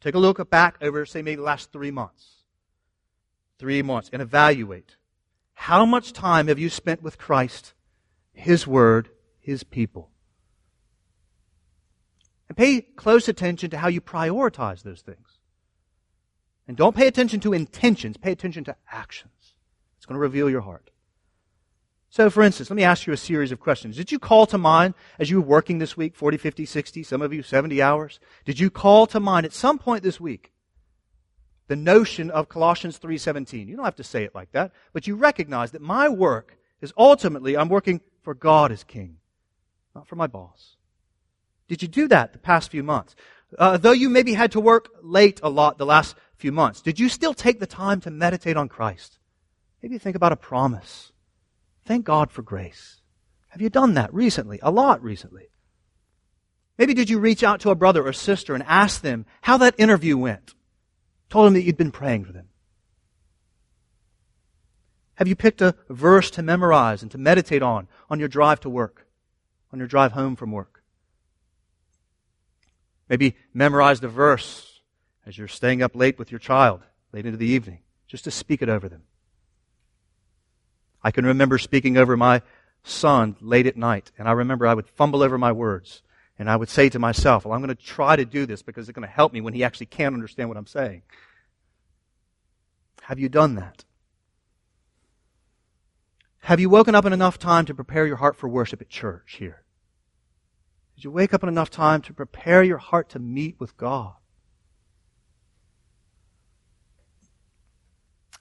Take 0.00 0.16
a 0.16 0.18
look 0.18 0.50
back 0.50 0.76
over, 0.80 1.06
say, 1.06 1.22
maybe 1.22 1.36
the 1.36 1.42
last 1.42 1.70
three 1.70 1.92
months 1.92 2.41
three 3.58 3.82
months 3.82 4.10
and 4.12 4.22
evaluate 4.22 4.96
how 5.54 5.84
much 5.84 6.12
time 6.12 6.48
have 6.48 6.58
you 6.58 6.68
spent 6.68 7.02
with 7.02 7.18
Christ, 7.18 7.74
His 8.32 8.66
Word, 8.66 9.10
His 9.38 9.62
people? 9.62 10.10
And 12.48 12.56
pay 12.56 12.80
close 12.80 13.28
attention 13.28 13.70
to 13.70 13.78
how 13.78 13.88
you 13.88 14.00
prioritize 14.00 14.82
those 14.82 15.00
things. 15.00 15.38
And 16.66 16.76
don't 16.76 16.96
pay 16.96 17.06
attention 17.06 17.40
to 17.40 17.52
intentions, 17.52 18.16
pay 18.16 18.32
attention 18.32 18.64
to 18.64 18.76
actions. 18.90 19.54
It's 19.96 20.06
going 20.06 20.16
to 20.16 20.20
reveal 20.20 20.50
your 20.50 20.60
heart. 20.62 20.90
So, 22.10 22.28
for 22.28 22.42
instance, 22.42 22.68
let 22.68 22.76
me 22.76 22.82
ask 22.82 23.06
you 23.06 23.12
a 23.14 23.16
series 23.16 23.52
of 23.52 23.60
questions. 23.60 23.96
Did 23.96 24.12
you 24.12 24.18
call 24.18 24.44
to 24.46 24.58
mind 24.58 24.92
as 25.18 25.30
you 25.30 25.40
were 25.40 25.46
working 25.46 25.78
this 25.78 25.96
week, 25.96 26.14
40, 26.14 26.36
50, 26.36 26.66
60, 26.66 27.02
some 27.04 27.22
of 27.22 27.32
you 27.32 27.42
70 27.42 27.80
hours? 27.80 28.20
Did 28.44 28.60
you 28.60 28.68
call 28.68 29.06
to 29.06 29.18
mind 29.18 29.46
at 29.46 29.54
some 29.54 29.78
point 29.78 30.02
this 30.02 30.20
week 30.20 30.52
the 31.68 31.76
notion 31.76 32.30
of 32.30 32.48
Colossians 32.48 32.98
3:17. 32.98 33.68
You 33.68 33.76
don't 33.76 33.84
have 33.84 33.96
to 33.96 34.04
say 34.04 34.24
it 34.24 34.34
like 34.34 34.52
that, 34.52 34.72
but 34.92 35.06
you 35.06 35.16
recognize 35.16 35.70
that 35.72 35.82
my 35.82 36.08
work 36.08 36.56
is 36.80 36.92
ultimately 36.96 37.56
I'm 37.56 37.68
working 37.68 38.00
for 38.22 38.34
God 38.34 38.72
as 38.72 38.84
king, 38.84 39.18
not 39.94 40.08
for 40.08 40.16
my 40.16 40.26
boss. 40.26 40.76
Did 41.68 41.82
you 41.82 41.88
do 41.88 42.08
that 42.08 42.32
the 42.32 42.38
past 42.38 42.70
few 42.70 42.82
months? 42.82 43.16
Uh, 43.58 43.76
though 43.76 43.92
you 43.92 44.08
maybe 44.08 44.34
had 44.34 44.52
to 44.52 44.60
work 44.60 44.88
late 45.02 45.40
a 45.42 45.48
lot 45.48 45.78
the 45.78 45.86
last 45.86 46.16
few 46.36 46.52
months, 46.52 46.80
did 46.80 46.98
you 46.98 47.08
still 47.08 47.34
take 47.34 47.60
the 47.60 47.66
time 47.66 48.00
to 48.00 48.10
meditate 48.10 48.56
on 48.56 48.68
Christ? 48.68 49.18
Maybe 49.82 49.98
think 49.98 50.16
about 50.16 50.32
a 50.32 50.36
promise. 50.36 51.12
Thank 51.84 52.04
God 52.04 52.30
for 52.30 52.42
grace. 52.42 53.00
Have 53.48 53.60
you 53.60 53.68
done 53.68 53.94
that 53.94 54.12
recently? 54.14 54.58
A 54.62 54.70
lot 54.70 55.02
recently. 55.02 55.48
Maybe 56.78 56.94
did 56.94 57.10
you 57.10 57.18
reach 57.18 57.42
out 57.42 57.60
to 57.60 57.70
a 57.70 57.74
brother 57.74 58.06
or 58.06 58.12
sister 58.12 58.54
and 58.54 58.64
ask 58.66 59.02
them 59.02 59.26
how 59.42 59.58
that 59.58 59.74
interview 59.78 60.16
went? 60.16 60.54
Told 61.32 61.46
them 61.46 61.54
that 61.54 61.62
you'd 61.62 61.78
been 61.78 61.92
praying 61.92 62.26
for 62.26 62.32
them. 62.32 62.48
Have 65.14 65.26
you 65.26 65.34
picked 65.34 65.62
a 65.62 65.74
verse 65.88 66.30
to 66.32 66.42
memorize 66.42 67.00
and 67.00 67.10
to 67.10 67.16
meditate 67.16 67.62
on 67.62 67.88
on 68.10 68.18
your 68.18 68.28
drive 68.28 68.60
to 68.60 68.68
work, 68.68 69.06
on 69.72 69.78
your 69.78 69.88
drive 69.88 70.12
home 70.12 70.36
from 70.36 70.52
work? 70.52 70.82
Maybe 73.08 73.34
memorized 73.54 74.04
a 74.04 74.08
verse 74.08 74.82
as 75.24 75.38
you're 75.38 75.48
staying 75.48 75.82
up 75.82 75.96
late 75.96 76.18
with 76.18 76.30
your 76.30 76.38
child, 76.38 76.82
late 77.14 77.24
into 77.24 77.38
the 77.38 77.46
evening, 77.46 77.78
just 78.06 78.24
to 78.24 78.30
speak 78.30 78.60
it 78.60 78.68
over 78.68 78.90
them. 78.90 79.04
I 81.02 81.12
can 81.12 81.24
remember 81.24 81.56
speaking 81.56 81.96
over 81.96 82.14
my 82.14 82.42
son 82.84 83.36
late 83.40 83.66
at 83.66 83.78
night, 83.78 84.12
and 84.18 84.28
I 84.28 84.32
remember 84.32 84.66
I 84.66 84.74
would 84.74 84.86
fumble 84.86 85.22
over 85.22 85.38
my 85.38 85.50
words, 85.50 86.02
and 86.38 86.50
I 86.50 86.56
would 86.56 86.68
say 86.68 86.88
to 86.88 86.98
myself, 86.98 87.44
Well, 87.44 87.54
I'm 87.54 87.62
going 87.62 87.74
to 87.74 87.82
try 87.82 88.16
to 88.16 88.24
do 88.24 88.46
this 88.46 88.62
because 88.62 88.88
it's 88.88 88.94
going 88.94 89.06
to 89.06 89.12
help 89.12 89.32
me 89.32 89.40
when 89.40 89.54
he 89.54 89.64
actually 89.64 89.86
can't 89.86 90.14
understand 90.14 90.48
what 90.48 90.58
I'm 90.58 90.66
saying. 90.66 91.02
Have 93.02 93.18
you 93.18 93.28
done 93.28 93.56
that? 93.56 93.84
Have 96.40 96.58
you 96.58 96.68
woken 96.68 96.94
up 96.94 97.04
in 97.04 97.12
enough 97.12 97.38
time 97.38 97.64
to 97.66 97.74
prepare 97.74 98.06
your 98.06 98.16
heart 98.16 98.36
for 98.36 98.48
worship 98.48 98.80
at 98.80 98.88
church 98.88 99.36
here? 99.38 99.62
Did 100.96 101.04
you 101.04 101.10
wake 101.10 101.32
up 101.32 101.42
in 101.42 101.48
enough 101.48 101.70
time 101.70 102.02
to 102.02 102.12
prepare 102.12 102.62
your 102.62 102.78
heart 102.78 103.08
to 103.10 103.18
meet 103.18 103.60
with 103.60 103.76
God? 103.76 104.14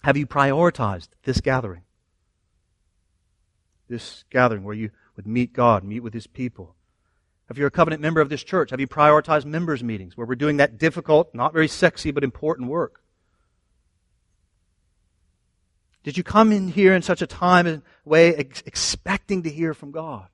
Have 0.04 0.18
you 0.18 0.26
prioritized 0.26 1.10
this 1.24 1.42
gathering? 1.42 1.84
This 3.88 4.24
gathering 4.30 4.64
where 4.64 4.76
you 4.76 4.90
would 5.16 5.28
meet 5.28 5.54
God, 5.54 5.84
meet 5.84 6.00
with 6.00 6.14
His 6.14 6.28
people. 6.28 6.76
If 7.52 7.58
you're 7.58 7.68
a 7.68 7.72
covenant 7.72 8.02
member 8.02 8.22
of 8.22 8.30
this 8.30 8.44
church, 8.44 8.70
have 8.70 8.80
you 8.80 8.88
prioritized 8.88 9.44
members' 9.44 9.84
meetings 9.84 10.16
where 10.16 10.26
we're 10.26 10.36
doing 10.36 10.58
that 10.58 10.78
difficult, 10.78 11.36
not 11.36 11.52
very 11.52 11.68
sexy, 11.68 12.12
but 12.12 12.24
important 12.24 12.70
work? 12.70 13.02
Did 16.04 16.18
you 16.18 16.24
come 16.24 16.54
in 16.54 16.70
here 16.70 16.96
in 16.96 17.02
such 17.02 17.22
a 17.22 17.28
time 17.28 17.68
and 17.68 17.82
way 18.06 18.34
ex- 18.36 18.64
expecting 18.66 19.44
to 19.44 19.50
hear 19.50 19.74
from 19.74 19.92
God? 19.92 20.28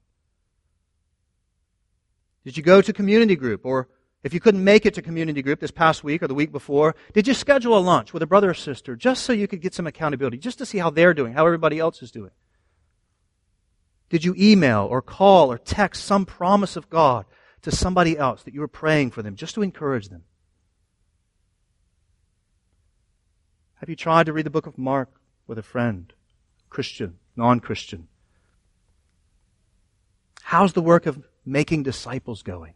Did 2.45 2.55
you 2.55 2.61
go 2.61 2.83
to 2.83 2.93
community 2.93 3.35
group 3.35 3.65
or 3.65 3.89
if 4.21 4.31
you 4.31 4.39
couldn't 4.39 4.63
make 4.63 4.85
it 4.85 4.93
to 4.93 5.01
community 5.01 5.41
group 5.41 5.59
this 5.59 5.71
past 5.71 6.03
week 6.03 6.21
or 6.21 6.27
the 6.27 6.35
week 6.35 6.51
before, 6.51 6.95
did 7.13 7.27
you 7.27 7.33
schedule 7.33 7.75
a 7.75 7.79
lunch 7.79 8.13
with 8.13 8.21
a 8.21 8.27
brother 8.27 8.51
or 8.51 8.53
sister 8.53 8.95
just 8.95 9.23
so 9.23 9.33
you 9.33 9.47
could 9.47 9.61
get 9.61 9.73
some 9.73 9.87
accountability, 9.87 10.37
just 10.37 10.59
to 10.59 10.67
see 10.67 10.77
how 10.77 10.91
they're 10.91 11.15
doing, 11.15 11.33
how 11.33 11.47
everybody 11.47 11.79
else 11.79 12.03
is 12.03 12.11
doing? 12.11 12.31
Did 14.09 14.23
you 14.23 14.35
email 14.37 14.87
or 14.89 15.01
call 15.01 15.51
or 15.51 15.57
text 15.57 16.03
some 16.03 16.25
promise 16.25 16.75
of 16.75 16.89
God 16.89 17.25
to 17.63 17.71
somebody 17.71 18.17
else 18.17 18.43
that 18.43 18.53
you 18.53 18.61
were 18.61 18.67
praying 18.67 19.11
for 19.11 19.21
them 19.21 19.35
just 19.35 19.55
to 19.55 19.61
encourage 19.61 20.09
them? 20.09 20.23
Have 23.75 23.89
you 23.89 23.95
tried 23.95 24.25
to 24.25 24.33
read 24.33 24.45
the 24.45 24.51
book 24.51 24.67
of 24.67 24.77
Mark 24.77 25.09
with 25.45 25.57
a 25.57 25.63
friend, 25.63 26.11
Christian, 26.69 27.17
non 27.35 27.59
Christian? 27.59 28.07
How's 30.41 30.73
the 30.73 30.81
work 30.81 31.05
of 31.05 31.27
making 31.45 31.83
disciples 31.83 32.41
going? 32.41 32.73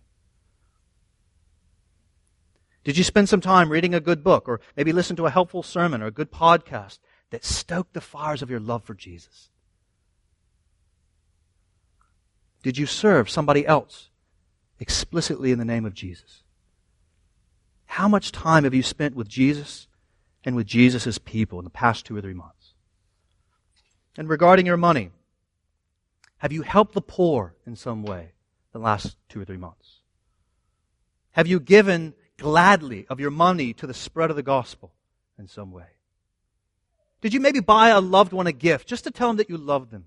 Did 2.83 2.97
you 2.97 3.03
spend 3.03 3.29
some 3.29 3.41
time 3.41 3.69
reading 3.69 3.93
a 3.93 3.99
good 3.99 4.23
book 4.23 4.49
or 4.49 4.59
maybe 4.75 4.91
listen 4.91 5.15
to 5.15 5.27
a 5.27 5.31
helpful 5.31 5.63
sermon 5.63 6.01
or 6.01 6.07
a 6.07 6.11
good 6.11 6.31
podcast 6.31 6.99
that 7.29 7.45
stoked 7.45 7.93
the 7.93 8.01
fires 8.01 8.41
of 8.41 8.49
your 8.49 8.59
love 8.59 8.83
for 8.83 8.93
Jesus? 8.93 9.50
Did 12.63 12.77
you 12.77 12.85
serve 12.85 13.29
somebody 13.29 13.65
else 13.65 14.09
explicitly 14.79 15.51
in 15.51 15.59
the 15.59 15.65
name 15.65 15.85
of 15.85 15.93
Jesus? 15.93 16.43
How 17.85 18.07
much 18.07 18.31
time 18.31 18.63
have 18.63 18.73
you 18.73 18.83
spent 18.83 19.15
with 19.15 19.27
Jesus 19.27 19.87
and 20.43 20.55
with 20.55 20.67
Jesus' 20.67 21.17
people 21.17 21.59
in 21.59 21.65
the 21.65 21.69
past 21.69 22.05
two 22.05 22.15
or 22.15 22.21
three 22.21 22.33
months? 22.33 22.73
And 24.17 24.29
regarding 24.29 24.65
your 24.65 24.77
money, 24.77 25.11
have 26.37 26.51
you 26.51 26.61
helped 26.61 26.93
the 26.93 27.01
poor 27.01 27.55
in 27.65 27.75
some 27.75 28.03
way 28.03 28.33
the 28.71 28.79
last 28.79 29.15
two 29.29 29.41
or 29.41 29.45
three 29.45 29.57
months? 29.57 29.99
Have 31.31 31.47
you 31.47 31.59
given 31.59 32.13
gladly 32.37 33.05
of 33.09 33.19
your 33.19 33.31
money 33.31 33.73
to 33.73 33.87
the 33.87 33.93
spread 33.93 34.29
of 34.29 34.35
the 34.35 34.43
gospel 34.43 34.91
in 35.37 35.47
some 35.47 35.71
way? 35.71 35.85
Did 37.21 37.33
you 37.33 37.39
maybe 37.39 37.59
buy 37.59 37.89
a 37.89 38.01
loved 38.01 38.33
one 38.33 38.47
a 38.47 38.51
gift 38.51 38.87
just 38.87 39.03
to 39.03 39.11
tell 39.11 39.29
them 39.29 39.37
that 39.37 39.49
you 39.49 39.57
love 39.57 39.91
them? 39.91 40.05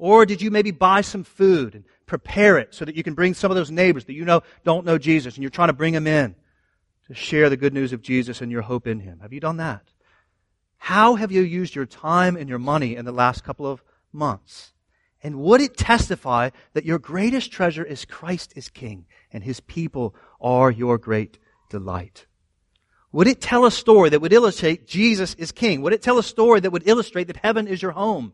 Or 0.00 0.24
did 0.24 0.40
you 0.40 0.50
maybe 0.50 0.70
buy 0.70 1.02
some 1.02 1.24
food 1.24 1.74
and 1.74 1.84
prepare 2.06 2.56
it 2.56 2.74
so 2.74 2.86
that 2.86 2.96
you 2.96 3.02
can 3.02 3.12
bring 3.12 3.34
some 3.34 3.50
of 3.50 3.54
those 3.54 3.70
neighbors 3.70 4.06
that 4.06 4.14
you 4.14 4.24
know 4.24 4.40
don't 4.64 4.86
know 4.86 4.96
Jesus 4.96 5.34
and 5.34 5.42
you're 5.42 5.50
trying 5.50 5.68
to 5.68 5.74
bring 5.74 5.92
them 5.92 6.06
in 6.06 6.34
to 7.08 7.14
share 7.14 7.50
the 7.50 7.56
good 7.58 7.74
news 7.74 7.92
of 7.92 8.00
Jesus 8.00 8.40
and 8.40 8.50
your 8.50 8.62
hope 8.62 8.86
in 8.86 9.00
Him? 9.00 9.20
Have 9.20 9.34
you 9.34 9.40
done 9.40 9.58
that? 9.58 9.82
How 10.78 11.16
have 11.16 11.30
you 11.30 11.42
used 11.42 11.74
your 11.74 11.84
time 11.84 12.34
and 12.34 12.48
your 12.48 12.58
money 12.58 12.96
in 12.96 13.04
the 13.04 13.12
last 13.12 13.44
couple 13.44 13.66
of 13.66 13.84
months? 14.10 14.72
And 15.22 15.38
would 15.40 15.60
it 15.60 15.76
testify 15.76 16.48
that 16.72 16.86
your 16.86 16.98
greatest 16.98 17.52
treasure 17.52 17.84
is 17.84 18.06
Christ 18.06 18.54
is 18.56 18.70
King 18.70 19.04
and 19.34 19.44
His 19.44 19.60
people 19.60 20.14
are 20.40 20.70
your 20.70 20.96
great 20.96 21.38
delight? 21.68 22.24
Would 23.12 23.26
it 23.26 23.42
tell 23.42 23.66
a 23.66 23.70
story 23.70 24.08
that 24.08 24.22
would 24.22 24.32
illustrate 24.32 24.86
Jesus 24.86 25.34
is 25.34 25.52
King? 25.52 25.82
Would 25.82 25.92
it 25.92 26.00
tell 26.00 26.16
a 26.16 26.22
story 26.22 26.60
that 26.60 26.70
would 26.70 26.88
illustrate 26.88 27.26
that 27.26 27.36
heaven 27.36 27.68
is 27.68 27.82
your 27.82 27.92
home? 27.92 28.32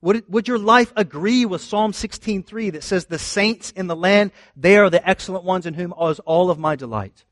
Would, 0.00 0.24
would 0.28 0.46
your 0.46 0.58
life 0.58 0.92
agree 0.94 1.44
with 1.44 1.60
Psalm 1.60 1.92
16.3 1.92 2.72
that 2.72 2.84
says, 2.84 3.06
the 3.06 3.18
saints 3.18 3.72
in 3.72 3.88
the 3.88 3.96
land, 3.96 4.30
they 4.56 4.76
are 4.76 4.90
the 4.90 5.06
excellent 5.08 5.44
ones 5.44 5.66
in 5.66 5.74
whom 5.74 5.92
is 6.00 6.20
all 6.20 6.50
of 6.50 6.58
my 6.58 6.76
delight? 6.76 7.24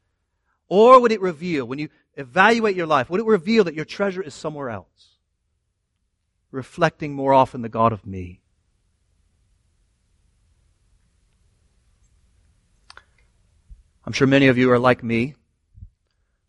Or 0.68 1.00
would 1.00 1.12
it 1.12 1.20
reveal, 1.20 1.64
when 1.64 1.78
you 1.78 1.90
evaluate 2.16 2.74
your 2.74 2.88
life, 2.88 3.08
would 3.08 3.20
it 3.20 3.26
reveal 3.26 3.64
that 3.64 3.74
your 3.74 3.84
treasure 3.84 4.22
is 4.22 4.34
somewhere 4.34 4.68
else? 4.68 5.18
Reflecting 6.50 7.14
more 7.14 7.32
often 7.32 7.62
the 7.62 7.68
God 7.68 7.92
of 7.92 8.04
me. 8.04 8.40
I'm 14.04 14.12
sure 14.12 14.26
many 14.26 14.48
of 14.48 14.58
you 14.58 14.70
are 14.72 14.78
like 14.78 15.04
me. 15.04 15.34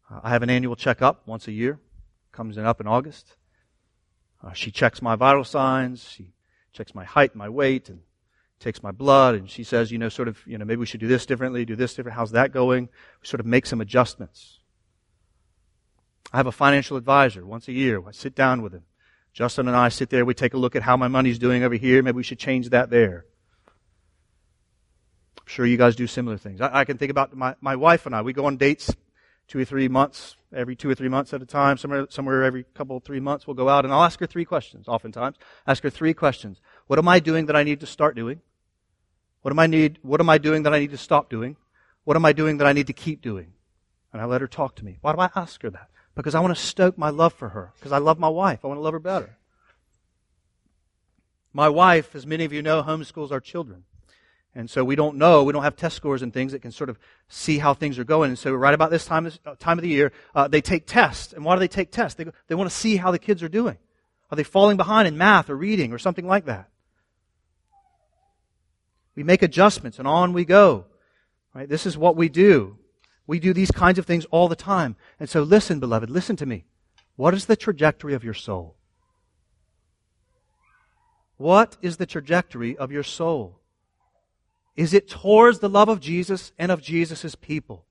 Uh, 0.10 0.22
I 0.24 0.30
have 0.30 0.42
an 0.42 0.50
annual 0.50 0.76
checkup 0.76 1.28
once 1.28 1.48
a 1.48 1.52
year. 1.52 1.80
Comes 2.32 2.58
in 2.58 2.66
up 2.66 2.82
in 2.82 2.88
August. 2.88 3.37
Uh, 4.44 4.54
she 4.54 4.72
checks 4.72 5.02
my 5.02 5.16
vital 5.16 5.44
signs. 5.44 6.08
She 6.10 6.34
checks 6.74 6.94
my 6.94 7.04
height, 7.04 7.36
my 7.36 7.50
weight, 7.50 7.90
and 7.90 8.02
takes 8.60 8.84
my 8.84 8.92
blood. 8.92 9.36
And 9.36 9.50
she 9.50 9.64
says, 9.64 9.92
you 9.92 9.98
know, 9.98 10.10
sort 10.10 10.28
of, 10.28 10.40
you 10.46 10.58
know, 10.58 10.66
maybe 10.66 10.80
we 10.80 10.86
should 10.86 11.00
do 11.00 11.08
this 11.08 11.26
differently, 11.26 11.66
do 11.66 11.76
this 11.76 11.94
different. 11.94 12.16
How's 12.16 12.32
that 12.32 12.52
going? 12.52 12.86
We 13.22 13.28
sort 13.28 13.40
of 13.40 13.46
make 13.46 13.66
some 13.66 13.82
adjustments. 13.82 14.60
I 16.32 16.38
have 16.38 16.48
a 16.48 16.52
financial 16.52 16.98
advisor 16.98 17.46
once 17.46 17.68
a 17.68 17.74
year. 17.74 18.02
I 18.06 18.12
sit 18.12 18.36
down 18.36 18.62
with 18.62 18.74
him. 18.74 18.84
Justin 19.34 19.68
and 19.68 19.78
I 19.78 19.90
sit 19.90 20.10
there. 20.10 20.26
We 20.26 20.34
take 20.34 20.54
a 20.54 20.58
look 20.58 20.76
at 20.76 20.82
how 20.82 20.98
my 20.98 21.08
money's 21.08 21.40
doing 21.40 21.64
over 21.64 21.76
here. 21.76 22.02
Maybe 22.02 22.16
we 22.18 22.24
should 22.24 22.40
change 22.40 22.70
that 22.70 22.90
there. 22.90 23.26
I'm 25.38 25.44
sure 25.46 25.66
you 25.66 25.78
guys 25.78 25.96
do 25.96 26.08
similar 26.08 26.38
things. 26.38 26.60
I, 26.60 26.80
I 26.80 26.86
can 26.86 26.98
think 26.98 27.12
about 27.12 27.36
my, 27.36 27.56
my 27.62 27.76
wife 27.76 28.06
and 28.06 28.16
I. 28.16 28.22
We 28.24 28.34
go 28.34 28.46
on 28.46 28.58
dates 28.58 28.94
two 29.48 29.60
or 29.60 29.66
three 29.66 29.88
months, 29.88 30.36
every 30.54 30.76
two 30.76 30.90
or 30.90 30.96
three 30.96 31.10
months 31.10 31.34
at 31.34 31.42
a 31.42 31.46
time, 31.46 31.78
somewhere, 31.78 32.08
somewhere 32.10 32.44
every 32.44 32.66
couple, 32.74 32.98
of 32.98 33.04
three 33.04 33.20
months, 33.20 33.48
we'll 33.48 33.56
go 33.56 33.70
out 33.70 33.86
and 33.86 33.94
I'll 33.94 34.04
ask 34.04 34.20
her 34.20 34.28
three 34.28 34.46
questions, 34.46 34.88
oftentimes. 34.88 35.38
Ask 35.66 35.84
her 35.84 35.90
three 35.90 36.14
questions. 36.14 36.60
What 36.88 37.00
am 37.00 37.08
I 37.08 37.20
doing 37.20 37.46
that 37.46 37.56
I 37.56 37.64
need 37.64 37.80
to 37.80 37.86
start 37.86 38.16
doing? 38.16 38.42
What 39.42 39.52
am 39.52 39.60
I 39.60 39.68
need, 39.68 40.00
what 40.02 40.20
am 40.20 40.30
I 40.30 40.38
doing 40.38 40.64
that 40.64 40.74
I 40.74 40.80
need 40.80 40.92
to 40.92 40.98
stop 40.98 41.30
doing? 41.30 41.56
What 42.04 42.18
am 42.18 42.26
I 42.26 42.34
doing 42.34 42.58
that 42.58 42.68
I 42.68 42.74
need 42.74 42.88
to 42.88 42.94
keep 42.94 43.22
doing? 43.22 43.54
And 44.12 44.22
I 44.22 44.26
let 44.26 44.42
her 44.42 44.48
talk 44.48 44.76
to 44.78 44.86
me. 44.86 44.98
Why 45.02 45.14
do 45.14 45.20
I 45.20 45.30
ask 45.36 45.62
her 45.62 45.70
that? 45.70 45.90
Because 46.16 46.36
I 46.36 46.40
want 46.40 46.56
to 46.56 46.62
stoke 46.62 46.98
my 46.98 47.10
love 47.10 47.34
for 47.34 47.50
her. 47.50 47.74
Because 47.76 47.92
I 47.92 48.00
love 48.00 48.20
my 48.20 48.30
wife. 48.30 48.64
I 48.64 48.68
want 48.68 48.78
to 48.78 48.82
love 48.82 48.94
her 48.94 49.00
better. 49.00 49.38
My 51.54 51.70
wife, 51.70 52.16
as 52.16 52.26
many 52.26 52.44
of 52.44 52.54
you 52.54 52.62
know, 52.62 52.84
homeschools 52.84 53.32
our 53.32 53.40
children. 53.40 53.84
And 54.58 54.68
so 54.68 54.84
we 54.84 54.96
don't 54.96 55.18
know, 55.18 55.44
we 55.44 55.54
don't 55.54 55.62
have 55.62 55.76
test 55.76 55.96
scores 55.96 56.24
and 56.24 56.34
things 56.34 56.52
that 56.52 56.64
can 56.64 56.72
sort 56.72 56.90
of 56.90 56.98
see 57.30 57.60
how 57.60 57.76
things 57.76 58.00
are 58.00 58.04
going. 58.04 58.30
And 58.30 58.40
so 58.40 58.56
right 58.56 58.74
about 58.74 58.90
this 58.90 59.06
time, 59.06 59.32
uh, 59.46 59.54
time 59.60 59.78
of 59.78 59.84
the 59.84 59.88
year, 59.88 60.12
uh, 60.34 60.48
they 60.48 60.62
take 60.62 60.88
tests. 60.88 61.32
And 61.32 61.46
why 61.46 61.56
do 61.56 61.60
they 61.60 61.68
take 61.68 61.92
tests? 61.92 62.18
They, 62.18 62.26
they 62.48 62.56
want 62.56 62.68
to 62.68 62.76
see 62.76 62.98
how 62.98 63.12
the 63.12 63.20
kids 63.20 63.44
are 63.44 63.50
doing. 63.50 63.78
Are 64.32 64.36
they 64.36 64.44
falling 64.44 64.76
behind 64.76 65.08
in 65.08 65.16
math 65.16 65.52
or 65.52 65.56
reading 65.56 65.94
or 65.94 66.00
something 66.00 66.26
like 66.26 66.46
that? 66.46 66.70
We 69.14 69.22
make 69.22 69.44
adjustments 69.44 70.00
and 70.00 70.08
on 70.08 70.34
we 70.34 70.44
go. 70.44 70.86
Right? 71.54 71.70
This 71.70 71.86
is 71.86 71.96
what 71.96 72.16
we 72.16 72.28
do. 72.28 72.80
We 73.28 73.40
do 73.40 73.54
these 73.54 73.70
kinds 73.70 74.00
of 74.00 74.08
things 74.08 74.26
all 74.32 74.48
the 74.48 74.56
time. 74.56 74.96
And 75.20 75.30
so 75.30 75.44
listen, 75.44 75.80
beloved, 75.80 76.10
listen 76.10 76.36
to 76.36 76.48
me. 76.48 76.66
What 77.16 77.36
is 77.36 77.46
the 77.46 77.56
trajectory 77.56 78.16
of 78.16 78.24
your 78.24 78.34
soul? 78.34 78.76
What 81.36 81.78
is 81.84 81.98
the 81.98 82.08
trajectory 82.08 82.76
of 82.76 82.92
your 82.92 83.04
soul? 83.04 83.60
Is 84.78 84.94
it 84.94 85.10
towards 85.10 85.60
the 85.60 85.70
love 85.70 85.90
of 85.90 86.00
Jesus 86.00 86.54
and 86.58 86.72
of 86.72 86.84
Jesus' 86.84 87.36
people? 87.36 87.84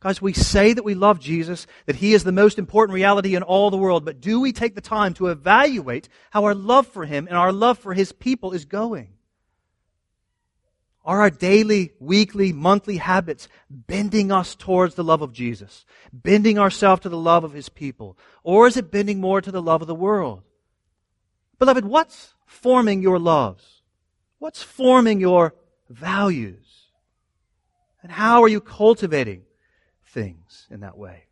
Guys, 0.00 0.20
we 0.20 0.32
say 0.32 0.72
that 0.72 0.84
we 0.84 0.94
love 0.94 1.20
Jesus, 1.20 1.66
that 1.86 1.96
He 1.96 2.14
is 2.14 2.24
the 2.24 2.32
most 2.32 2.58
important 2.58 2.94
reality 2.94 3.36
in 3.36 3.42
all 3.42 3.70
the 3.70 3.76
world, 3.76 4.04
but 4.04 4.20
do 4.20 4.40
we 4.40 4.52
take 4.52 4.74
the 4.74 4.80
time 4.80 5.14
to 5.14 5.28
evaluate 5.28 6.08
how 6.30 6.44
our 6.44 6.54
love 6.54 6.86
for 6.86 7.04
Him 7.04 7.26
and 7.28 7.36
our 7.36 7.52
love 7.52 7.78
for 7.78 7.94
His 7.94 8.12
people 8.12 8.52
is 8.52 8.64
going? 8.64 9.10
Are 11.06 11.20
our 11.20 11.30
daily, 11.30 11.92
weekly, 12.00 12.52
monthly 12.52 12.96
habits 12.96 13.48
bending 13.68 14.32
us 14.32 14.54
towards 14.54 14.94
the 14.94 15.04
love 15.04 15.20
of 15.20 15.32
Jesus? 15.32 15.84
Bending 16.12 16.58
ourselves 16.58 17.02
to 17.02 17.10
the 17.10 17.18
love 17.18 17.44
of 17.44 17.52
His 17.52 17.68
people? 17.68 18.18
Or 18.42 18.66
is 18.66 18.78
it 18.78 18.90
bending 18.90 19.20
more 19.20 19.42
to 19.42 19.52
the 19.52 19.62
love 19.62 19.82
of 19.82 19.88
the 19.88 19.94
world? 19.94 20.42
Beloved, 21.58 21.84
what's 21.84 22.32
forming 22.46 23.02
your 23.02 23.18
loves? 23.18 23.82
What's 24.38 24.62
forming 24.62 25.20
your 25.20 25.54
values? 25.94 26.88
And 28.02 28.12
how 28.12 28.42
are 28.42 28.48
you 28.48 28.60
cultivating 28.60 29.42
things 30.06 30.66
in 30.70 30.80
that 30.80 30.98
way? 30.98 31.24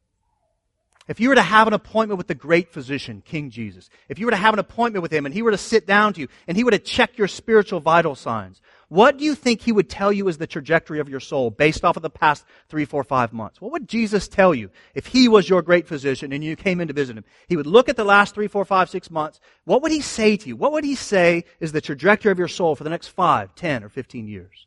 If 1.12 1.20
you 1.20 1.28
were 1.28 1.34
to 1.34 1.42
have 1.42 1.66
an 1.66 1.74
appointment 1.74 2.16
with 2.16 2.26
the 2.26 2.34
great 2.34 2.72
physician, 2.72 3.22
King 3.22 3.50
Jesus, 3.50 3.90
if 4.08 4.18
you 4.18 4.24
were 4.24 4.30
to 4.30 4.36
have 4.38 4.54
an 4.54 4.58
appointment 4.58 5.02
with 5.02 5.12
him 5.12 5.26
and 5.26 5.34
he 5.34 5.42
were 5.42 5.50
to 5.50 5.58
sit 5.58 5.86
down 5.86 6.14
to 6.14 6.22
you 6.22 6.28
and 6.48 6.56
he 6.56 6.64
were 6.64 6.70
to 6.70 6.78
check 6.78 7.18
your 7.18 7.28
spiritual 7.28 7.80
vital 7.80 8.14
signs, 8.14 8.62
what 8.88 9.18
do 9.18 9.24
you 9.26 9.34
think 9.34 9.60
he 9.60 9.72
would 9.72 9.90
tell 9.90 10.10
you 10.10 10.26
is 10.28 10.38
the 10.38 10.46
trajectory 10.46 11.00
of 11.00 11.10
your 11.10 11.20
soul 11.20 11.50
based 11.50 11.84
off 11.84 11.98
of 11.98 12.02
the 12.02 12.08
past 12.08 12.46
three, 12.70 12.86
four, 12.86 13.04
five 13.04 13.34
months? 13.34 13.60
What 13.60 13.72
would 13.72 13.90
Jesus 13.90 14.26
tell 14.26 14.54
you 14.54 14.70
if 14.94 15.04
he 15.04 15.28
was 15.28 15.50
your 15.50 15.60
great 15.60 15.86
physician 15.86 16.32
and 16.32 16.42
you 16.42 16.56
came 16.56 16.80
in 16.80 16.88
to 16.88 16.94
visit 16.94 17.18
him? 17.18 17.24
He 17.46 17.58
would 17.58 17.66
look 17.66 17.90
at 17.90 17.96
the 17.98 18.04
last 18.04 18.34
three, 18.34 18.48
four, 18.48 18.64
five, 18.64 18.88
six 18.88 19.10
months. 19.10 19.38
What 19.66 19.82
would 19.82 19.92
he 19.92 20.00
say 20.00 20.38
to 20.38 20.48
you? 20.48 20.56
What 20.56 20.72
would 20.72 20.84
he 20.84 20.94
say 20.94 21.44
is 21.60 21.72
the 21.72 21.82
trajectory 21.82 22.32
of 22.32 22.38
your 22.38 22.48
soul 22.48 22.74
for 22.74 22.84
the 22.84 22.90
next 22.90 23.08
five, 23.08 23.54
ten, 23.54 23.84
or 23.84 23.90
fifteen 23.90 24.28
years? 24.28 24.66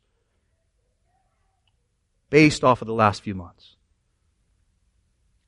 Based 2.30 2.62
off 2.62 2.82
of 2.82 2.86
the 2.86 2.94
last 2.94 3.22
few 3.22 3.34
months. 3.34 3.75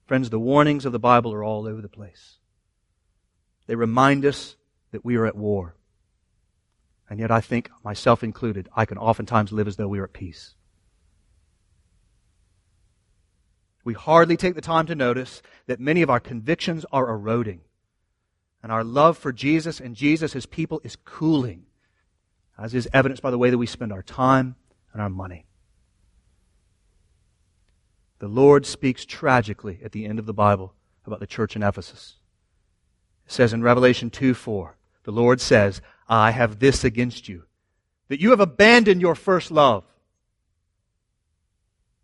Friends, 0.08 0.30
the 0.30 0.40
warnings 0.40 0.86
of 0.86 0.92
the 0.92 0.98
Bible 0.98 1.34
are 1.34 1.44
all 1.44 1.68
over 1.68 1.82
the 1.82 1.88
place. 1.88 2.38
They 3.66 3.74
remind 3.74 4.24
us 4.24 4.56
that 4.90 5.04
we 5.04 5.16
are 5.16 5.26
at 5.26 5.36
war. 5.36 5.76
And 7.10 7.20
yet 7.20 7.30
I 7.30 7.42
think, 7.42 7.70
myself 7.84 8.24
included, 8.24 8.70
I 8.74 8.86
can 8.86 8.96
oftentimes 8.96 9.52
live 9.52 9.68
as 9.68 9.76
though 9.76 9.86
we 9.86 9.98
are 9.98 10.04
at 10.04 10.14
peace. 10.14 10.54
We 13.84 13.92
hardly 13.92 14.38
take 14.38 14.54
the 14.54 14.62
time 14.62 14.86
to 14.86 14.94
notice 14.94 15.42
that 15.66 15.78
many 15.78 16.00
of 16.00 16.08
our 16.08 16.20
convictions 16.20 16.86
are 16.90 17.10
eroding. 17.10 17.60
And 18.62 18.72
our 18.72 18.84
love 18.84 19.18
for 19.18 19.30
Jesus 19.30 19.78
and 19.78 19.94
Jesus, 19.94 20.32
his 20.32 20.46
people, 20.46 20.80
is 20.84 20.96
cooling, 21.04 21.66
as 22.58 22.74
is 22.74 22.88
evidenced 22.94 23.22
by 23.22 23.30
the 23.30 23.38
way 23.38 23.50
that 23.50 23.58
we 23.58 23.66
spend 23.66 23.92
our 23.92 24.02
time 24.02 24.56
and 24.94 25.02
our 25.02 25.10
money 25.10 25.47
the 28.18 28.28
Lord 28.28 28.66
speaks 28.66 29.04
tragically 29.04 29.78
at 29.84 29.92
the 29.92 30.04
end 30.04 30.18
of 30.18 30.26
the 30.26 30.34
Bible 30.34 30.74
about 31.06 31.20
the 31.20 31.26
church 31.26 31.56
in 31.56 31.62
Ephesus. 31.62 32.16
It 33.26 33.32
says 33.32 33.52
in 33.52 33.62
Revelation 33.62 34.10
2 34.10 34.34
4, 34.34 34.76
the 35.04 35.12
Lord 35.12 35.40
says, 35.40 35.80
I 36.08 36.32
have 36.32 36.58
this 36.58 36.84
against 36.84 37.28
you, 37.28 37.44
that 38.08 38.20
you 38.20 38.30
have 38.30 38.40
abandoned 38.40 39.00
your 39.00 39.14
first 39.14 39.50
love. 39.50 39.84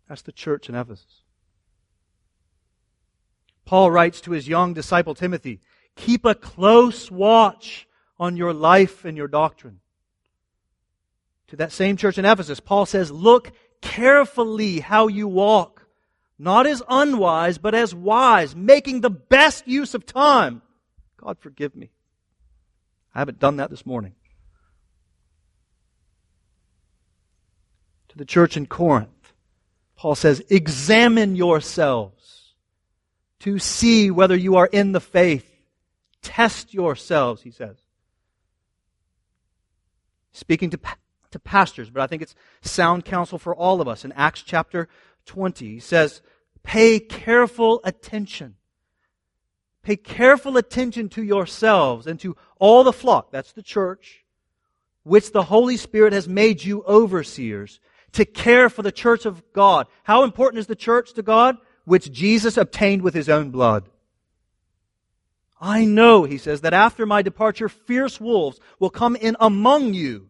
That's 0.07 0.21
the 0.21 0.31
church 0.31 0.69
in 0.69 0.75
Ephesus. 0.75 1.21
Paul 3.65 3.89
writes 3.89 4.21
to 4.21 4.31
his 4.31 4.47
young 4.47 4.73
disciple 4.73 5.15
Timothy, 5.15 5.59
keep 5.95 6.23
a 6.23 6.35
close 6.35 7.09
watch 7.09 7.87
on 8.19 8.37
your 8.37 8.53
life 8.53 9.03
and 9.03 9.17
your 9.17 9.27
doctrine. 9.27 9.79
To 11.47 11.55
that 11.57 11.71
same 11.71 11.97
church 11.97 12.17
in 12.17 12.25
Ephesus, 12.25 12.59
Paul 12.59 12.85
says, 12.85 13.11
look 13.11 13.51
carefully 13.81 14.79
how 14.79 15.07
you 15.07 15.27
walk 15.27 15.74
not 16.37 16.67
as 16.67 16.83
unwise, 16.89 17.57
but 17.57 17.73
as 17.73 17.95
wise, 17.95 18.55
making 18.55 19.01
the 19.01 19.09
best 19.09 19.67
use 19.67 19.93
of 19.93 20.05
time. 20.05 20.61
God 21.17 21.37
forgive 21.39 21.75
me. 21.75 21.91
I 23.13 23.19
haven't 23.19 23.39
done 23.39 23.57
that 23.57 23.69
this 23.69 23.85
morning. 23.85 24.13
To 28.09 28.17
the 28.17 28.25
church 28.25 28.57
in 28.57 28.65
Corinth, 28.65 29.09
Paul 29.95 30.15
says, 30.15 30.43
examine 30.49 31.35
yourselves 31.35 32.53
to 33.39 33.59
see 33.59 34.11
whether 34.11 34.35
you 34.35 34.57
are 34.57 34.67
in 34.67 34.91
the 34.91 34.99
faith. 34.99 35.49
Test 36.21 36.73
yourselves, 36.73 37.43
he 37.43 37.51
says. 37.51 37.77
Speaking 40.33 40.69
to, 40.71 40.79
to 41.31 41.39
pastors, 41.39 41.89
but 41.89 42.01
I 42.01 42.07
think 42.07 42.21
it's 42.21 42.35
sound 42.61 43.05
counsel 43.05 43.37
for 43.37 43.55
all 43.55 43.79
of 43.79 43.87
us. 43.87 44.03
In 44.03 44.11
Acts 44.13 44.41
chapter 44.41 44.89
20. 45.25 45.67
He 45.67 45.79
says, 45.79 46.21
Pay 46.63 46.99
careful 46.99 47.81
attention. 47.83 48.55
Pay 49.83 49.97
careful 49.97 50.57
attention 50.57 51.09
to 51.09 51.23
yourselves 51.23 52.07
and 52.07 52.19
to 52.21 52.35
all 52.57 52.83
the 52.83 52.93
flock, 52.93 53.31
that's 53.31 53.51
the 53.51 53.61
church, 53.61 54.25
which 55.03 55.31
the 55.31 55.43
Holy 55.43 55.77
Spirit 55.77 56.11
has 56.11 56.27
made 56.27 56.63
you 56.63 56.83
overseers 56.85 57.79
to 58.13 58.25
care 58.25 58.69
for 58.69 58.81
the 58.81 58.91
church 58.91 59.25
of 59.25 59.43
God. 59.53 59.87
How 60.03 60.23
important 60.23 60.59
is 60.59 60.67
the 60.67 60.75
church 60.75 61.13
to 61.13 61.21
God? 61.21 61.57
Which 61.83 62.11
Jesus 62.11 62.57
obtained 62.57 63.03
with 63.03 63.13
his 63.13 63.29
own 63.29 63.51
blood. 63.51 63.87
I 65.61 65.85
know, 65.85 66.23
he 66.23 66.37
says, 66.37 66.61
that 66.61 66.73
after 66.73 67.05
my 67.05 67.21
departure, 67.21 67.69
fierce 67.69 68.19
wolves 68.19 68.59
will 68.79 68.89
come 68.89 69.15
in 69.15 69.37
among 69.39 69.93
you, 69.93 70.29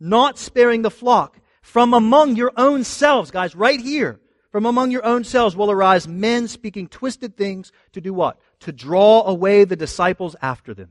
not 0.00 0.38
sparing 0.38 0.82
the 0.82 0.90
flock. 0.90 1.38
From 1.64 1.94
among 1.94 2.36
your 2.36 2.52
own 2.58 2.84
selves, 2.84 3.30
guys, 3.30 3.56
right 3.56 3.80
here, 3.80 4.20
from 4.52 4.66
among 4.66 4.90
your 4.90 5.04
own 5.04 5.24
selves 5.24 5.56
will 5.56 5.70
arise 5.70 6.06
men 6.06 6.46
speaking 6.46 6.88
twisted 6.88 7.38
things 7.38 7.72
to 7.92 8.02
do 8.02 8.12
what? 8.12 8.38
To 8.60 8.70
draw 8.70 9.24
away 9.24 9.64
the 9.64 9.74
disciples 9.74 10.36
after 10.42 10.74
them. 10.74 10.90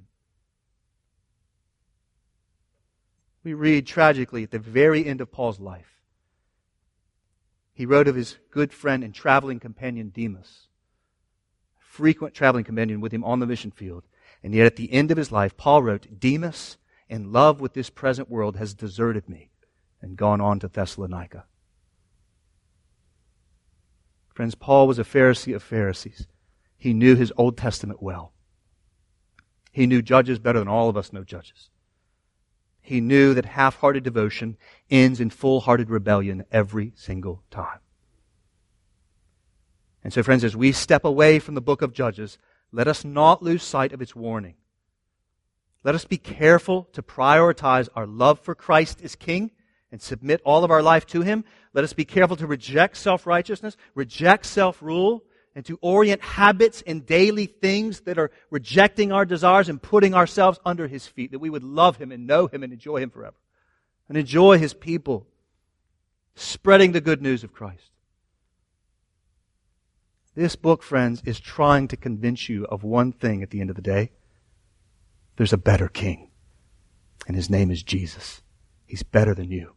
We 3.43 3.53
read 3.53 3.85
tragically 3.85 4.43
at 4.43 4.51
the 4.51 4.57
very 4.57 5.05
end 5.05 5.21
of 5.21 5.31
Paul's 5.31 5.59
life. 5.59 6.01
He 7.73 7.85
wrote 7.85 8.07
of 8.07 8.15
his 8.15 8.37
good 8.49 8.73
friend 8.73 9.03
and 9.03 9.13
traveling 9.13 9.59
companion 9.59 10.09
Demas 10.09 10.67
frequent 11.77 12.33
traveling 12.33 12.63
companion 12.63 12.99
with 12.99 13.13
him 13.13 13.23
on 13.23 13.39
the 13.39 13.45
mission 13.45 13.69
field. 13.69 14.03
And 14.41 14.55
yet 14.55 14.65
at 14.65 14.77
the 14.77 14.91
end 14.91 15.11
of 15.11 15.17
his 15.17 15.31
life, 15.31 15.55
Paul 15.55 15.83
wrote, 15.83 16.19
Demas, 16.19 16.77
in 17.07 17.31
love 17.31 17.61
with 17.61 17.75
this 17.75 17.91
present 17.91 18.31
world, 18.31 18.57
has 18.57 18.73
deserted 18.73 19.29
me 19.29 19.51
and 20.03 20.17
gone 20.17 20.41
on 20.41 20.59
to 20.59 20.67
Thessalonica. 20.67 21.45
Friends, 24.33 24.53
Paul 24.53 24.87
was 24.87 24.99
a 24.99 25.03
Pharisee 25.03 25.55
of 25.55 25.63
Pharisees. 25.63 26.27
He 26.77 26.93
knew 26.93 27.15
his 27.15 27.31
Old 27.37 27.57
Testament 27.57 28.03
well. 28.03 28.33
He 29.71 29.87
knew 29.87 30.01
judges 30.01 30.39
better 30.39 30.59
than 30.59 30.67
all 30.67 30.89
of 30.89 30.97
us 30.97 31.13
know 31.13 31.23
judges. 31.23 31.69
He 32.81 32.99
knew 32.99 33.33
that 33.33 33.45
half 33.45 33.77
hearted 33.77 34.03
devotion 34.03 34.57
ends 34.91 35.21
in 35.21 35.29
full 35.29 35.61
hearted 35.61 35.89
rebellion 35.89 36.43
every 36.51 36.91
single 36.95 37.41
time. 37.49 37.79
And 40.03 40.11
so, 40.11 40.21
friends, 40.21 40.43
as 40.43 40.55
we 40.55 40.73
step 40.73 41.05
away 41.05 41.39
from 41.39 41.55
the 41.55 41.61
book 41.61 41.81
of 41.81 41.93
Judges, 41.93 42.37
let 42.73 42.89
us 42.89 43.05
not 43.05 43.41
lose 43.41 43.63
sight 43.63 43.93
of 43.93 44.01
its 44.01 44.13
warning. 44.13 44.55
Let 45.85 45.95
us 45.95 46.03
be 46.03 46.17
careful 46.17 46.89
to 46.91 47.01
prioritize 47.01 47.87
our 47.95 48.05
love 48.05 48.41
for 48.41 48.53
Christ 48.53 49.01
as 49.01 49.15
King 49.15 49.51
and 49.93 50.01
submit 50.01 50.41
all 50.43 50.63
of 50.63 50.71
our 50.71 50.81
life 50.81 51.05
to 51.05 51.21
Him. 51.21 51.45
Let 51.71 51.83
us 51.83 51.93
be 51.93 52.03
careful 52.03 52.35
to 52.37 52.47
reject 52.47 52.97
self 52.97 53.27
righteousness, 53.27 53.77
reject 53.93 54.47
self 54.47 54.81
rule, 54.81 55.23
and 55.55 55.63
to 55.67 55.77
orient 55.81 56.19
habits 56.19 56.81
and 56.87 57.05
daily 57.05 57.45
things 57.45 58.01
that 58.01 58.17
are 58.17 58.31
rejecting 58.49 59.11
our 59.11 59.23
desires 59.23 59.69
and 59.69 59.79
putting 59.79 60.15
ourselves 60.15 60.59
under 60.65 60.87
His 60.87 61.05
feet, 61.05 61.31
that 61.31 61.39
we 61.39 61.51
would 61.51 61.63
love 61.63 61.97
Him 61.97 62.11
and 62.11 62.25
know 62.25 62.47
Him 62.47 62.63
and 62.63 62.73
enjoy 62.73 63.01
Him 63.01 63.11
forever. 63.11 63.35
And 64.09 64.17
enjoy 64.17 64.57
His 64.57 64.73
people, 64.73 65.27
spreading 66.33 66.91
the 66.91 66.99
good 66.99 67.21
news 67.21 67.43
of 67.43 67.53
Christ. 67.53 67.91
This 70.33 70.55
book, 70.55 70.81
friends, 70.81 71.21
is 71.23 71.39
trying 71.39 71.87
to 71.89 71.97
convince 71.97 72.49
you 72.49 72.65
of 72.65 72.83
one 72.83 73.11
thing 73.11 73.43
at 73.43 73.51
the 73.51 73.61
end 73.61 73.69
of 73.69 73.75
the 73.75 73.83
day. 73.83 74.09
There's 75.35 75.53
a 75.53 75.57
better 75.57 75.87
king. 75.87 76.31
And 77.27 77.35
his 77.35 77.49
name 77.49 77.69
is 77.69 77.83
Jesus. 77.83 78.41
He's 78.87 79.03
better 79.03 79.35
than 79.35 79.51
you. 79.51 79.75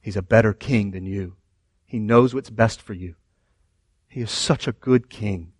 He's 0.00 0.16
a 0.16 0.22
better 0.22 0.52
king 0.52 0.92
than 0.92 1.06
you. 1.06 1.36
He 1.84 1.98
knows 1.98 2.34
what's 2.34 2.50
best 2.50 2.80
for 2.80 2.94
you. 2.94 3.16
He 4.08 4.20
is 4.20 4.30
such 4.30 4.66
a 4.66 4.72
good 4.72 5.10
king. 5.10 5.52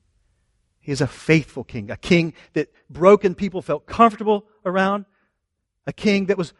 He 0.80 0.92
is 0.92 1.00
a 1.00 1.06
faithful 1.06 1.62
king, 1.62 1.90
a 1.90 1.96
king 1.96 2.32
that 2.54 2.68
broken 2.88 3.34
people 3.34 3.62
felt 3.62 3.86
comfortable 3.86 4.46
around, 4.64 5.04
a 5.86 5.92
king 5.92 6.26
that 6.26 6.38
was 6.38 6.54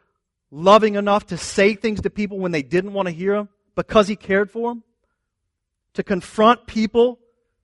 loving 0.51 0.95
enough 0.95 1.27
to 1.27 1.37
say 1.37 1.75
things 1.75 2.03
to 2.03 2.11
people 2.11 2.39
when 2.39 2.53
they 2.53 2.63
didn't 2.63 2.93
want 2.93 3.09
to 3.09 3.15
hear 3.15 3.35
them 3.35 3.49
because 3.75 4.09
he 4.09 4.17
cared 4.17 4.51
for 4.51 4.71
them 4.71 4.85
to 5.95 6.03
confront 6.03 6.67
people 6.67 7.19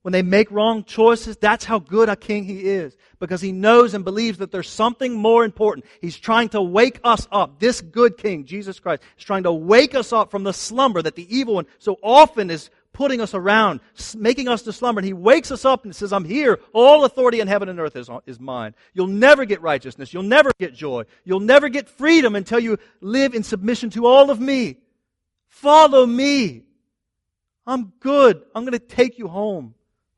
when 0.07 0.13
they 0.13 0.23
make 0.23 0.49
wrong 0.53 0.85
choices. 0.85 1.37
That's 1.37 1.65
how 1.65 1.81
good 1.81 2.09
a 2.09 2.15
king 2.15 2.45
he 2.45 2.61
is 2.61 2.97
because 3.19 3.41
he 3.41 3.51
knows 3.51 3.93
and 3.93 4.05
believes 4.05 4.39
that 4.39 4.53
there's 4.53 4.71
something 4.71 5.13
more 5.15 5.45
important. 5.45 5.85
He's 6.01 6.17
trying 6.17 6.51
to 6.51 6.63
wake 6.63 7.01
us 7.03 7.27
up. 7.33 7.59
This 7.59 7.81
good 7.81 8.17
king, 8.17 8.45
Jesus 8.45 8.79
Christ, 8.79 9.03
is 9.19 9.25
trying 9.25 9.43
to 9.43 9.53
wake 9.53 9.97
us 9.97 10.13
up 10.13 10.31
from 10.31 10.45
the 10.45 10.53
slumber 10.53 11.03
that 11.03 11.17
the 11.17 11.37
evil 11.37 11.55
one 11.55 11.67
so 11.81 11.99
often 12.05 12.51
is 12.51 12.71
putting 12.93 13.21
us 13.21 13.35
around, 13.35 13.81
making 14.17 14.47
us 14.47 14.63
to 14.63 14.73
slumber. 14.73 15.01
And 15.01 15.07
he 15.09 15.13
wakes 15.13 15.51
us 15.51 15.65
up 15.65 15.85
and 15.85 15.93
says, 15.93 16.13
I'm 16.13 16.25
here. 16.25 16.61
All 16.73 17.05
authority 17.05 17.41
in 17.41 17.49
heaven 17.49 17.69
and 17.69 17.81
earth 17.81 17.97
is, 17.97 18.09
is 18.27 18.39
mine. 18.39 18.77
You'll 18.95 19.09
never 19.09 19.45
get 19.45 19.61
righteousness. 19.61 20.15
You'll 20.15 20.23
never 20.23 20.53
get 20.61 20.73
joy. 20.73 21.03
You'll 21.25 21.41
never 21.41 21.69
get 21.69 21.89
freedom 21.89 22.37
until 22.37 22.61
you 22.61 22.79
live 23.01 23.35
in 23.35 23.43
submission 23.43 23.91
to 23.91 24.07
all 24.07 24.31
of 24.31 24.39
me. 24.39 24.77
Follow 25.49 26.07
me. 26.07 26.63
I'm 27.67 27.93
good. 27.99 28.41
I'm 28.55 28.63
going 28.63 28.71
to 28.71 28.79
take 28.79 29.19
you 29.19 29.27
home 29.27 29.75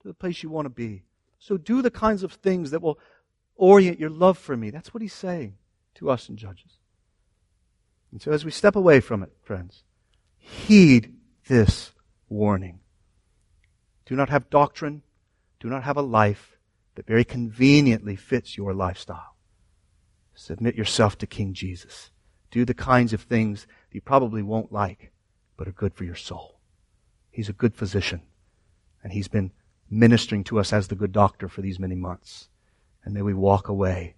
the 0.08 0.14
place 0.14 0.42
you 0.42 0.50
want 0.50 0.66
to 0.66 0.70
be. 0.70 1.02
So 1.38 1.56
do 1.56 1.82
the 1.82 1.90
kinds 1.90 2.22
of 2.22 2.32
things 2.32 2.72
that 2.72 2.82
will 2.82 2.98
orient 3.56 4.00
your 4.00 4.10
love 4.10 4.38
for 4.38 4.56
me. 4.56 4.70
That's 4.70 4.92
what 4.92 5.02
he's 5.02 5.12
saying 5.12 5.54
to 5.94 6.10
us 6.10 6.28
in 6.28 6.36
Judges. 6.36 6.78
And 8.10 8.20
so 8.20 8.32
as 8.32 8.44
we 8.44 8.50
step 8.50 8.74
away 8.74 9.00
from 9.00 9.22
it, 9.22 9.30
friends, 9.42 9.84
heed 10.36 11.14
this 11.46 11.92
warning. 12.28 12.80
Do 14.06 14.16
not 14.16 14.30
have 14.30 14.50
doctrine. 14.50 15.02
Do 15.60 15.68
not 15.68 15.84
have 15.84 15.96
a 15.96 16.02
life 16.02 16.56
that 16.94 17.06
very 17.06 17.24
conveniently 17.24 18.16
fits 18.16 18.56
your 18.56 18.72
lifestyle. 18.74 19.36
Submit 20.34 20.74
yourself 20.74 21.18
to 21.18 21.26
King 21.26 21.52
Jesus. 21.52 22.10
Do 22.50 22.64
the 22.64 22.74
kinds 22.74 23.12
of 23.12 23.22
things 23.22 23.66
you 23.92 24.00
probably 24.00 24.42
won't 24.42 24.72
like, 24.72 25.12
but 25.56 25.68
are 25.68 25.72
good 25.72 25.94
for 25.94 26.04
your 26.04 26.14
soul. 26.14 26.60
He's 27.30 27.48
a 27.48 27.52
good 27.52 27.74
physician. 27.74 28.22
And 29.02 29.12
He's 29.12 29.28
been 29.28 29.52
ministering 29.90 30.44
to 30.44 30.58
us 30.58 30.72
as 30.72 30.88
the 30.88 30.94
good 30.94 31.12
doctor 31.12 31.48
for 31.48 31.62
these 31.62 31.78
many 31.78 31.94
months. 31.94 32.48
And 33.04 33.14
may 33.14 33.22
we 33.22 33.34
walk 33.34 33.68
away 33.68 34.16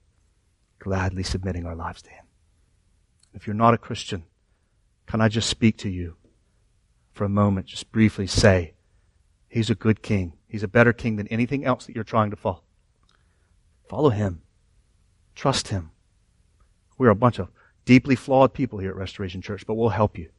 gladly 0.78 1.22
submitting 1.22 1.66
our 1.66 1.76
lives 1.76 2.02
to 2.02 2.10
Him. 2.10 2.24
If 3.34 3.46
you're 3.46 3.54
not 3.54 3.74
a 3.74 3.78
Christian, 3.78 4.24
can 5.06 5.20
I 5.20 5.28
just 5.28 5.48
speak 5.48 5.76
to 5.78 5.88
you 5.88 6.16
for 7.12 7.24
a 7.24 7.28
moment? 7.28 7.66
Just 7.66 7.92
briefly 7.92 8.26
say, 8.26 8.74
He's 9.48 9.70
a 9.70 9.74
good 9.74 10.02
king. 10.02 10.34
He's 10.46 10.62
a 10.62 10.68
better 10.68 10.92
king 10.92 11.16
than 11.16 11.28
anything 11.28 11.64
else 11.64 11.86
that 11.86 11.94
you're 11.94 12.04
trying 12.04 12.30
to 12.30 12.36
follow. 12.36 12.62
Follow 13.88 14.10
Him. 14.10 14.42
Trust 15.34 15.68
Him. 15.68 15.90
We're 16.98 17.08
a 17.08 17.16
bunch 17.16 17.38
of 17.38 17.48
deeply 17.84 18.14
flawed 18.14 18.52
people 18.52 18.78
here 18.78 18.90
at 18.90 18.96
Restoration 18.96 19.42
Church, 19.42 19.66
but 19.66 19.74
we'll 19.74 19.88
help 19.88 20.18
you. 20.18 20.30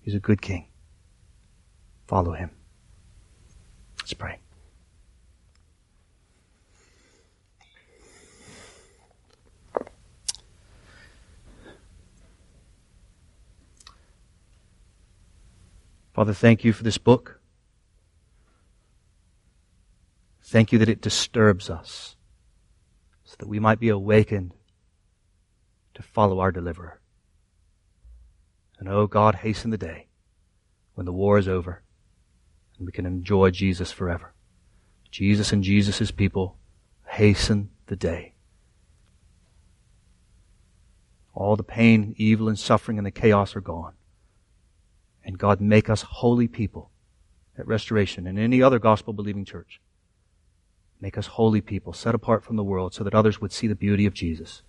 He's 0.00 0.14
a 0.14 0.20
good 0.20 0.40
king. 0.40 0.68
Follow 2.06 2.32
him. 2.32 2.50
Let's 4.10 4.18
pray. 4.18 4.40
Father, 16.12 16.34
thank 16.34 16.64
you 16.64 16.72
for 16.72 16.82
this 16.82 16.98
book. 16.98 17.40
Thank 20.42 20.72
you 20.72 20.80
that 20.80 20.88
it 20.88 21.00
disturbs 21.00 21.70
us 21.70 22.16
so 23.22 23.36
that 23.38 23.46
we 23.46 23.60
might 23.60 23.78
be 23.78 23.90
awakened 23.90 24.54
to 25.94 26.02
follow 26.02 26.40
our 26.40 26.50
deliverer. 26.50 27.00
And 28.80 28.88
oh 28.88 29.06
God, 29.06 29.36
hasten 29.36 29.70
the 29.70 29.78
day 29.78 30.08
when 30.94 31.06
the 31.06 31.12
war 31.12 31.38
is 31.38 31.46
over 31.46 31.84
and 32.80 32.86
we 32.86 32.92
can 32.92 33.04
enjoy 33.04 33.50
Jesus 33.50 33.92
forever. 33.92 34.32
Jesus 35.10 35.52
and 35.52 35.62
Jesus' 35.62 36.10
people 36.10 36.56
hasten 37.06 37.68
the 37.86 37.96
day. 37.96 38.32
All 41.34 41.56
the 41.56 41.62
pain, 41.62 42.14
evil, 42.16 42.48
and 42.48 42.58
suffering 42.58 42.96
and 42.96 43.06
the 43.06 43.10
chaos 43.10 43.54
are 43.54 43.60
gone. 43.60 43.92
And 45.24 45.38
God, 45.38 45.60
make 45.60 45.90
us 45.90 46.02
holy 46.02 46.48
people 46.48 46.90
at 47.58 47.66
Restoration 47.66 48.26
and 48.26 48.38
any 48.38 48.62
other 48.62 48.78
gospel 48.78 49.12
believing 49.12 49.44
church. 49.44 49.80
Make 51.02 51.18
us 51.18 51.26
holy 51.26 51.60
people, 51.60 51.92
set 51.92 52.14
apart 52.14 52.42
from 52.42 52.56
the 52.56 52.64
world, 52.64 52.94
so 52.94 53.04
that 53.04 53.14
others 53.14 53.40
would 53.40 53.52
see 53.52 53.66
the 53.66 53.74
beauty 53.74 54.06
of 54.06 54.14
Jesus. 54.14 54.62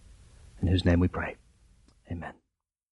In 0.61 0.67
whose 0.67 0.85
name 0.85 0.99
we 0.99 1.07
pray. 1.07 1.37
Amen. 2.11 2.40